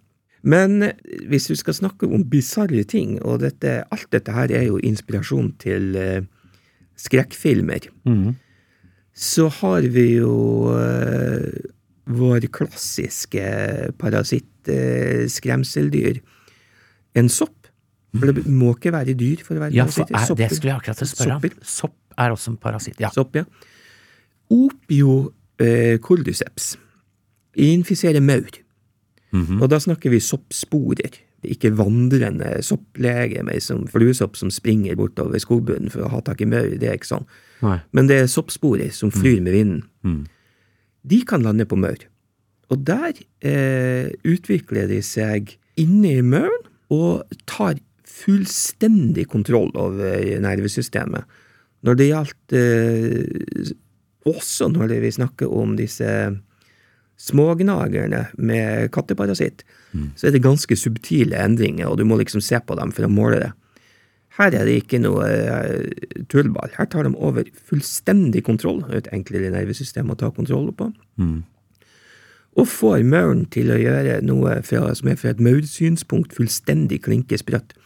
Men 0.44 0.70
eh, 0.84 0.92
hvis 1.30 1.46
du 1.50 1.54
skal 1.58 1.74
snakke 1.76 2.04
om 2.06 2.30
bisarre 2.30 2.84
ting, 2.88 3.10
og 3.22 3.40
dette, 3.44 3.70
alt 3.94 4.08
dette 4.14 4.32
her 4.34 4.48
er 4.54 4.64
jo 4.68 4.76
inspirasjon 4.84 5.48
til 5.62 5.82
uh, 5.96 6.20
skrekkfilmer, 7.00 7.82
mm. 8.04 8.30
så 9.14 9.48
har 9.62 9.82
vi 9.94 10.06
jo 10.18 10.34
uh, 10.74 11.48
vår 12.04 12.40
klassiske 12.52 13.46
parasitt-skremseldyr. 14.00 16.16
en 17.14 17.28
sopp. 17.30 17.66
For 18.14 18.26
det 18.30 18.46
må 18.46 18.74
ikke 18.76 18.92
være 18.94 19.14
dyr 19.18 19.40
for 19.42 19.56
å 19.56 19.60
være 19.64 19.74
Ja, 19.74 19.84
parasitter. 19.88 20.14
er, 20.14 20.34
det 20.38 20.50
skulle 20.54 20.70
jeg 20.70 20.78
akkurat 20.82 21.08
spørre 21.08 21.34
om. 21.34 21.40
Sopp 21.66 21.96
er 22.20 22.28
også 22.30 22.50
en 22.52 22.60
parasitt. 22.62 22.98
Ja. 23.02 23.10
Sopp, 23.14 23.34
ja. 23.34 23.44
Opio 24.52 25.32
eh, 25.62 25.96
cordyceps 26.02 26.74
infiserer 27.54 28.20
maur. 28.24 28.50
Mhm. 29.34 29.62
Og 29.62 29.70
da 29.70 29.80
snakker 29.82 30.12
vi 30.12 30.22
soppsporer. 30.22 31.20
Ikke 31.44 31.74
vandrende 31.76 32.62
sopplegemer 32.64 33.60
som 33.60 33.82
fluesopp 33.90 34.36
som 34.36 34.50
springer 34.50 34.96
bortover 34.96 35.38
skogbunnen 35.42 35.92
for 35.92 36.06
å 36.06 36.12
ha 36.14 36.20
tak 36.24 36.40
i 36.40 36.48
maur. 36.48 36.70
Det 36.80 36.88
er 36.88 36.96
ikke 36.96 37.10
sånn. 37.10 37.26
Nei. 37.64 37.78
Men 37.92 38.08
det 38.08 38.22
er 38.22 38.30
soppsporer 38.32 38.92
som 38.96 39.12
flyr 39.12 39.42
med 39.44 39.52
vinden. 39.52 39.82
Mm. 40.06 40.22
De 41.04 41.20
kan 41.28 41.44
lande 41.44 41.66
på 41.68 41.76
maur. 41.76 42.00
Og 42.72 42.80
der 42.86 43.12
eh, 43.44 44.08
utvikler 44.24 44.88
de 44.88 45.02
seg 45.04 45.52
inne 45.80 46.16
i 46.16 46.24
mauren 46.24 46.64
og 46.94 47.28
tar 47.50 47.76
fullstendig 48.08 49.26
kontroll 49.32 49.72
over 49.76 50.24
nervesystemet. 50.40 51.26
Når 51.84 51.98
det 52.00 52.08
gjaldt 52.08 52.56
eh, 52.56 53.72
Også 54.28 54.70
når 54.72 54.96
vi 55.02 55.12
snakker 55.12 55.52
om 55.52 55.76
disse 55.76 56.08
smågnagerne 57.20 58.26
med 58.36 58.90
katteparasitt, 58.94 59.62
så 60.18 60.26
er 60.26 60.34
det 60.34 60.42
ganske 60.42 60.76
subtile 60.76 61.38
endringer, 61.38 61.86
og 61.86 62.00
du 62.00 62.04
må 62.08 62.18
liksom 62.18 62.42
se 62.42 62.58
på 62.58 62.74
dem 62.78 62.90
for 62.94 63.06
å 63.06 63.12
måle 63.12 63.38
det. 63.42 63.52
Her 64.34 64.50
er 64.50 64.66
det 64.66 64.80
ikke 64.80 64.98
noe 64.98 65.26
eh, 65.30 66.22
tullball. 66.30 66.72
Her 66.74 66.88
tar 66.90 67.06
de 67.06 67.12
over 67.14 67.46
fullstendig 67.68 68.42
kontroll. 68.46 68.80
Et 68.90 69.06
enklere 69.14 69.52
nervesystem 69.54 70.10
å 70.10 70.16
ta 70.18 70.32
kontroll 70.34 70.72
på. 70.74 70.88
Mm. 71.22 71.44
Og 72.58 72.66
får 72.70 73.04
mauren 73.06 73.44
til 73.54 73.70
å 73.70 73.78
gjøre 73.78 74.18
noe 74.26 74.56
fra, 74.66 74.88
som 74.98 75.10
er 75.10 75.20
fra 75.20 75.30
et 75.34 75.42
maursynspunkt 75.42 76.34
fullstendig 76.34 77.04
klinke 77.06 77.38
sprøtt. 77.38 77.76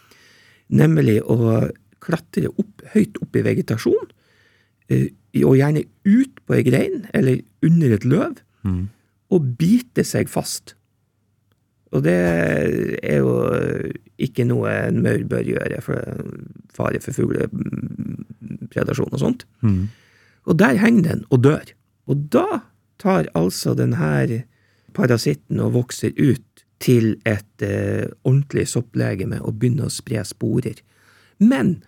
Nemlig 0.72 1.18
å 1.28 1.68
klatre 2.05 2.49
opp, 2.55 2.84
høyt 2.95 3.20
opp 3.20 3.36
i 3.36 3.45
vegetasjon, 3.45 4.09
eh, 4.89 5.11
og 5.47 5.57
gjerne 5.61 5.84
ut 6.09 6.41
på 6.47 6.55
ei 6.59 6.62
grein 6.66 7.07
eller 7.14 7.41
under 7.62 7.95
et 7.99 8.05
løv, 8.05 8.41
Mm. 8.64 8.89
og 9.30 9.45
bite 9.59 10.03
seg 10.05 10.28
fast. 10.28 10.74
Og 11.93 12.03
det 12.05 12.16
er 13.07 13.18
jo 13.22 13.34
ikke 14.18 14.45
noe 14.45 14.68
en 14.89 14.99
maur 15.05 15.22
bør 15.30 15.45
gjøre, 15.47 15.78
for 15.80 15.95
er 15.95 16.24
fare 16.74 17.01
for 17.01 17.12
fuglepredasjon 17.16 19.12
og 19.14 19.22
sånt. 19.22 19.45
Mm. 19.62 19.89
Og 20.49 20.59
der 20.61 20.76
henger 20.82 21.07
den 21.09 21.24
og 21.30 21.43
dør. 21.47 21.72
Og 22.09 22.26
da 22.34 22.61
tar 22.99 23.28
altså 23.39 23.74
den 23.78 23.95
her 24.01 24.43
parasitten 24.97 25.61
og 25.61 25.72
vokser 25.78 26.12
ut 26.18 26.64
til 26.82 27.16
et 27.26 27.62
eh, 27.64 28.07
ordentlig 28.24 28.66
sopplegeme 28.70 29.41
og 29.43 29.59
begynner 29.59 29.89
å 29.89 29.93
spre 29.93 30.22
sporer. 30.26 30.78
Men 31.39 31.78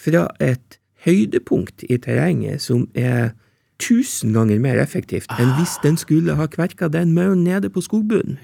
fra 0.00 0.28
et 0.40 0.79
høydepunkt 1.04 1.84
i 1.88 1.98
terrenget 2.02 2.62
som 2.64 2.88
er 2.94 3.32
tusen 3.80 4.34
ganger 4.36 4.60
mer 4.60 4.80
effektivt 4.82 5.30
enn 5.40 5.54
hvis 5.56 5.78
den 5.84 5.96
skulle 6.00 6.36
ha 6.36 6.48
kverka 6.52 6.90
den 6.92 7.14
mauren 7.16 7.44
nede 7.46 7.70
på 7.72 7.82
skogbunnen. 7.84 8.38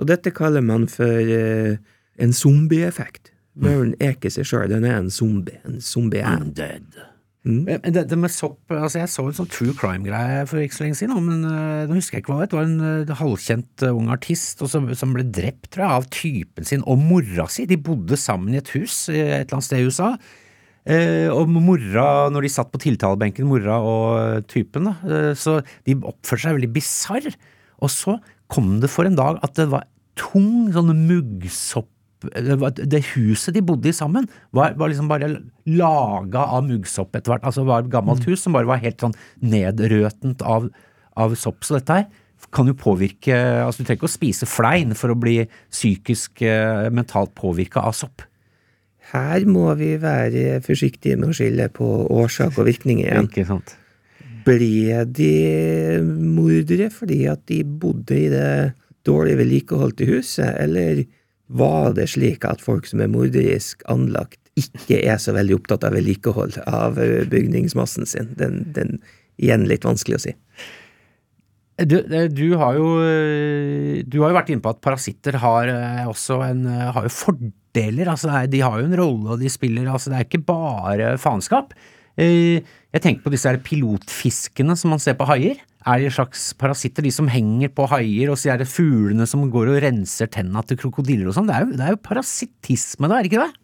Og 0.00 0.08
dette 0.08 0.32
kaller 0.34 0.64
man 0.64 0.88
for 0.90 1.20
uh, 1.20 1.76
en 2.18 2.32
zombieeffekt. 2.32 3.30
Mauren 3.54 3.92
er 4.00 4.16
ikke 4.16 4.32
seg 4.32 4.48
sjøl, 4.48 4.70
den 4.72 4.86
er 4.88 4.96
en 4.98 5.10
zombie. 5.12 5.60
En 5.68 5.80
zombie 5.84 6.24
I'm 6.24 6.54
dead. 6.56 6.86
Mm. 7.42 7.66
Det, 7.66 8.04
det 8.06 8.16
med 8.22 8.30
sopp 8.30 8.70
altså 8.70 9.00
Jeg 9.00 9.10
så 9.10 9.24
en 9.26 9.34
sånn 9.34 9.48
true 9.50 9.72
crime-greie 9.74 10.44
for 10.46 10.62
ikke 10.62 10.76
så 10.76 10.84
lenge 10.84 10.98
siden, 11.00 11.16
men 11.26 11.40
uh, 11.42 11.88
nå 11.90 11.96
husker 11.98 12.16
jeg 12.16 12.24
ikke 12.24 12.36
hva 12.36 12.46
det 12.46 12.56
var. 12.56 12.68
En 12.70 13.08
uh, 13.10 13.16
halvkjent 13.18 13.84
uh, 13.84 13.96
ung 13.98 14.12
artist 14.14 14.62
og 14.62 14.70
som, 14.72 14.86
som 14.96 15.12
ble 15.16 15.26
drept, 15.26 15.72
tror 15.74 15.84
jeg, 15.84 15.98
av 15.98 16.08
typen 16.14 16.68
sin 16.68 16.86
og 16.86 17.02
mora 17.02 17.48
si. 17.50 17.66
De 17.68 17.76
bodde 17.76 18.16
sammen 18.20 18.54
i 18.54 18.62
et 18.62 18.72
hus 18.76 19.04
et 19.12 19.18
eller 19.42 19.58
annet 19.58 19.68
sted 19.68 19.82
i 19.82 19.90
USA. 19.90 20.14
Eh, 20.82 21.30
og 21.30 21.50
mora, 21.52 22.26
når 22.34 22.46
de 22.46 22.50
satt 22.50 22.72
på 22.72 22.80
tiltalebenken, 22.82 23.46
mora 23.46 23.78
og 23.86 24.46
typen, 24.50 24.90
da, 24.90 24.94
eh, 25.06 25.32
så 25.38 25.60
de 25.86 25.94
oppførte 26.00 26.46
seg 26.46 26.58
veldig 26.58 26.72
bisarr. 26.74 27.28
Og 27.82 27.90
så 27.92 28.16
kom 28.52 28.80
det 28.82 28.90
for 28.90 29.06
en 29.06 29.18
dag 29.18 29.38
at 29.42 29.54
det 29.58 29.70
var 29.70 29.86
tung 30.18 30.70
sånn 30.74 30.92
muggsopp 31.06 31.88
det, 32.22 33.00
huset 33.16 33.54
de 33.56 33.62
bodde 33.66 33.90
i 33.90 33.96
sammen, 33.96 34.28
var, 34.54 34.76
var 34.78 34.92
liksom 34.92 35.08
bare 35.10 35.30
laga 35.66 36.44
av 36.54 36.66
muggsopp 36.68 37.16
etter 37.16 37.34
hvert. 37.34 37.46
Altså 37.48 37.62
det 37.62 37.70
var 37.70 37.84
et 37.84 37.92
gammelt 37.92 38.26
hus 38.28 38.44
som 38.44 38.54
bare 38.56 38.68
var 38.68 38.82
helt 38.82 39.02
sånn 39.02 39.16
nedrøtent 39.42 40.44
av, 40.46 40.68
av 41.18 41.34
sopp. 41.38 41.62
Så 41.66 41.78
dette 41.78 41.96
her 41.98 42.06
kan 42.52 42.66
jo 42.66 42.74
påvirke 42.74 43.36
Altså 43.62 43.80
du 43.80 43.86
trenger 43.86 44.00
ikke 44.00 44.10
å 44.10 44.12
spise 44.12 44.48
flein 44.50 44.96
for 44.98 45.12
å 45.12 45.18
bli 45.18 45.40
psykisk, 45.70 46.42
eh, 46.42 46.88
mentalt 46.94 47.34
påvirka 47.38 47.84
av 47.86 47.96
sopp. 47.96 48.24
Her 49.12 49.44
må 49.44 49.66
vi 49.76 49.94
være 50.00 50.60
forsiktige 50.64 51.18
med 51.20 51.32
å 51.32 51.36
skille 51.36 51.68
på 51.74 51.86
årsak 52.08 52.56
og 52.56 52.68
virkning 52.70 53.02
igjen. 53.02 53.28
Ikke 53.28 53.44
sant? 53.48 53.74
Ble 54.46 55.02
de 55.06 55.32
mordere 56.02 56.88
fordi 56.90 57.26
at 57.30 57.44
de 57.50 57.60
bodde 57.62 58.16
i 58.16 58.30
det 58.32 58.72
dårlig 59.06 59.36
vedlikeholdte 59.42 60.06
huset, 60.08 60.54
eller 60.62 61.04
var 61.52 61.92
det 61.98 62.08
slik 62.14 62.46
at 62.48 62.62
folk 62.64 62.88
som 62.88 63.02
er 63.04 63.10
morderisk 63.12 63.82
anlagt, 63.92 64.38
ikke 64.58 65.00
er 65.04 65.20
så 65.20 65.34
veldig 65.36 65.58
opptatt 65.58 65.84
av 65.88 65.96
vedlikehold 65.96 66.58
av 66.68 66.98
eh, 67.00 67.22
bygningsmassen 67.28 68.08
sin? 68.08 68.32
Den, 68.38 68.62
den 68.76 68.98
igjen 69.40 69.66
litt 69.68 69.84
vanskelig 69.86 70.18
å 70.18 70.24
si. 70.26 70.34
Du, 71.80 71.96
du 72.28 72.48
har 72.60 72.76
jo 72.76 72.88
eh, 73.00 74.02
Du 74.04 74.20
har 74.20 74.28
jo 74.28 74.36
vært 74.36 74.50
inne 74.52 74.60
på 74.60 74.74
at 74.74 74.82
parasitter 74.84 75.38
har 75.40 75.70
eh, 75.72 76.04
også 76.04 76.42
en 76.44 76.66
eh, 76.68 76.90
har 76.92 77.08
jo 77.08 77.14
fordeler. 77.16 78.10
Altså 78.12 78.44
de 78.52 78.60
har 78.60 78.78
jo 78.78 78.90
en 78.90 78.98
rolle, 79.00 79.32
og 79.32 79.40
de 79.40 79.50
spiller 79.52 79.88
Altså 79.88 80.12
det 80.12 80.20
er 80.20 80.28
ikke 80.28 80.44
bare 80.52 81.16
faenskap. 81.20 81.72
Jeg 82.12 83.00
tenker 83.00 83.24
på 83.24 83.30
disse 83.32 83.48
pilotfiskene 83.64 84.74
som 84.76 84.92
man 84.92 85.00
ser 85.00 85.16
på 85.16 85.24
haier. 85.30 85.62
Er 85.88 86.02
de 86.02 86.10
slags 86.12 86.50
parasitter, 86.60 87.02
de 87.02 87.10
som 87.10 87.30
henger 87.32 87.72
på 87.72 87.86
haier, 87.88 88.28
og 88.30 88.36
så 88.38 88.52
er 88.52 88.60
det 88.60 88.68
fuglene 88.68 89.24
som 89.26 89.46
går 89.50 89.72
og 89.72 89.80
renser 89.82 90.28
tenna 90.30 90.60
til 90.68 90.76
krokodiller 90.78 91.30
og 91.30 91.38
sånn. 91.38 91.48
Det, 91.48 91.78
det 91.80 91.86
er 91.86 91.96
jo 91.96 92.02
parasittisme, 92.04 93.08
da, 93.08 93.16
er 93.16 93.24
det 93.24 93.32
ikke 93.32 93.46
det? 93.46 93.56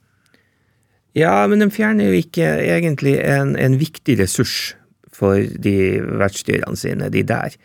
Ja, 1.21 1.35
men 1.51 1.61
de 1.61 1.69
fjerner 1.73 2.09
jo 2.09 2.23
ikke 2.25 2.49
egentlig 2.65 3.19
en, 3.21 3.53
en 3.61 3.77
viktig 3.79 4.17
ressurs 4.23 4.73
for 5.15 5.45
de 5.61 5.77
vertsdyrene 6.01 6.81
sine, 6.81 7.13
de 7.13 7.27
der. 7.29 7.61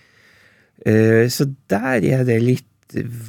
Eh, 0.85 1.27
Så 1.29 1.45
der 1.69 2.01
er 2.03 2.23
det 2.25 2.41
litt 2.41 2.65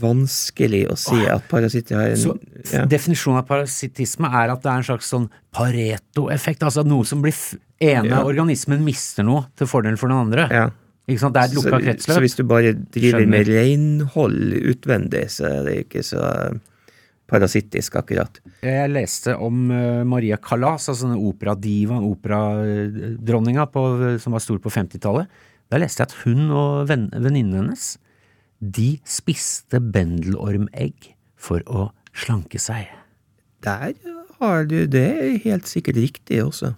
vanskelig 0.00 0.82
å 0.92 0.96
si 0.98 1.22
at 1.24 1.46
parasitter 1.48 1.96
har 1.96 2.08
en 2.12 2.16
Så 2.20 2.34
ja. 2.72 2.84
definisjonen 2.84 3.38
av 3.40 3.46
parasittisme 3.48 4.28
er 4.28 4.50
at 4.52 4.62
det 4.62 4.70
er 4.70 4.76
en 4.82 4.82
slags 4.90 5.08
sånn 5.08 5.28
pareto-effekt, 5.56 6.62
altså 6.66 6.84
noe 6.84 7.04
som 7.08 7.22
blir 7.22 7.32
ene 7.80 8.10
Ja. 8.10 8.22
organismen 8.24 8.82
mister 8.84 9.24
noe 9.24 9.46
til 9.56 9.66
fordel 9.66 9.96
for 9.96 10.08
den 10.08 10.16
andre. 10.18 10.48
ja. 10.50 10.70
Ikke 11.06 11.20
sant? 11.20 11.34
Det 11.34 11.40
er 11.42 11.44
et 11.44 11.54
lukka 11.58 11.78
kretsløp. 11.84 12.14
så 12.16 12.20
hvis 12.20 12.36
du 12.36 12.42
bare 12.44 12.72
driver 12.72 13.20
Skjønner. 13.20 13.28
med 13.28 13.46
renhold 13.46 14.54
utvendig, 14.72 15.24
så 15.28 15.44
er 15.44 15.64
det 15.64 15.74
ikke 15.88 16.00
så 16.02 16.58
parasittisk, 17.28 17.96
akkurat. 17.96 18.38
Jeg 18.62 18.90
leste 18.90 19.34
om 19.38 19.70
eh, 19.70 20.02
Maria 20.04 20.36
Callas, 20.38 20.88
altså 20.88 21.08
denne 21.08 21.20
operadivaen, 21.20 22.04
operadronninga 22.08 23.66
på- 23.72 24.18
som 24.20 24.32
var 24.32 24.40
stor 24.40 24.58
på 24.58 24.70
50-tallet. 24.72 25.26
Da 25.72 25.78
leste 25.80 26.02
jeg 26.04 26.10
at 26.10 26.16
hun 26.24 26.50
og 26.54 26.86
venn- 26.90 27.10
venninnen 27.12 27.54
hennes, 27.62 27.96
de 28.60 28.98
spiste 29.04 29.80
bendelormegg 29.80 31.10
for 31.36 31.60
å 31.66 31.90
slanke 32.14 32.60
seg. 32.62 32.86
Der 33.64 33.94
har 34.40 34.64
du 34.68 34.86
Det 34.86 35.42
helt 35.44 35.64
sikkert 35.68 35.96
riktig 35.96 36.42
også. 36.44 36.74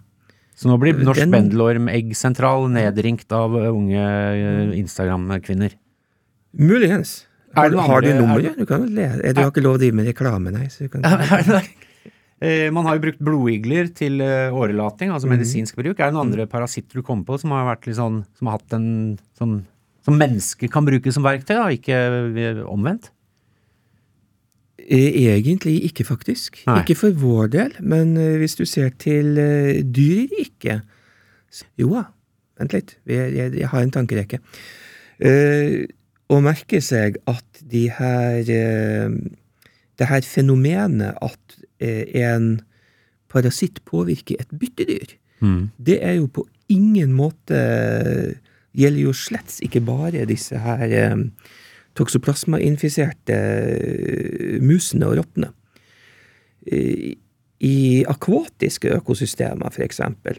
Så 0.57 0.67
nå 0.71 0.77
blir 0.81 0.93
Norsk 0.97 1.19
Den- 1.21 1.31
Bendelormeggsentral 1.35 2.69
nedringt 2.73 3.31
av 3.31 3.53
unge 3.53 4.01
eh, 4.01 4.71
Instagram-kvinner. 4.79 5.75
Muligens. 6.57 7.25
Har, 7.55 7.69
har 7.69 8.01
du 8.01 8.07
er 8.09 8.19
nummeret? 8.21 8.57
Du 8.57 8.65
kan 8.65 8.85
Du 8.87 9.01
har 9.01 9.51
ikke 9.51 9.61
lov 9.63 9.77
å 9.77 9.81
drive 9.81 9.93
med 9.93 10.07
reklame, 10.09 10.51
nei. 10.51 10.67
Så 10.73 10.87
du 10.87 10.89
kan... 10.89 11.03
Eh, 12.41 12.69
Man 12.71 12.85
har 12.85 12.97
jo 12.97 13.01
brukt 13.07 13.19
blodigler 13.23 13.87
til 13.97 14.21
eh, 14.21 14.53
årelating, 14.53 15.09
altså 15.09 15.25
medisinsk 15.31 15.75
bruk. 15.79 15.97
Er 15.99 16.11
det 16.11 16.13
noen 16.13 16.27
andre 16.29 16.45
parasitter 16.47 16.99
du 16.99 17.03
kommer 17.05 17.25
på 17.25 17.39
som 17.41 17.51
har 17.55 17.65
vært 17.75 17.87
litt 17.89 17.97
sånn, 17.97 18.19
som 18.37 18.47
har 18.51 18.59
hatt 18.59 18.73
en 18.77 18.89
sånn 19.39 19.55
Som 20.07 20.15
mennesker 20.21 20.69
kan 20.71 20.85
bruke 20.87 21.11
som 21.11 21.23
verktøy, 21.25 21.55
da, 21.57 21.65
ikke 21.73 21.97
eh, 21.97 22.61
omvendt? 22.69 23.09
Egentlig 24.87 25.81
ikke, 25.89 26.05
faktisk. 26.07 26.61
Nei. 26.67 26.77
Ikke 26.83 26.95
for 26.95 27.11
vår 27.11 27.49
del, 27.51 27.73
men 27.81 28.13
hvis 28.39 28.55
du 28.55 28.63
ser 28.69 28.93
til 29.01 29.33
dyr 29.83 30.29
i 30.37 30.45
s- 31.51 31.65
Jo 31.75 31.89
da, 31.89 32.05
vent 32.59 32.71
litt, 32.77 32.93
jeg, 33.05 33.65
har 33.67 33.81
en 33.81 33.91
tankerekke. 33.91 34.39
Å 36.29 36.39
merke 36.43 36.79
seg 36.79 37.17
at 37.27 37.59
de 37.67 37.87
her 37.89 38.43
Det 39.97 40.07
her 40.07 40.21
fenomenet 40.21 41.17
at 41.25 41.56
en 41.79 42.61
parasitt 43.29 43.83
påvirker 43.85 44.39
et 44.41 44.49
byttedyr, 44.49 45.13
det 45.77 45.97
er 46.01 46.15
jo 46.17 46.27
på 46.33 46.47
ingen 46.73 47.11
måte 47.13 47.59
Gjelder 48.77 49.07
jo 49.07 49.13
slett 49.17 49.55
ikke 49.65 49.81
bare 49.81 50.25
disse 50.29 50.59
her 50.61 50.83
eh, 50.93 51.15
toksoplasma-infiserte 51.97 53.37
eh, 53.37 54.57
musene 54.61 55.07
og 55.09 55.17
rottene. 55.17 55.49
Eh, 56.69 57.15
I 57.65 57.77
akvatiske 58.05 58.91
økosystemer, 58.99 59.73
eksempel, 59.81 60.37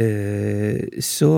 eh, 0.00 0.88
så 1.04 1.34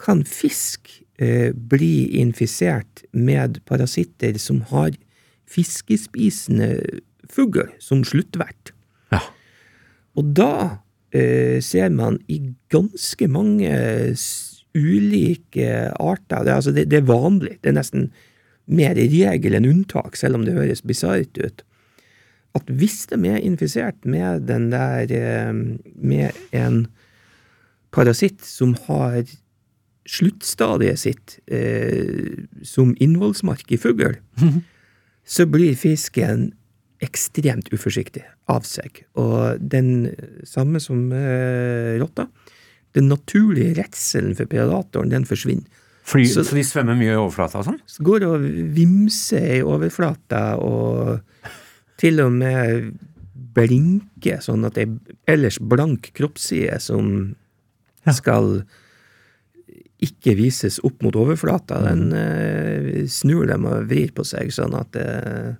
kan 0.00 0.24
fisk 0.24 0.88
eh, 1.20 1.52
bli 1.52 2.16
infisert 2.22 3.04
med 3.12 3.60
parasitter 3.68 4.40
som 4.40 4.62
har 4.72 4.96
fiskespisende 5.50 7.02
fugl 7.30 7.66
som 7.82 8.04
sluttvert. 8.06 8.72
Ja. 9.12 9.22
Og 10.18 10.32
da 10.36 10.52
eh, 11.14 11.58
ser 11.64 11.90
man 11.94 12.20
i 12.28 12.40
ganske 12.72 13.28
mange 13.30 13.72
ulike 14.70 15.70
arter 15.98 16.44
det, 16.46 16.54
altså 16.54 16.74
det, 16.74 16.86
det 16.90 17.00
er 17.00 17.08
vanlig, 17.08 17.56
det 17.62 17.72
er 17.72 17.78
nesten 17.80 18.10
mer 18.70 18.94
regel 18.94 19.56
enn 19.58 19.66
unntak, 19.66 20.14
selv 20.18 20.38
om 20.38 20.46
det 20.46 20.54
høres 20.54 20.84
bisart 20.86 21.38
ut, 21.42 21.64
at 22.54 22.70
hvis 22.70 23.04
de 23.10 23.18
er 23.30 23.42
infisert 23.46 24.06
med 24.06 24.46
den 24.46 24.70
der 24.72 25.10
eh, 25.14 25.52
med 25.94 26.38
en 26.54 26.84
parasitt 27.94 28.42
som 28.46 28.76
har 28.86 29.22
sluttstadiet 30.10 30.98
sitt 30.98 31.36
eh, 31.50 32.46
som 32.66 32.94
innholdsmark 33.02 33.70
i 33.70 33.78
fugl, 33.78 34.16
så 35.34 35.46
blir 35.46 35.78
fisken 35.78 36.50
ekstremt 37.00 37.70
uforsiktig 37.72 38.22
av 38.52 38.62
seg. 38.68 39.04
Og 39.20 39.60
den 39.72 40.10
samme 40.48 40.80
som 40.84 41.06
eh, 41.16 41.96
rotta, 42.00 42.26
den 42.96 43.08
naturlige 43.08 43.76
redselen 43.78 44.34
for 44.36 44.50
predatoren, 44.50 45.10
den 45.12 45.24
forsvinner. 45.28 45.64
Fly, 46.10 46.24
så, 46.26 46.42
Så- 46.44 46.56
de 46.56 46.64
svømmer 46.66 46.96
mye 46.98 47.12
i 47.14 47.18
overflata 47.20 47.60
og 47.60 47.66
sånn? 47.68 47.80
Så 47.86 48.02
går 48.02 48.24
og 48.26 48.42
vimser 48.74 49.60
i 49.60 49.62
overflata 49.62 50.56
og 50.58 51.20
til 52.00 52.20
og 52.24 52.32
med 52.32 52.90
blinker 53.54 54.40
sånn 54.42 54.64
at 54.66 54.78
ei 54.80 54.86
ellers 55.28 55.58
blank 55.60 56.10
kroppsside 56.16 56.80
som 56.80 57.36
Ja. 58.06 58.12
skal 58.16 58.62
ikke 60.00 60.32
vises 60.38 60.78
opp 60.82 61.02
mot 61.04 61.16
overflata, 61.20 61.76
den 61.84 62.12
eh, 62.16 63.04
snur 63.06 63.46
dem 63.46 63.66
og 63.68 63.84
vrir 63.90 64.12
på 64.16 64.24
seg 64.24 64.48
sånn 64.54 64.72
at 64.78 64.96
eh, 64.96 65.50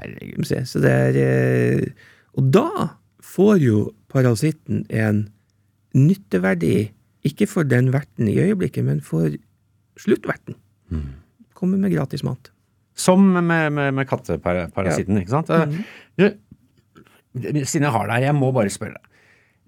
Herregud. 0.00 0.48
Så 0.66 0.80
det 0.82 0.90
er 0.90 1.18
eh, 1.20 2.08
Og 2.38 2.48
da 2.54 2.66
får 3.22 3.60
jo 3.62 3.82
parasitten 4.10 4.84
en 4.90 5.28
nytteverdi, 5.94 6.90
ikke 7.26 7.46
for 7.50 7.66
den 7.68 7.90
verten 7.92 8.28
i 8.30 8.38
øyeblikket, 8.40 8.84
men 8.86 9.00
for 9.04 9.28
sluttverten. 10.00 10.56
Kommer 11.54 11.78
med 11.78 11.92
gratis 11.92 12.22
mat. 12.24 12.50
Som 12.96 13.26
med, 13.32 13.72
med, 13.72 13.94
med 13.94 14.08
katteparasitten, 14.08 15.18
ikke 15.20 15.34
sant? 15.36 15.50
Eh, 15.50 15.80
Du, 16.18 16.26
siden 17.62 17.86
jeg 17.86 17.94
har 17.94 18.08
deg 18.10 18.24
jeg 18.26 18.34
må 18.34 18.48
bare 18.54 18.72
spørre 18.74 18.96
deg. 18.96 19.04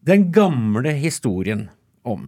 Den 0.02 0.24
gamle 0.34 0.90
historien 0.98 1.68
om 2.02 2.24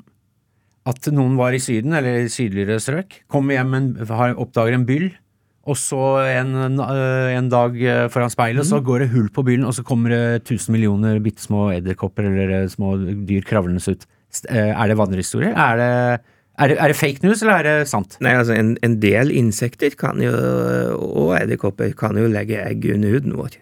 at 0.87 1.09
noen 1.11 1.35
var 1.41 1.57
i 1.57 1.59
Syden, 1.59 1.95
eller 1.97 2.21
i 2.23 2.31
sydligere 2.31 2.77
strøk, 2.79 3.23
kommer 3.33 3.57
hjem, 3.57 3.73
en, 3.75 3.89
har, 4.07 4.37
oppdager 4.39 4.77
en 4.77 4.85
byll, 4.87 5.09
og 5.65 5.79
så 5.81 6.03
en, 6.29 6.79
øh, 6.81 7.31
en 7.33 7.49
dag 7.53 7.77
øh, 7.81 8.11
foran 8.13 8.33
speilet, 8.33 8.67
så 8.69 8.83
går 8.85 9.05
det 9.05 9.11
hull 9.15 9.31
på 9.33 9.45
byllen, 9.47 9.65
og 9.69 9.75
så 9.77 9.85
kommer 9.87 10.13
det 10.13 10.45
tusen 10.49 10.75
millioner 10.77 11.21
bitte 11.25 11.43
små 11.43 11.71
edderkopper 11.73 12.27
eller 12.29 12.63
øh, 12.63 12.69
små 12.73 12.97
dyr 12.99 13.45
kravlende 13.49 13.81
ut. 13.91 14.05
Er 14.49 14.87
det 14.91 14.99
vandrehistorie? 14.99 15.53
Er 15.55 15.79
det, 15.81 16.21
er, 16.59 16.69
det, 16.69 16.77
er 16.81 16.91
det 16.91 16.99
fake 16.99 17.25
news, 17.25 17.43
eller 17.43 17.55
er 17.55 17.69
det 17.69 17.89
sant? 17.89 18.19
Nei, 18.21 18.35
altså 18.37 18.57
en, 18.59 18.75
en 18.85 18.99
del 19.01 19.33
insekter 19.33 19.95
kan 19.99 20.21
jo, 20.23 20.35
og 20.99 21.37
edderkopper 21.39 21.95
kan 21.99 22.19
jo 22.19 22.29
legge 22.29 22.61
egg 22.61 22.85
under 22.97 23.15
huden 23.17 23.39
vår. 23.39 23.57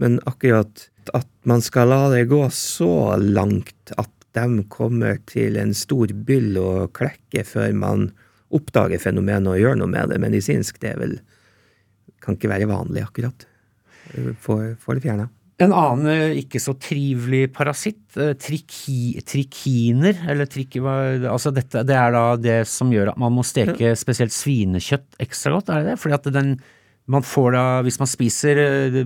Men 0.00 0.18
akkurat 0.26 0.88
at 1.14 1.28
man 1.46 1.62
skal 1.62 1.92
la 1.92 2.08
det 2.10 2.26
gå 2.30 2.40
så 2.50 3.14
langt 3.20 3.92
at 4.00 4.10
de 4.34 4.64
kommer 4.72 5.20
til 5.30 5.58
en 5.60 5.74
stor 5.76 6.10
byll 6.26 6.56
og 6.58 6.94
klekker 6.96 7.46
før 7.46 7.74
man 7.78 8.08
oppdager 8.54 9.02
fenomenet 9.02 9.50
og 9.52 9.60
gjør 9.60 9.78
noe 9.80 9.90
med 9.90 10.12
det 10.14 10.20
medisinsk, 10.22 10.78
det 10.82 10.94
er 10.94 11.00
vel 11.02 11.16
kan 12.24 12.38
ikke 12.38 12.48
være 12.48 12.68
vanlig, 12.70 13.02
akkurat. 13.04 13.46
Få 14.40 14.58
få 14.80 14.94
det 14.96 15.02
fjerna. 15.04 15.26
En 15.62 15.70
annen 15.70 16.08
eh, 16.10 16.38
ikke 16.40 16.58
så 16.58 16.72
trivelig 16.82 17.44
parasitt, 17.54 18.16
eh, 18.18 18.32
triki, 18.40 19.20
trikiner, 19.22 20.16
eller 20.32 20.48
triki, 20.50 20.80
altså 20.82 21.52
dette, 21.54 21.84
det 21.86 21.94
er 21.94 22.10
da 22.16 22.22
det 22.40 22.56
som 22.66 22.90
gjør 22.90 23.12
at 23.12 23.20
man 23.22 23.36
må 23.36 23.44
steke 23.46 23.92
spesielt 23.98 24.34
svinekjøtt 24.34 25.20
ekstra 25.22 25.54
godt, 25.54 25.70
er 25.70 25.84
det 25.84 25.92
det? 25.92 26.00
Fordi 26.02 26.16
at 26.16 26.26
den, 26.34 26.50
man 27.06 27.22
får 27.22 27.54
da, 27.54 27.62
hvis 27.86 28.00
man 28.02 28.10
spiser 28.10 28.62
eh, 28.64 28.98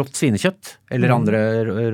rått 0.00 0.18
svinekjøtt, 0.18 0.74
eller 0.96 1.14
andre 1.14 1.44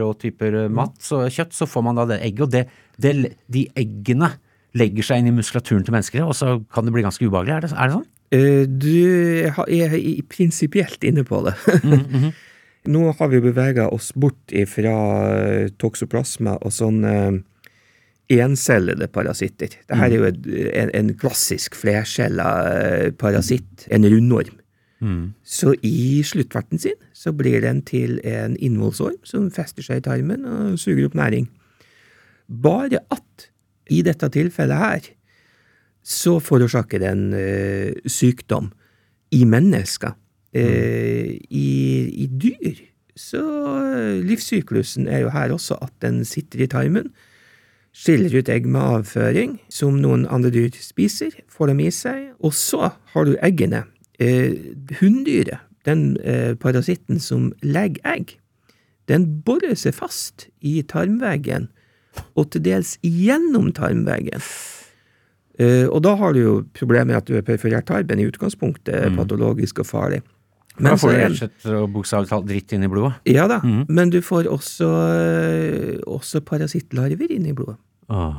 rå- 0.01 0.15
typer 0.23 0.63
eh, 0.63 0.73
mat, 0.73 0.97
så 1.05 1.27
kjøtt, 1.29 1.53
så 1.53 1.69
får 1.69 1.85
man 1.91 2.01
da 2.01 2.09
det 2.15 2.23
egget, 2.25 2.47
og 2.47 2.55
det, 2.57 2.65
det, 3.05 3.35
de 3.53 3.67
eggene 3.85 4.33
legger 4.75 5.07
seg 5.07 5.21
inn 5.23 5.31
i 5.31 5.37
muskulaturen 5.37 5.85
til 5.87 5.95
mennesker, 5.95 6.25
og 6.27 6.35
så 6.35 6.57
kan 6.75 6.85
det 6.89 6.93
bli 6.97 7.05
ganske 7.07 7.23
ubehagelig, 7.29 7.55
er 7.57 7.61
det, 7.67 7.73
er 7.73 7.89
det 7.91 7.97
sånn? 7.99 8.09
Eh, 8.35 8.65
Du 8.67 9.71
er 9.71 9.95
i- 9.97 10.23
prinsipielt 10.29 11.05
inne 11.07 11.23
på 11.25 11.45
det. 11.47 11.55
Nå 12.91 13.13
har 13.17 13.29
vi 13.33 13.39
bevega 13.41 13.87
oss 13.95 14.11
bort 14.13 14.53
ifra 14.53 14.95
eh, 15.39 15.69
toksoplasma 15.81 16.59
og 16.61 16.73
sånne 16.75 17.15
encellede 18.35 19.07
parasitter. 19.13 19.69
Dette 19.89 20.01
er 20.01 20.13
jo 20.15 20.25
en, 20.29 20.91
en 20.97 21.11
klassisk 21.21 21.77
flercella 21.77 22.49
eh, 22.73 23.11
parasitt, 23.21 23.87
en 23.93 24.05
rundorm. 24.09 24.61
Så 25.45 25.75
i 25.85 26.23
sluttverten 26.25 26.81
sin 26.81 26.97
så 27.13 27.33
blir 27.37 27.61
den 27.61 27.83
til 27.85 28.15
en 28.25 28.55
innvollsorm 28.57 29.19
som 29.29 29.51
fester 29.53 29.85
seg 29.85 29.99
i 30.01 30.05
tarmen 30.07 30.47
og 30.49 30.79
suger 30.81 31.11
opp 31.11 31.17
næring. 31.19 31.51
Bare 32.49 33.03
at 33.13 33.51
i 33.93 34.01
dette 34.07 34.31
tilfellet 34.33 34.81
her 34.81 35.13
så 36.05 36.37
forårsaker 36.45 37.01
den 37.01 37.31
uh, 37.33 37.93
sykdom 38.05 38.71
i 39.33 39.45
mennesker. 39.49 40.13
Uh, 40.55 41.33
i, 41.51 41.69
I 42.25 42.29
dyr 42.31 42.85
så 43.19 43.43
eh, 43.95 44.23
livssyklusen 44.27 45.07
er 45.07 45.25
jo 45.25 45.33
her 45.35 45.55
også 45.55 45.79
at 45.83 45.95
den 46.03 46.25
sitter 46.27 46.65
i 46.65 46.71
tarmen, 46.71 47.13
skiller 47.95 48.33
ut 48.35 48.51
egg 48.51 48.67
med 48.67 48.83
avføring, 48.83 49.59
som 49.71 50.01
noen 50.03 50.27
andre 50.27 50.51
dyr 50.51 50.75
spiser, 50.83 51.37
får 51.49 51.71
dem 51.71 51.85
i 51.85 51.91
seg, 51.95 52.33
og 52.43 52.55
så 52.59 52.91
har 53.15 53.29
du 53.29 53.37
eggene. 53.39 53.85
Eh, 54.19 54.75
Hunndyret, 54.99 55.63
den 55.87 56.17
eh, 56.25 56.55
parasitten 56.59 57.23
som 57.23 57.53
legger 57.63 58.03
egg, 58.17 58.37
den 59.07 59.29
borer 59.47 59.77
seg 59.79 59.95
fast 59.95 60.49
i 60.65 60.81
tarmveggen, 60.83 61.69
og 62.35 62.51
til 62.53 62.65
dels 62.65 62.97
gjennom 63.03 63.73
tarmveggen. 63.77 64.43
Uh, 65.55 65.87
og 65.87 66.01
da 66.03 66.17
har 66.19 66.35
du 66.35 66.41
jo 66.41 66.55
problemet 66.75 67.13
med 67.13 67.21
at 67.21 67.29
du 67.29 67.37
er 67.39 67.47
perforert 67.47 67.87
tarmen, 67.87 68.19
i 68.19 68.27
utgangspunktet 68.27 69.15
patologisk 69.15 69.85
og 69.85 69.87
farlig. 69.87 70.23
Men 70.75 70.91
da 70.91 70.99
får 70.99 71.13
du 71.13 71.19
rett 71.21 71.35
og 71.35 71.39
slett 71.39 71.67
uh, 71.71 71.85
bokstavelig 71.95 72.31
talt 72.33 72.49
dritt 72.49 72.75
inn 72.75 72.87
i 72.87 72.91
blodet. 72.91 73.13
Ja 73.31 73.47
da, 73.51 73.61
mm. 73.63 73.85
men 73.95 74.11
du 74.11 74.19
får 74.25 74.49
også, 74.51 74.89
øh, 74.91 76.01
også 76.11 76.43
parasittlarver 76.43 77.31
inn 77.31 77.47
i 77.47 77.55
blodet. 77.55 77.79
Oh. 78.11 78.35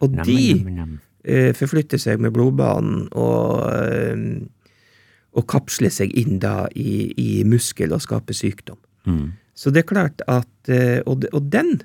Og 0.00 0.16
nam, 0.16 0.24
de 0.24 0.38
nem, 0.62 0.78
nem. 0.78 0.94
Uh, 1.20 1.50
forflytter 1.56 2.00
seg 2.00 2.22
med 2.24 2.32
blodbanen 2.32 3.10
og, 3.12 3.68
uh, 3.68 5.36
og 5.36 5.46
kapsler 5.52 5.92
seg 5.92 6.16
inn 6.16 6.40
da 6.40 6.64
i, 6.72 7.12
i 7.12 7.28
muskel 7.44 7.92
og 7.92 8.00
skaper 8.06 8.36
sykdom. 8.36 8.80
Mm. 9.04 9.36
Så 9.52 9.68
det 9.74 9.84
er 9.84 9.90
klart 9.90 10.22
at 10.30 10.48
Og, 10.70 11.24
og 11.32 11.46
den, 11.52 11.80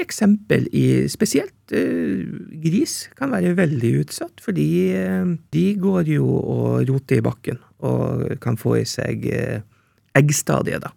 eksempel 0.00 0.66
i 0.72 1.04
spesielt 1.12 1.72
eh, 1.74 2.24
gris, 2.64 3.10
kan 3.18 3.32
være 3.34 3.54
veldig 3.58 3.92
utsatt, 4.02 4.40
fordi 4.42 4.68
eh, 4.96 5.30
de 5.54 5.66
går 5.80 6.10
jo 6.16 6.28
og 6.28 6.84
roter 6.88 7.20
i 7.20 7.24
bakken 7.24 7.60
og 7.84 8.38
kan 8.42 8.56
få 8.60 8.78
i 8.80 8.86
seg 8.88 9.26
eh, 9.28 9.64
eggstadiet, 10.16 10.84
da. 10.84 10.94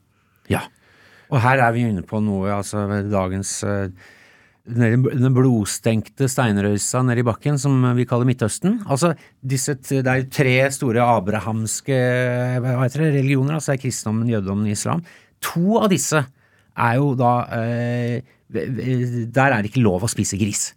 Ja. 0.52 0.64
Og 1.28 1.42
her 1.44 1.60
er 1.60 1.74
vi 1.76 1.84
inne 1.90 2.06
på 2.08 2.22
noe, 2.24 2.54
altså 2.56 2.86
ved 2.88 3.12
dagens 3.12 3.58
eh, 3.68 3.90
Den 4.68 5.32
blodstengte 5.36 6.28
steinrøysa 6.28 7.02
nede 7.08 7.24
i 7.24 7.28
bakken, 7.28 7.60
som 7.60 7.84
vi 7.96 8.04
kaller 8.08 8.28
Midtøsten. 8.28 8.82
Altså, 8.88 9.14
disse, 9.40 9.78
det 9.80 10.02
er 10.04 10.22
jo 10.22 10.32
tre 10.32 10.56
store 10.76 11.06
abrahamske 11.08 12.00
det, 12.64 12.98
religioner, 13.00 13.56
altså 13.60 13.78
kristendommen, 13.80 14.28
jødedommen, 14.32 14.68
islam. 14.68 15.06
To 15.54 15.80
av 15.80 15.88
disse 15.94 16.20
er 16.78 16.98
jo 17.00 17.14
da 17.18 17.32
eh, 17.56 18.36
Der 18.54 19.52
er 19.52 19.62
det 19.62 19.72
ikke 19.74 19.84
lov 19.84 20.06
å 20.06 20.10
spise 20.12 20.38
gris. 20.40 20.70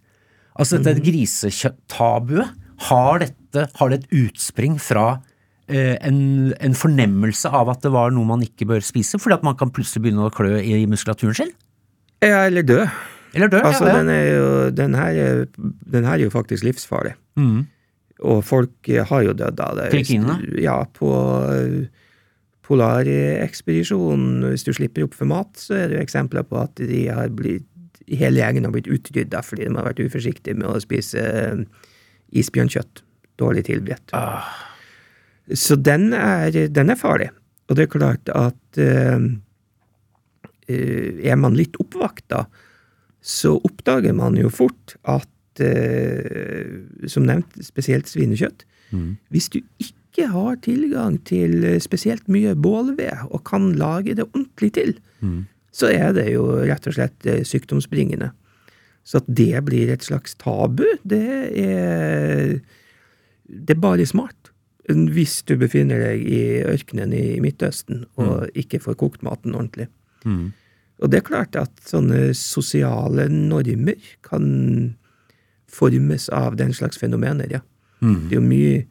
Altså 0.59 0.81
dette 0.83 0.99
grisekjøtt-tabuet, 1.05 2.57
har, 2.89 3.19
dette, 3.21 3.67
har 3.77 3.91
det 3.91 3.99
et 4.01 4.13
utspring 4.23 4.79
fra 4.81 5.05
eh, 5.69 5.95
en, 6.01 6.17
en 6.57 6.73
fornemmelse 6.75 7.49
av 7.53 7.69
at 7.69 7.83
det 7.85 7.91
var 7.93 8.09
noe 8.15 8.25
man 8.25 8.41
ikke 8.41 8.65
bør 8.71 8.81
spise, 8.83 9.19
fordi 9.21 9.37
at 9.37 9.45
man 9.45 9.55
kan 9.59 9.69
plutselig 9.73 10.01
begynne 10.07 10.25
å 10.25 10.33
klø 10.33 10.55
i 10.59 10.79
muskulaturen 10.89 11.37
sin? 11.37 11.51
Ja, 12.25 12.43
eller 12.49 12.65
dø. 12.65 12.79
Eller 13.37 13.51
dø? 13.53 13.61
Altså, 13.63 13.85
ja, 13.87 13.99
den, 14.01 14.09
er 14.11 14.25
jo, 14.33 14.47
den, 14.75 14.97
her, 14.97 15.13
er- 15.13 15.45
den 15.93 16.09
her 16.09 16.17
er 16.17 16.25
jo 16.25 16.33
faktisk 16.33 16.65
livsfarlig. 16.67 17.13
Mm. 17.39 17.61
Og 18.33 18.41
folk 18.45 18.89
har 19.09 19.23
jo 19.29 19.37
dødd 19.37 19.61
av 19.63 19.77
det. 19.79 19.87
Filippinene? 19.93 20.35
Ja, 20.61 20.81
på 20.97 21.13
polarekspedisjonen, 22.71 24.47
hvis 24.47 24.65
du 24.67 24.71
slipper 24.75 25.05
opp 25.05 25.17
for 25.17 25.29
mat, 25.29 25.51
så 25.59 25.75
er 25.77 25.91
det 25.91 25.99
jo 25.99 26.05
eksempler 26.05 26.47
på 26.47 26.61
at 26.63 26.79
de 26.79 27.03
har 27.11 27.31
blitt, 27.35 27.67
hele 28.07 28.41
gjengen 28.41 28.67
har 28.67 28.73
blitt 28.73 28.89
utrydda 28.91 29.43
fordi 29.45 29.67
de 29.67 29.75
har 29.77 29.87
vært 29.87 30.01
uforsiktige 30.03 30.57
med 30.59 30.71
å 30.71 30.81
spise 30.83 31.21
eh, 31.21 31.61
isbjørnkjøtt. 32.41 33.03
Dårlig 33.41 33.65
tilberedt. 33.67 34.13
Ah. 34.15 34.49
Så 35.57 35.75
den 35.79 36.11
er, 36.15 36.51
den 36.71 36.93
er 36.93 36.99
farlig. 36.99 37.31
Og 37.69 37.77
det 37.77 37.85
er 37.85 37.93
klart 37.93 38.31
at 38.35 38.81
eh, 38.81 39.29
er 40.71 41.39
man 41.39 41.55
litt 41.57 41.77
oppvakta, 41.81 42.45
så 43.21 43.55
oppdager 43.67 44.15
man 44.17 44.37
jo 44.39 44.49
fort 44.49 44.95
at 45.03 45.27
uh, 45.61 47.07
Som 47.11 47.27
nevnt, 47.27 47.57
spesielt 47.61 48.07
svinekjøtt. 48.09 48.63
Mm. 48.95 49.17
Hvis 49.29 49.49
du 49.51 49.59
ikke 49.59 50.00
har 50.19 50.55
tilgang 50.61 51.17
til 51.23 51.63
eh, 51.63 51.79
spesielt 51.79 52.27
mye 52.27 52.55
bålved 52.55 53.27
og 53.31 53.43
kan 53.47 53.71
lage 53.79 54.15
det 54.15 54.27
ordentlig 54.33 54.73
til, 54.73 54.93
Mm. 55.21 55.45
så 55.71 55.87
er 55.93 56.13
det 56.13 56.33
jo 56.33 56.43
rett 56.65 56.87
og 56.87 56.93
slett 56.93 57.25
eh, 57.29 57.43
sykdomsbringende. 57.45 58.31
Så 59.05 59.17
at 59.21 59.25
det 59.27 59.63
blir 59.65 59.89
et 59.93 60.01
slags 60.03 60.33
tabu, 60.35 60.83
det 61.05 61.51
er 61.57 62.59
Det 63.47 63.69
er 63.75 63.79
bare 63.81 64.05
smart. 64.05 64.51
Hvis 64.87 65.43
du 65.45 65.55
befinner 65.57 65.99
deg 65.99 66.21
i 66.25 66.63
ørkenen 66.63 67.13
i 67.13 67.39
Midtøsten 67.39 68.05
og 68.17 68.47
ikke 68.55 68.79
får 68.81 68.95
kokt 68.97 69.21
maten 69.23 69.53
ordentlig. 69.55 69.87
Mm. 70.25 70.53
Og 71.01 71.09
det 71.11 71.17
er 71.17 71.27
klart 71.27 71.55
at 71.55 71.71
sånne 71.85 72.33
sosiale 72.33 73.27
normer 73.29 73.95
kan 74.23 74.95
formes 75.67 76.29
av 76.29 76.55
den 76.57 76.73
slags 76.73 76.97
fenomener, 76.97 77.47
ja. 77.51 77.59
Mm. 78.01 78.29
Det 78.29 78.35
er 78.37 78.39
jo 78.41 78.47
mye, 78.47 78.85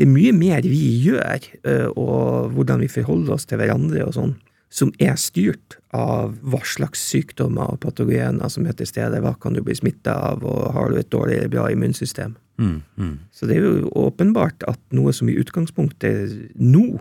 det 0.00 0.06
er 0.06 0.14
mye 0.14 0.32
mer 0.32 0.64
vi 0.64 0.80
gjør, 1.04 1.44
og 1.92 2.54
hvordan 2.56 2.80
vi 2.80 2.88
forholder 2.88 3.34
oss 3.36 3.44
til 3.44 3.60
hverandre 3.60 4.06
og 4.06 4.14
sånn, 4.16 4.38
som 4.72 4.92
er 5.02 5.16
styrt 5.18 5.76
av 5.92 6.36
hva 6.46 6.60
slags 6.64 7.02
sykdommer 7.10 7.74
og 7.74 7.80
patogener 7.82 8.48
som 8.48 8.68
er 8.70 8.76
til 8.78 8.88
stede, 8.88 9.20
hva 9.20 9.34
kan 9.42 9.56
du 9.56 9.60
bli 9.66 9.74
smitta 9.76 10.14
av, 10.30 10.46
og 10.46 10.70
har 10.76 10.88
du 10.88 11.00
et 11.00 11.10
dårlig 11.12 11.40
eller 11.40 11.52
bra 11.52 11.66
immunsystem. 11.74 12.36
Mm. 12.62 12.78
Mm. 12.96 13.16
Så 13.34 13.48
det 13.50 13.58
er 13.58 13.66
jo 13.66 13.90
åpenbart 13.98 14.64
at 14.70 14.80
noe 14.94 15.12
som 15.16 15.28
i 15.28 15.36
utgangspunktet 15.40 16.54
nå 16.54 17.00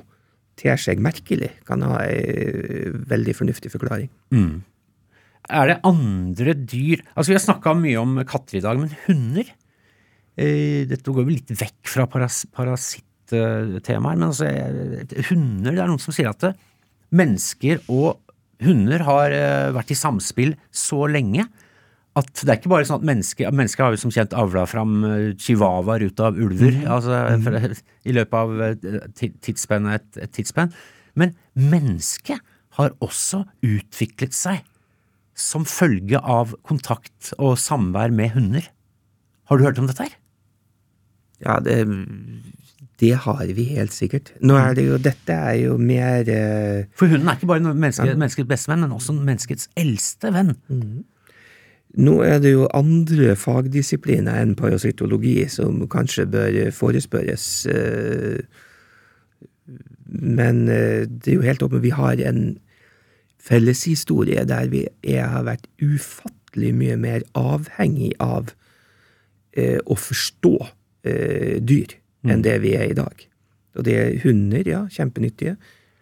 ter 0.59 0.81
seg 0.81 0.99
merkelig, 0.99 1.53
kan 1.69 1.85
ha 1.85 2.01
ei 2.03 2.89
veldig 3.13 3.37
fornuftig 3.37 3.71
forklaring. 3.71 4.09
Mm. 4.35 4.65
Er 5.49 5.69
det 5.71 5.79
andre 5.87 6.53
dyr 6.53 6.99
Altså, 7.15 7.31
vi 7.31 7.37
har 7.37 7.45
snakka 7.45 7.71
mye 7.77 8.01
om 8.01 8.19
katter 8.27 8.59
i 8.59 8.65
dag, 8.65 8.81
men 8.81 8.91
hunder? 9.05 9.47
Eh, 10.37 10.85
dette 10.87 11.11
går 11.11 11.25
vel 11.27 11.37
litt 11.39 11.51
vekk 11.59 11.89
fra 11.89 12.05
paras 12.07 12.43
parasittemaet, 12.55 14.17
men 14.17 14.27
altså, 14.29 14.45
eh, 14.47 15.23
hunder 15.29 15.71
Det 15.75 15.81
er 15.83 15.87
noen 15.89 15.99
som 16.01 16.13
sier 16.15 16.29
at 16.31 16.39
det, 16.45 16.53
mennesker 17.11 17.81
og 17.89 18.19
hunder 18.63 18.99
har 19.07 19.31
eh, 19.33 19.71
vært 19.75 19.91
i 19.91 19.97
samspill 19.97 20.55
så 20.71 21.05
lenge 21.09 21.47
at 22.19 22.29
det 22.41 22.49
er 22.49 22.57
ikke 22.57 22.71
bare 22.73 22.87
sånn 22.89 22.99
at 22.99 23.05
mennesker 23.07 23.51
Mennesker 23.53 23.85
har 23.85 23.93
jo 23.93 23.99
som 24.01 24.11
kjent 24.11 24.33
avla 24.35 24.65
fram 24.67 25.03
eh, 25.07 25.27
chihuahuaer 25.39 26.07
ut 26.09 26.19
av 26.25 26.37
ulver 26.41 26.79
altså, 26.89 27.19
for, 27.45 27.59
i 28.09 28.15
løpet 28.17 28.39
av 28.39 28.63
eh, 28.65 29.05
ti- 29.15 29.33
tidsspennet 29.45 29.99
et, 30.01 30.23
et 30.25 30.33
tidsspenn. 30.39 30.73
Men 31.19 31.35
mennesket 31.55 32.41
har 32.79 32.93
også 33.03 33.43
utviklet 33.65 34.35
seg 34.35 34.63
som 35.39 35.63
følge 35.67 36.19
av 36.19 36.51
kontakt 36.67 37.31
og 37.37 37.55
samvær 37.61 38.11
med 38.11 38.33
hunder. 38.35 38.65
Har 39.49 39.57
du 39.57 39.65
hørt 39.65 39.79
om 39.81 39.89
dette 39.89 40.05
her? 40.05 40.15
Ja, 41.41 41.59
det, 41.63 41.81
det 42.99 43.13
har 43.23 43.45
vi 43.55 43.63
helt 43.73 43.93
sikkert. 43.95 44.33
Nå 44.43 44.57
er 44.59 44.75
det 44.77 44.85
jo, 44.87 44.97
dette 45.01 45.33
er 45.33 45.55
jo 45.61 45.77
mer 45.79 46.27
uh, 46.27 46.83
For 46.99 47.09
hunden 47.09 47.31
er 47.31 47.39
ikke 47.39 47.49
bare 47.49 47.73
menneske, 47.73 48.07
ja. 48.07 48.17
menneskets 48.19 48.49
bestevenn, 48.49 48.83
men 48.85 48.95
også 48.97 49.15
menneskets 49.15 49.69
eldste 49.79 50.33
venn. 50.35 50.53
Nå 51.97 52.19
er 52.21 52.37
det 52.43 52.51
jo 52.53 52.67
andre 52.77 53.33
fagdisipliner 53.39 54.37
enn 54.43 54.57
parasittologi 54.59 55.47
som 55.49 55.81
kanskje 55.89 56.27
bør 56.29 56.59
forespørres. 56.75 57.65
eh, 57.65 58.43
Men 60.05 60.67
eh, 60.69 61.07
det 61.07 61.33
er 61.33 61.39
jo 61.39 61.47
helt 61.47 61.63
åpent. 61.63 61.81
Vi 61.83 61.95
har 61.95 62.21
en 62.29 62.59
felleshistorie 63.39 64.45
der 64.45 64.69
vi 64.69 64.85
er, 65.03 65.25
har 65.31 65.47
vært 65.47 65.65
ufattelig 65.81 66.75
mye 66.75 66.97
mer 66.99 67.25
avhengig 67.33 68.11
av 68.19 68.53
eh, 69.57 69.79
å 69.85 69.97
forstå 69.97 70.55
eh, 71.07 71.57
dyr 71.61 71.97
enn 72.27 72.43
det 72.43 72.57
vi 72.63 72.75
er 72.75 72.91
i 72.91 72.97
dag. 72.97 73.25
Og 73.77 73.85
det 73.87 73.95
er 73.95 74.17
hunder, 74.25 74.67
ja, 74.67 74.81
kjempenyttige. 74.91 75.55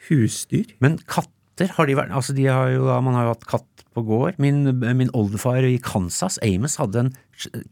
Husdyr. 0.07 0.69
Men 0.83 0.97
katter 1.09 1.73
har 1.75 1.89
de 1.89 1.97
vært 1.97 2.13
Altså, 2.15 2.35
de 2.37 2.45
har 2.47 2.69
jo 2.71 2.85
Man 3.03 3.17
har 3.17 3.27
jo 3.27 3.33
hatt 3.33 3.47
katt 3.49 3.85
på 3.97 4.03
gård. 4.07 4.37
Min, 4.41 4.61
min 4.79 5.11
oldefar 5.17 5.65
i 5.65 5.77
Kansas, 5.83 6.37
Amos, 6.45 6.77
hadde 6.81 7.07
en 7.07 7.13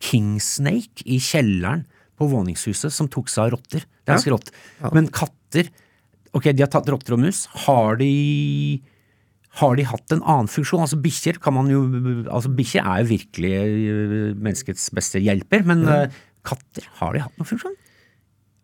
kingsnake 0.04 1.06
i 1.06 1.20
kjelleren 1.22 1.86
på 2.18 2.28
våningshuset 2.32 2.94
som 2.94 3.10
tok 3.12 3.30
seg 3.32 3.48
av 3.48 3.56
rotter. 3.56 3.86
Det 3.86 4.10
er 4.10 4.18
ganske 4.18 4.34
rått. 4.34 4.54
Ja. 4.82 4.92
Men 4.96 5.12
katter 5.14 5.72
Ok, 6.36 6.50
de 6.52 6.66
har 6.66 6.68
tatt 6.68 6.90
rotter 6.92 7.16
og 7.16 7.22
mus. 7.24 7.46
Har 7.64 7.96
de 7.96 8.10
har 9.60 9.76
de 9.80 9.88
hatt 9.88 10.12
en 10.12 10.24
annen 10.24 10.52
funksjon? 10.52 10.84
Altså 10.84 11.00
Bikkjer 11.00 11.40
kan 11.44 11.56
man 11.56 11.70
jo 11.72 11.84
Altså 12.26 12.52
bikkjer 12.52 12.84
er 12.84 13.04
jo 13.04 13.12
virkelig 13.14 13.52
øh, 13.56 14.32
menneskets 14.36 14.90
beste 14.96 15.22
hjelper, 15.24 15.64
men 15.68 15.86
mm. 15.88 16.16
katter, 16.48 16.88
har 17.00 17.16
de 17.16 17.24
hatt 17.24 17.38
noen 17.40 17.52
funksjon? 17.54 17.78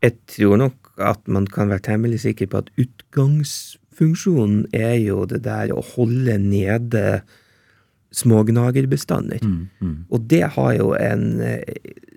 Jeg 0.01 0.17
tror 0.33 0.57
nok 0.57 0.91
at 1.01 1.21
man 1.29 1.45
kan 1.47 1.69
være 1.69 1.85
temmelig 1.91 2.23
sikker 2.25 2.49
på 2.49 2.63
at 2.63 2.71
utgangsfunksjonen 2.81 4.65
er 4.75 4.97
jo 5.03 5.23
det 5.29 5.43
der 5.45 5.73
å 5.75 5.83
holde 5.93 6.39
nede 6.41 7.21
smågnagerbestander. 8.11 9.39
Og 10.11 10.25
det 10.27 10.43
har 10.57 10.73
jo 10.75 10.91
en 10.97 11.39
eh, 11.45 11.63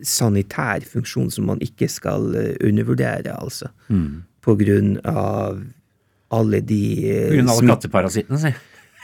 sanitær 0.02 0.82
funksjon 0.90 1.30
som 1.30 1.46
man 1.52 1.62
ikke 1.62 1.86
skal 1.92 2.34
eh, 2.34 2.54
undervurdere, 2.66 3.36
altså. 3.36 3.70
På 4.44 4.56
grunn 4.60 4.96
av 5.08 5.62
alle 6.32 6.60
de 6.64 6.80
Pga. 6.96 7.28
På 7.28 7.34
grunn 7.36 7.48
av 7.50 7.58
smitt- 7.58 7.70
katteparasitten, 7.74 8.38
si. 8.40 8.52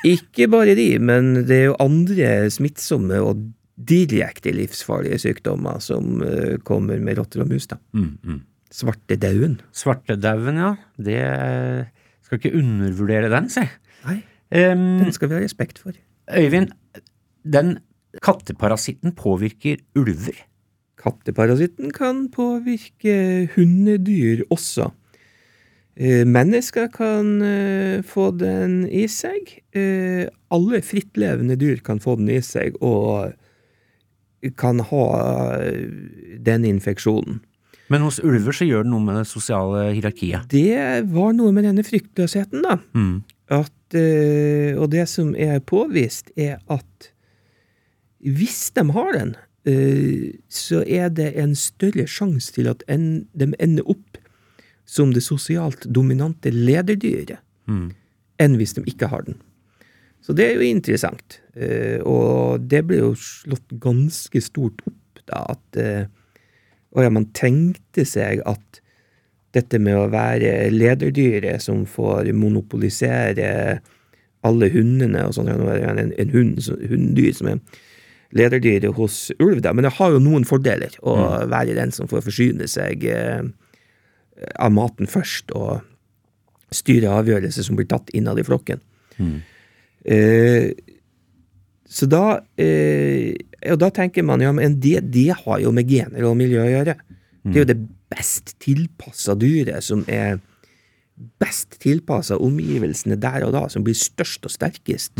Ikke 0.08 0.46
bare 0.48 0.74
de, 0.74 0.98
men 0.98 1.44
det 1.44 1.56
er 1.58 1.64
jo 1.70 1.76
andre 1.80 2.48
smittsomme 2.50 3.18
og 3.20 3.42
direkte 3.76 4.52
livsfarlige 4.52 5.18
sykdommer 5.20 5.80
som 5.80 6.22
eh, 6.24 6.56
kommer 6.64 7.00
med 7.00 7.18
rotter 7.18 7.42
og 7.44 7.48
mus, 7.52 7.66
da. 7.68 7.76
Mm, 7.92 8.18
mm. 8.24 8.40
Svartedauden. 8.70 9.60
Svartedauden, 9.72 10.56
ja. 10.56 10.74
Det 10.96 11.20
Skal 12.24 12.38
ikke 12.38 12.56
undervurdere 12.58 13.30
den, 13.32 13.48
si. 13.50 13.66
Nei, 14.06 14.22
Um, 14.50 14.98
den 14.98 15.12
skal 15.14 15.28
vi 15.30 15.36
ha 15.36 15.40
respekt 15.44 15.78
for. 15.78 15.92
Øyvind, 16.34 16.72
den 17.46 17.76
katteparasitten 18.18 19.12
påvirker 19.14 19.76
ulver. 19.94 20.34
Katteparasitten 20.98 21.92
kan 21.94 22.24
påvirke 22.34 23.46
hundedyr 23.54 24.42
også. 24.50 24.88
Eh, 25.96 26.24
mennesker 26.26 26.88
kan 26.94 27.42
eh, 27.42 28.02
få 28.06 28.30
den 28.38 28.84
i 28.88 29.06
seg. 29.10 29.50
Eh, 29.76 30.28
alle 30.54 30.80
frittlevende 30.86 31.58
dyr 31.60 31.82
kan 31.84 32.00
få 32.02 32.16
den 32.20 32.30
i 32.32 32.40
seg 32.44 32.78
og 32.80 33.34
kan 34.56 34.80
ha 34.80 35.06
den 36.40 36.64
infeksjonen. 36.64 37.42
Men 37.92 38.06
hos 38.06 38.20
ulver 38.22 38.54
så 38.56 38.64
gjør 38.64 38.86
det 38.86 38.92
noe 38.92 39.04
med 39.04 39.18
det 39.18 39.26
sosiale 39.28 39.90
hierarkiet. 39.90 40.46
Det 40.48 41.02
var 41.12 41.34
noe 41.36 41.52
med 41.52 41.66
denne 41.68 41.84
fryktløsheten, 41.84 42.62
da. 42.64 42.78
Mm. 42.96 43.18
At, 43.52 43.96
og 44.78 44.86
det 44.94 45.04
som 45.10 45.34
er 45.34 45.58
påvist, 45.60 46.30
er 46.40 46.56
at 46.72 47.10
hvis 48.24 48.70
de 48.78 48.86
har 48.94 49.12
den, 49.18 49.34
så 50.48 50.80
er 50.86 51.10
det 51.12 51.34
en 51.42 51.52
større 51.58 52.06
sjanse 52.08 52.54
til 52.56 52.70
at 52.70 52.86
de 52.88 53.50
ender 53.58 53.84
opp 53.84 54.09
som 54.90 55.12
det 55.14 55.22
sosialt 55.22 55.86
dominante 55.94 56.50
lederdyret, 56.54 57.38
Mm. 57.70 57.92
enn 58.42 58.56
hvis 58.58 58.72
de 58.74 58.82
ikke 58.90 59.06
har 59.12 59.22
den. 59.28 59.36
Så 60.20 60.34
det 60.34 60.48
er 60.48 60.56
jo 60.58 60.66
interessant. 60.66 61.38
Eh, 61.54 62.00
og 62.02 62.64
det 62.68 62.80
ble 62.88 62.98
jo 62.98 63.12
slått 63.14 63.70
ganske 63.80 64.40
stort 64.42 64.82
opp, 64.88 65.22
da, 65.30 65.44
at 65.54 65.78
eh, 65.78 66.06
Og 66.90 67.04
ja, 67.04 67.10
man 67.14 67.28
tenkte 67.38 68.02
seg 68.02 68.40
at 68.50 68.80
dette 69.54 69.78
med 69.78 69.94
å 69.94 70.08
være 70.10 70.72
lederdyret 70.74 71.62
som 71.62 71.84
får 71.86 72.32
monopolisere 72.34 73.78
alle 74.42 74.68
hundene 74.74 75.22
og 75.28 75.36
sånn, 75.36 75.48
en, 75.52 76.10
en 76.10 76.32
hund, 76.34 76.58
hunndyr 76.90 77.32
som 77.36 77.46
er 77.52 77.60
lederdyret 78.34 78.94
hos 78.98 79.30
ulv, 79.38 79.60
da, 79.62 79.72
men 79.74 79.86
det 79.86 79.92
har 80.00 80.10
jo 80.16 80.18
noen 80.22 80.46
fordeler 80.46 80.94
å 81.02 81.14
være 81.50 81.74
den 81.78 81.90
som 81.94 82.10
får 82.10 82.22
forsyne 82.26 82.66
seg 82.70 83.06
eh, 83.06 83.42
av 84.58 84.72
maten 84.72 85.06
først, 85.10 85.52
og 85.56 85.80
styre 86.74 87.10
avgjørelser 87.20 87.66
som 87.66 87.76
blir 87.78 87.88
tatt 87.90 88.12
innad 88.14 88.38
i 88.38 88.46
flokken. 88.46 88.80
Eh, 90.04 90.70
så 91.90 92.06
da 92.08 92.40
eh, 92.56 93.34
Og 93.68 93.76
da 93.82 93.90
tenker 93.92 94.24
man 94.24 94.40
ja, 94.40 94.52
men 94.56 94.78
det, 94.80 95.02
det 95.12 95.34
har 95.42 95.58
jo 95.60 95.72
med 95.76 95.90
gener 95.90 96.24
og 96.24 96.38
miljø 96.38 96.62
å 96.62 96.70
gjøre. 96.70 96.94
Det 97.42 97.56
er 97.58 97.64
jo 97.64 97.68
det 97.72 97.80
best 98.10 98.54
tilpassa 98.62 99.34
dyret 99.36 99.84
som 99.84 100.04
er 100.08 100.38
best 101.42 101.76
tilpassa 101.82 102.38
omgivelsene 102.40 103.18
der 103.20 103.44
og 103.44 103.52
da, 103.52 103.66
som 103.68 103.84
blir 103.84 103.94
størst 103.98 104.46
og 104.48 104.54
sterkest. 104.54 105.12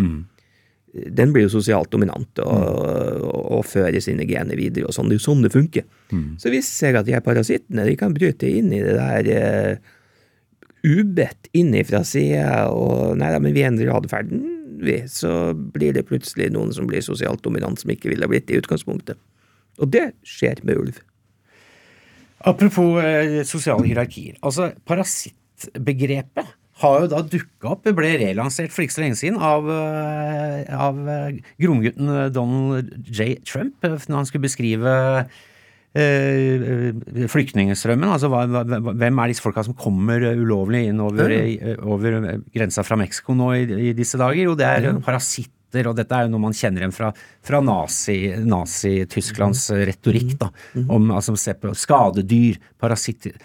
Den 0.91 1.31
blir 1.35 1.47
jo 1.47 1.53
sosialt 1.53 1.93
dominant 1.93 2.41
og, 2.43 2.51
og, 3.23 3.41
og 3.59 3.67
fører 3.69 4.03
sine 4.03 4.27
gener 4.27 4.59
videre. 4.59 4.89
og 4.89 4.97
sånn. 4.97 5.11
Det 5.11 5.19
er 5.19 5.21
jo 5.21 5.27
sånn 5.29 5.45
det 5.45 5.53
funker. 5.55 5.87
Så 6.41 6.51
viser 6.51 6.71
det 6.73 6.79
seg 6.81 6.99
at 6.99 7.07
de 7.07 7.15
her 7.15 7.25
parasittene 7.25 7.87
de 7.87 7.97
kan 8.01 8.15
bryte 8.17 8.49
inn 8.51 8.73
i 8.75 8.83
det 8.83 8.97
der 8.99 9.31
uh, 9.31 9.93
ubedt 10.83 11.51
innifra 11.57 12.03
sida, 12.07 12.71
og 12.73 13.19
nei 13.21 13.31
da, 13.35 13.41
men 13.43 13.55
vi 13.55 13.67
endrer 13.67 13.93
atferden, 13.95 14.43
vi. 14.81 14.97
Så 15.13 15.53
blir 15.55 15.95
det 15.97 16.07
plutselig 16.09 16.51
noen 16.55 16.73
som 16.75 16.89
blir 16.91 17.05
sosialt 17.05 17.45
dominant, 17.45 17.81
som 17.81 17.93
ikke 17.93 18.11
ville 18.13 18.29
blitt 18.31 18.51
i 18.51 18.59
utgangspunktet. 18.61 19.21
Og 19.81 19.93
det 19.93 20.11
skjer 20.27 20.63
med 20.67 20.81
ulv. 20.81 21.01
Apropos 22.49 22.97
eh, 23.05 23.43
sosiale 23.45 23.85
hierarkier. 23.85 24.39
Altså, 24.41 24.71
parasittbegrepet 24.89 26.57
har 26.81 27.03
jo 27.03 27.11
da 27.13 27.21
dukka 27.29 27.75
opp, 27.75 27.85
ble 27.97 28.11
relansert 28.23 28.73
for 28.73 28.85
ikke 28.87 28.95
så 28.97 29.03
lenge 29.05 29.19
siden 29.21 29.37
av, 29.45 29.67
eh, 29.69 30.65
av 30.73 31.01
eh, 31.13 31.39
gromgutten 31.61 32.09
Donald 32.33 32.95
J. 33.09 33.35
Trump 33.45 33.85
eh, 33.85 33.99
når 34.09 34.23
han 34.23 34.29
skulle 34.31 34.47
beskrive 34.47 34.95
eh, 35.21 35.39
eh, 36.01 37.27
flyktningstrømmen. 37.31 38.11
Altså 38.15 38.31
hva, 38.33 38.45
hvem 38.47 39.23
er 39.25 39.33
disse 39.33 39.45
folka 39.45 39.65
som 39.67 39.77
kommer 39.79 40.25
eh, 40.31 40.41
ulovlig 40.41 40.87
inn 40.91 41.01
over, 41.05 41.33
eh, 41.37 41.75
over 41.85 42.19
eh, 42.21 42.43
grensa 42.55 42.85
fra 42.87 42.99
Mexico 43.01 43.37
nå 43.37 43.53
i, 43.59 43.65
i 43.91 43.95
disse 43.99 44.21
dager? 44.21 44.45
Jo, 44.49 44.57
det 44.59 44.69
er 44.69 44.89
eh, 44.95 45.01
parasitter, 45.05 45.87
og 45.91 45.97
dette 46.01 46.17
er 46.17 46.27
jo 46.27 46.33
noe 46.33 46.47
man 46.49 46.57
kjenner 46.57 46.87
igjen 46.87 46.97
fra, 46.97 47.13
fra 47.47 47.61
nazi- 47.63 48.33
Nazi-Tysklands 48.43 49.69
nazi 49.71 49.85
retorikk, 49.93 50.33
da. 50.41 50.49
Om 50.89 51.13
altså 51.15 51.37
se 51.39 51.55
på 51.61 51.77
skadedyr, 51.79 52.57
parasitter. 52.81 53.37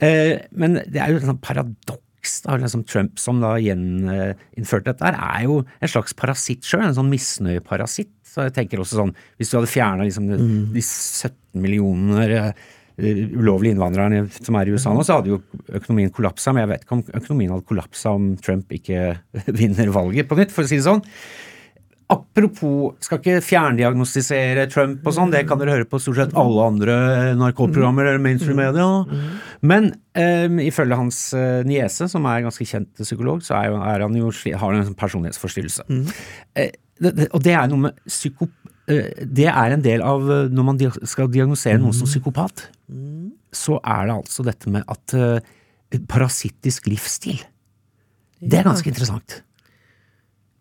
Eh, 0.00 0.38
men 0.56 0.80
det 0.90 1.00
er 1.00 1.14
jo 1.14 1.20
et 1.22 1.28
sånt 1.30 1.44
paradoks 1.44 2.04
da, 2.44 2.56
liksom 2.60 2.84
Trump 2.88 3.20
som 3.20 3.40
da 3.42 3.54
gjeninnførte 3.60 4.92
dette 4.92 5.12
er 5.12 5.46
jo 5.46 5.60
en 5.62 5.92
slags 5.92 6.16
parasitt 6.18 6.66
sjøl, 6.66 6.84
en 6.86 6.96
sånn 6.96 7.10
misnøyeparasitt. 7.12 8.12
Så 8.30 8.46
jeg 8.46 8.54
tenker 8.56 8.82
også 8.82 9.00
sånn, 9.00 9.14
hvis 9.40 9.50
du 9.50 9.58
hadde 9.58 9.70
fjerna 9.72 10.06
liksom 10.06 10.28
de, 10.30 10.38
de 10.76 10.84
17 10.84 11.34
millioner 11.60 12.36
eh, 12.36 12.68
ulovlige 13.00 13.74
innvandrerne 13.74 14.24
som 14.36 14.58
er 14.58 14.68
i 14.68 14.74
USA 14.76 14.92
nå, 14.94 15.04
så 15.06 15.18
hadde 15.18 15.32
jo 15.32 15.40
økonomien 15.80 16.12
kollapsa. 16.14 16.54
Men 16.54 16.66
jeg 16.66 16.72
vet 16.74 16.86
ikke 16.86 16.98
om 16.98 17.04
økonomien 17.22 17.54
hadde 17.54 17.68
kollapsa 17.70 18.14
om 18.18 18.32
Trump 18.44 18.74
ikke 18.76 19.14
vinner 19.60 19.94
valget 19.94 20.30
på 20.30 20.38
nytt, 20.38 20.54
for 20.54 20.66
å 20.66 20.70
si 20.70 20.78
det 20.78 20.86
sånn. 20.86 21.02
Apropos, 22.10 22.96
skal 23.04 23.20
ikke 23.20 23.42
fjerndiagnostisere 23.44 24.66
Trump 24.72 25.06
og 25.06 25.14
sånn, 25.14 25.30
det 25.30 25.44
kan 25.46 25.60
dere 25.60 25.76
høre 25.76 25.86
på 25.86 26.00
stort 26.02 26.18
sett 26.18 26.36
alle 26.38 26.66
andre 26.72 26.96
NRK-programmer 27.38 28.08
eller 28.10 28.22
mainstream 28.24 28.58
media. 28.58 28.88
Men 29.62 29.92
um, 30.18 30.58
ifølge 30.64 30.98
hans 30.98 31.22
uh, 31.36 31.60
niese, 31.66 32.08
som 32.10 32.26
er 32.26 32.42
ganske 32.46 32.66
kjent 32.66 32.90
psykolog, 32.98 33.44
så 33.46 33.60
er, 33.60 33.76
er 33.94 34.06
han 34.06 34.16
jo, 34.18 34.32
har 34.32 34.74
han 34.74 34.82
en 34.82 34.96
personlighetsforstyrrelse. 34.98 35.86
personlighetsforstyrrelse. 35.86 36.50
Uh, 36.58 36.88
det, 37.00 37.14
det, 37.16 37.28
og 37.32 37.44
det 37.46 37.54
er 37.56 37.70
noe 37.70 37.86
med 37.88 38.02
psyko... 38.10 38.50
Uh, 38.90 39.06
det 39.22 39.46
er 39.52 39.76
en 39.76 39.84
del 39.84 40.02
av 40.02 40.24
eh, 40.26 40.46
Når 40.50 40.64
man 40.66 40.78
dia 40.80 40.90
skal 41.06 41.28
diagnosere 41.30 41.78
noen 41.78 41.94
som 41.94 42.08
psykopat, 42.10 42.64
så 43.54 43.78
er 43.78 44.08
det 44.08 44.16
altså 44.16 44.44
dette 44.46 44.70
med 44.72 44.86
at 44.90 45.14
eh, 45.14 46.00
parasittisk 46.10 46.88
livsstil. 46.90 47.38
Det 48.40 48.58
er 48.60 48.66
ganske 48.66 48.88
interessant. 48.88 49.40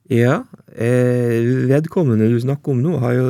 Ja, 0.09 0.39
eh, 0.73 1.39
vedkommende 1.69 2.29
du 2.31 2.39
snakker 2.41 2.73
om 2.73 2.81
nå, 2.81 2.95
har 3.03 3.13
jo 3.13 3.25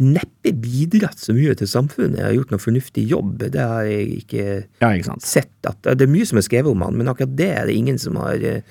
neppe 0.00 0.52
bidratt 0.56 1.20
så 1.20 1.34
mye 1.36 1.54
til 1.56 1.68
samfunnet. 1.68 2.20
Har 2.24 2.34
gjort 2.36 2.52
noe 2.54 2.62
fornuftig 2.62 3.04
jobb. 3.10 3.38
Det 3.52 3.60
har 3.60 3.84
jeg 3.88 4.22
ikke 4.22 4.44
Ja, 4.80 4.92
ikke 4.96 5.16
sett. 5.24 5.52
at 5.68 5.82
Det 5.84 6.06
er 6.06 6.12
mye 6.12 6.28
som 6.28 6.40
er 6.40 6.46
skrevet 6.46 6.72
om 6.72 6.84
han, 6.84 6.96
men 6.96 7.08
akkurat 7.08 7.34
det 7.36 7.48
er 7.52 7.66
det 7.68 7.76
ingen 7.76 7.98
som 8.00 8.16
har 8.16 8.40
eh, 8.40 8.62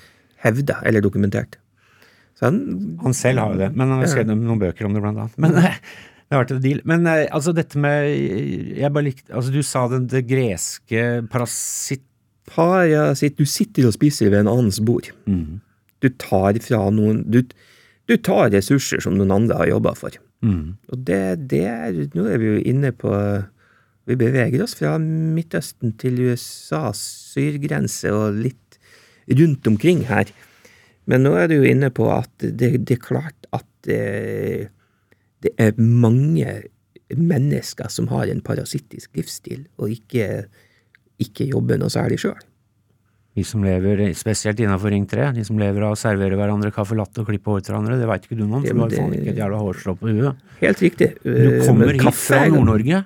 hevda 0.42 0.80
eller 0.86 1.02
dokumentert. 1.02 1.58
Så 2.38 2.48
han, 2.48 2.98
Han 3.02 3.14
selv 3.14 3.38
har 3.38 3.52
jo 3.54 3.58
det, 3.58 3.72
men 3.76 3.90
han 3.90 4.00
har 4.00 4.10
skrevet 4.10 4.32
noen 4.32 4.58
bøker 4.58 4.86
om 4.86 4.94
det, 4.94 5.02
blant 5.02 5.18
annet. 5.18 5.38
Men 5.38 5.54
eh, 5.60 5.78
det 6.30 6.36
har 6.36 6.44
vært 6.44 6.54
en 6.56 6.62
deal. 6.62 6.80
Men 6.86 7.06
altså, 7.06 7.52
dette 7.54 7.78
med 7.78 8.06
Jeg 8.78 8.92
bare 8.94 9.04
likte 9.08 9.34
Altså, 9.34 9.50
du 9.50 9.62
sa 9.66 9.88
det, 9.90 10.04
det 10.12 10.28
greske 10.30 11.26
parasitt... 11.30 12.04
parasitt 12.46 13.36
Du 13.38 13.44
sitter 13.46 13.86
og 13.86 13.94
spiser 13.94 14.30
ved 14.30 14.44
en 14.44 14.52
annens 14.54 14.80
bord. 14.82 15.10
Du 16.00 16.08
tar 16.20 16.58
fra 16.64 16.82
noen 16.94 17.22
du, 17.30 17.42
du 18.08 18.16
tar 18.16 18.50
ressurser 18.54 19.02
som 19.04 19.18
noen 19.18 19.32
andre 19.34 19.58
har 19.62 19.72
jobba 19.74 19.94
for. 19.98 20.16
Og 20.88 21.06
det, 21.06 21.48
det 21.52 21.64
er 21.68 21.96
Nå 22.16 22.24
er 22.32 22.40
vi 22.40 22.52
jo 22.54 22.60
inne 22.72 22.94
på 22.96 23.12
Vi 24.08 24.16
beveger 24.16 24.62
oss 24.64 24.74
fra 24.78 24.96
Midtøsten 24.98 25.92
til 26.00 26.18
USAs 26.30 27.02
syrgrense 27.34 28.10
og 28.10 28.40
litt 28.40 28.78
rundt 29.30 29.68
omkring 29.70 30.06
her. 30.08 30.32
Men 31.06 31.22
nå 31.22 31.34
er 31.38 31.50
du 31.50 31.60
jo 31.60 31.68
inne 31.68 31.92
på 31.94 32.08
at 32.10 32.32
det, 32.40 32.72
det 32.88 32.96
er 32.96 33.04
klart 33.04 33.46
at 33.54 33.66
det, 33.86 34.70
det 35.44 35.52
er 35.60 35.78
mange 35.78 36.62
mennesker 37.16 37.90
som 37.92 38.08
har 38.10 38.30
en 38.30 38.42
parasittisk 38.44 39.16
livsstil, 39.18 39.64
og 39.78 39.90
ikke, 39.94 40.46
ikke 41.22 41.48
jobber 41.50 41.80
noe 41.80 41.92
særlig 41.92 42.20
sjøl. 42.22 42.38
De 43.36 43.44
som 43.46 43.62
lever, 43.62 44.00
spesielt 44.18 44.58
innafor 44.58 44.90
Ring 44.90 45.04
3, 45.06 45.28
de 45.36 45.44
som 45.46 45.58
lever 45.58 45.84
av 45.86 45.92
å 45.94 45.98
servere 45.98 46.34
hverandre 46.34 46.72
caffè 46.74 46.96
latte 46.98 47.22
og 47.22 47.28
klippe 47.28 47.46
hår 47.52 47.60
til 47.62 47.74
hverandre, 47.76 47.98
det 48.00 48.08
veit 48.10 48.24
ikke 48.26 48.36
du 48.36 48.42
noe 48.46 48.58
om, 48.58 48.64
Ja, 48.64 48.72
for 48.74 48.74
du 48.74 48.80
har 48.80 48.90
faen 48.90 49.10
det- 49.12 49.20
ikke 49.20 49.30
et 49.30 49.38
jævla 49.38 49.60
hårstrå 49.62 49.94
på 50.00 50.08
huet. 50.10 50.36
Helt 50.60 50.80
riktig. 50.82 51.08
Du 51.22 51.30
Eh, 51.30 51.66
kommer 51.66 51.86
men 51.86 51.94
hit 51.94 52.02
kaffe 52.02 52.26
fra 52.34 52.48
Nord-Norge 52.48 53.04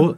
og 0.00 0.16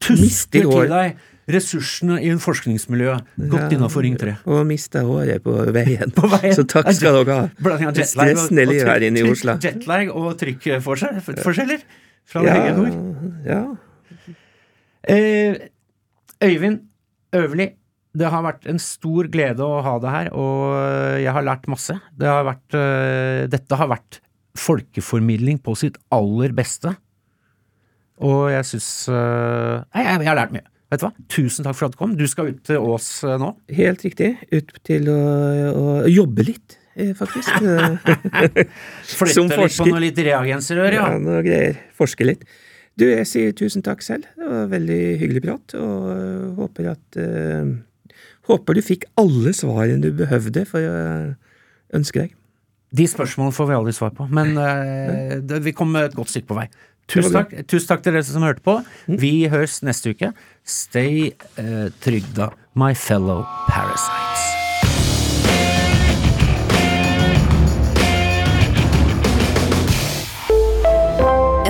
tuster 0.00 0.62
til 0.62 0.88
deg 0.88 1.16
ressursene 1.50 2.22
i 2.22 2.28
en 2.30 2.38
forskningsmiljø 2.38 3.20
godt 3.50 3.70
Ja, 3.72 3.76
innafor 3.76 4.02
Ring 4.02 4.16
3. 4.16 4.36
Og 4.46 4.64
mista 4.66 5.00
håret 5.02 5.42
på 5.42 5.52
veien. 5.74 6.10
På 6.16 6.28
veien. 6.30 6.54
Så 6.54 6.64
takk 6.64 6.90
skal 6.94 7.24
dere 7.24 7.36
ha. 7.36 7.90
Det 7.92 8.06
stressende 8.06 8.62
og 8.66 8.72
liv 8.72 8.86
her 8.86 9.00
inne 9.02 9.18
i 9.18 9.30
Oslo. 9.30 9.58
Jetlag 9.58 10.08
og 10.14 10.38
trykkforskjeller 10.38 11.82
fra 12.24 12.42
Ja, 12.44 12.54
begge 12.54 12.76
nord. 12.76 13.44
ja. 13.44 13.76
Eh, 15.08 15.56
Øyvind 16.42 16.80
Øverli, 17.34 17.68
det 18.16 18.30
har 18.32 18.42
vært 18.42 18.66
en 18.70 18.80
stor 18.82 19.28
glede 19.30 19.62
å 19.62 19.82
ha 19.86 19.92
deg 20.02 20.14
her, 20.14 20.32
og 20.34 21.20
jeg 21.22 21.34
har 21.36 21.46
lært 21.46 21.68
masse. 21.70 21.94
Det 22.18 22.26
har 22.26 22.42
vært, 22.48 22.74
eh, 22.74 23.44
dette 23.50 23.78
har 23.78 23.90
vært 23.92 24.18
folkeformidling 24.58 25.60
på 25.62 25.76
sitt 25.78 25.98
aller 26.14 26.54
beste. 26.56 26.96
Og 28.20 28.50
jeg 28.52 28.66
syns 28.68 28.90
eh, 29.08 29.76
Nei, 29.94 30.04
jeg, 30.04 30.18
jeg 30.24 30.28
har 30.28 30.38
lært 30.42 30.54
mye. 30.56 30.66
Vet 30.90 31.02
du 31.02 31.06
hva? 31.06 31.12
Tusen 31.30 31.66
takk 31.66 31.76
for 31.78 31.86
at 31.86 31.94
du 31.94 32.00
kom. 32.00 32.16
Du 32.18 32.26
skal 32.28 32.50
ut 32.50 32.64
til 32.66 32.82
Ås 32.82 33.08
eh, 33.24 33.36
nå. 33.40 33.52
Helt 33.78 34.02
riktig. 34.04 34.32
Ut 34.50 34.74
til 34.86 35.06
å, 35.12 35.20
å 35.70 35.84
jobbe 36.10 36.48
litt, 36.50 36.76
eh, 36.98 37.12
faktisk. 37.16 37.52
Flytte 39.20 39.60
litt 39.62 39.78
på 39.78 39.86
noen 39.86 39.94
noe 39.94 40.02
litt 40.02 40.18
reagensrør, 40.26 40.98
ja. 40.98 41.06
ja, 41.14 41.22
noe 41.22 41.44
greier. 41.46 41.78
Forske 41.96 42.26
litt. 42.26 42.42
Du, 42.98 43.06
jeg 43.06 43.28
sier 43.30 43.54
tusen 43.56 43.86
takk 43.86 44.02
selv. 44.04 44.26
Det 44.36 44.50
var 44.50 44.66
veldig 44.74 45.00
hyggelig 45.22 45.44
prat, 45.46 45.76
og 45.78 46.58
håper 46.58 46.90
at 46.90 47.20
øh, 47.22 47.70
Håper 48.50 48.74
du 48.74 48.82
fikk 48.82 49.06
alle 49.20 49.52
svarene 49.54 50.02
du 50.02 50.10
behøvde 50.16 50.64
for 50.66 50.82
å 50.82 50.94
ønske 51.94 52.24
deg. 52.24 52.36
De 52.90 53.06
spørsmålene 53.06 53.54
får 53.54 53.68
vi 53.68 53.74
aldri 53.76 53.92
svar 53.94 54.14
på, 54.16 54.26
men 54.34 54.56
uh, 54.58 55.38
det, 55.46 55.60
vi 55.62 55.74
kom 55.76 55.94
et 56.00 56.16
godt 56.16 56.32
stykke 56.32 56.48
på 56.48 56.56
vei. 56.58 56.66
Tusen 57.10 57.34
takk, 57.34 57.52
tusen 57.70 57.90
takk 57.90 58.02
til 58.02 58.14
dere 58.14 58.26
som 58.26 58.46
hørte 58.46 58.62
på. 58.66 58.76
Vi 59.06 59.46
høres 59.50 59.80
neste 59.86 60.14
uke. 60.14 60.32
Stay 60.66 61.30
uh, 61.58 61.90
trygg, 62.02 62.26
da, 62.34 62.50
my 62.74 62.90
fellow 62.98 63.44
parasites. 63.70 64.48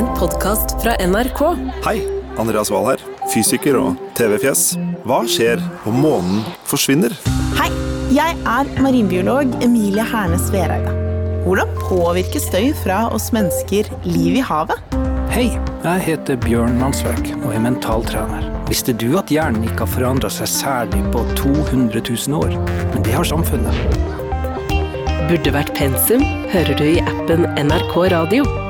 En 0.01 0.09
podkast 0.17 0.79
fra 0.81 0.97
NRK. 1.05 1.45
Hei, 1.85 1.99
Andreas 2.41 2.71
Wahl 2.73 2.89
her, 2.89 3.03
fysiker 3.35 3.77
og 3.81 4.01
TV-fjes. 4.19 4.73
Hva 5.05 5.21
skjer 5.29 5.61
om 5.89 6.01
månen 6.01 6.41
forsvinner? 6.69 7.13
Hei, 7.59 7.69
jeg 8.17 8.39
er 8.49 8.71
marinbiolog 8.81 9.53
Emilie 9.65 10.05
Hernes 10.09 10.49
Vereide. 10.55 10.95
Hvordan 11.45 11.71
påvirker 11.83 12.43
støy 12.43 12.71
fra 12.83 13.07
oss 13.13 13.31
mennesker 13.37 13.89
liv 14.09 14.41
i 14.41 14.45
havet? 14.45 14.81
Hei, 15.31 15.47
jeg 15.85 16.05
heter 16.05 16.41
Bjørn 16.43 16.81
Mansverk 16.81 17.31
og 17.41 17.53
er 17.55 17.63
mentaltrener. 17.65 18.49
Visste 18.71 18.95
du 18.97 19.15
at 19.21 19.31
hjernen 19.33 19.65
ikke 19.69 19.85
har 19.85 19.93
forandra 19.93 20.31
seg 20.33 20.51
særlig 20.51 21.05
på 21.15 21.25
200 21.39 22.03
000 22.03 22.41
år? 22.41 22.57
Men 22.95 23.07
det 23.07 23.15
har 23.17 23.29
samfunnet. 23.29 23.77
Burde 25.31 25.55
vært 25.55 25.77
pensum 25.79 26.25
hører 26.51 26.75
du 26.75 26.89
i 26.89 26.99
appen 27.05 27.47
NRK 27.63 27.95
Radio. 28.11 28.70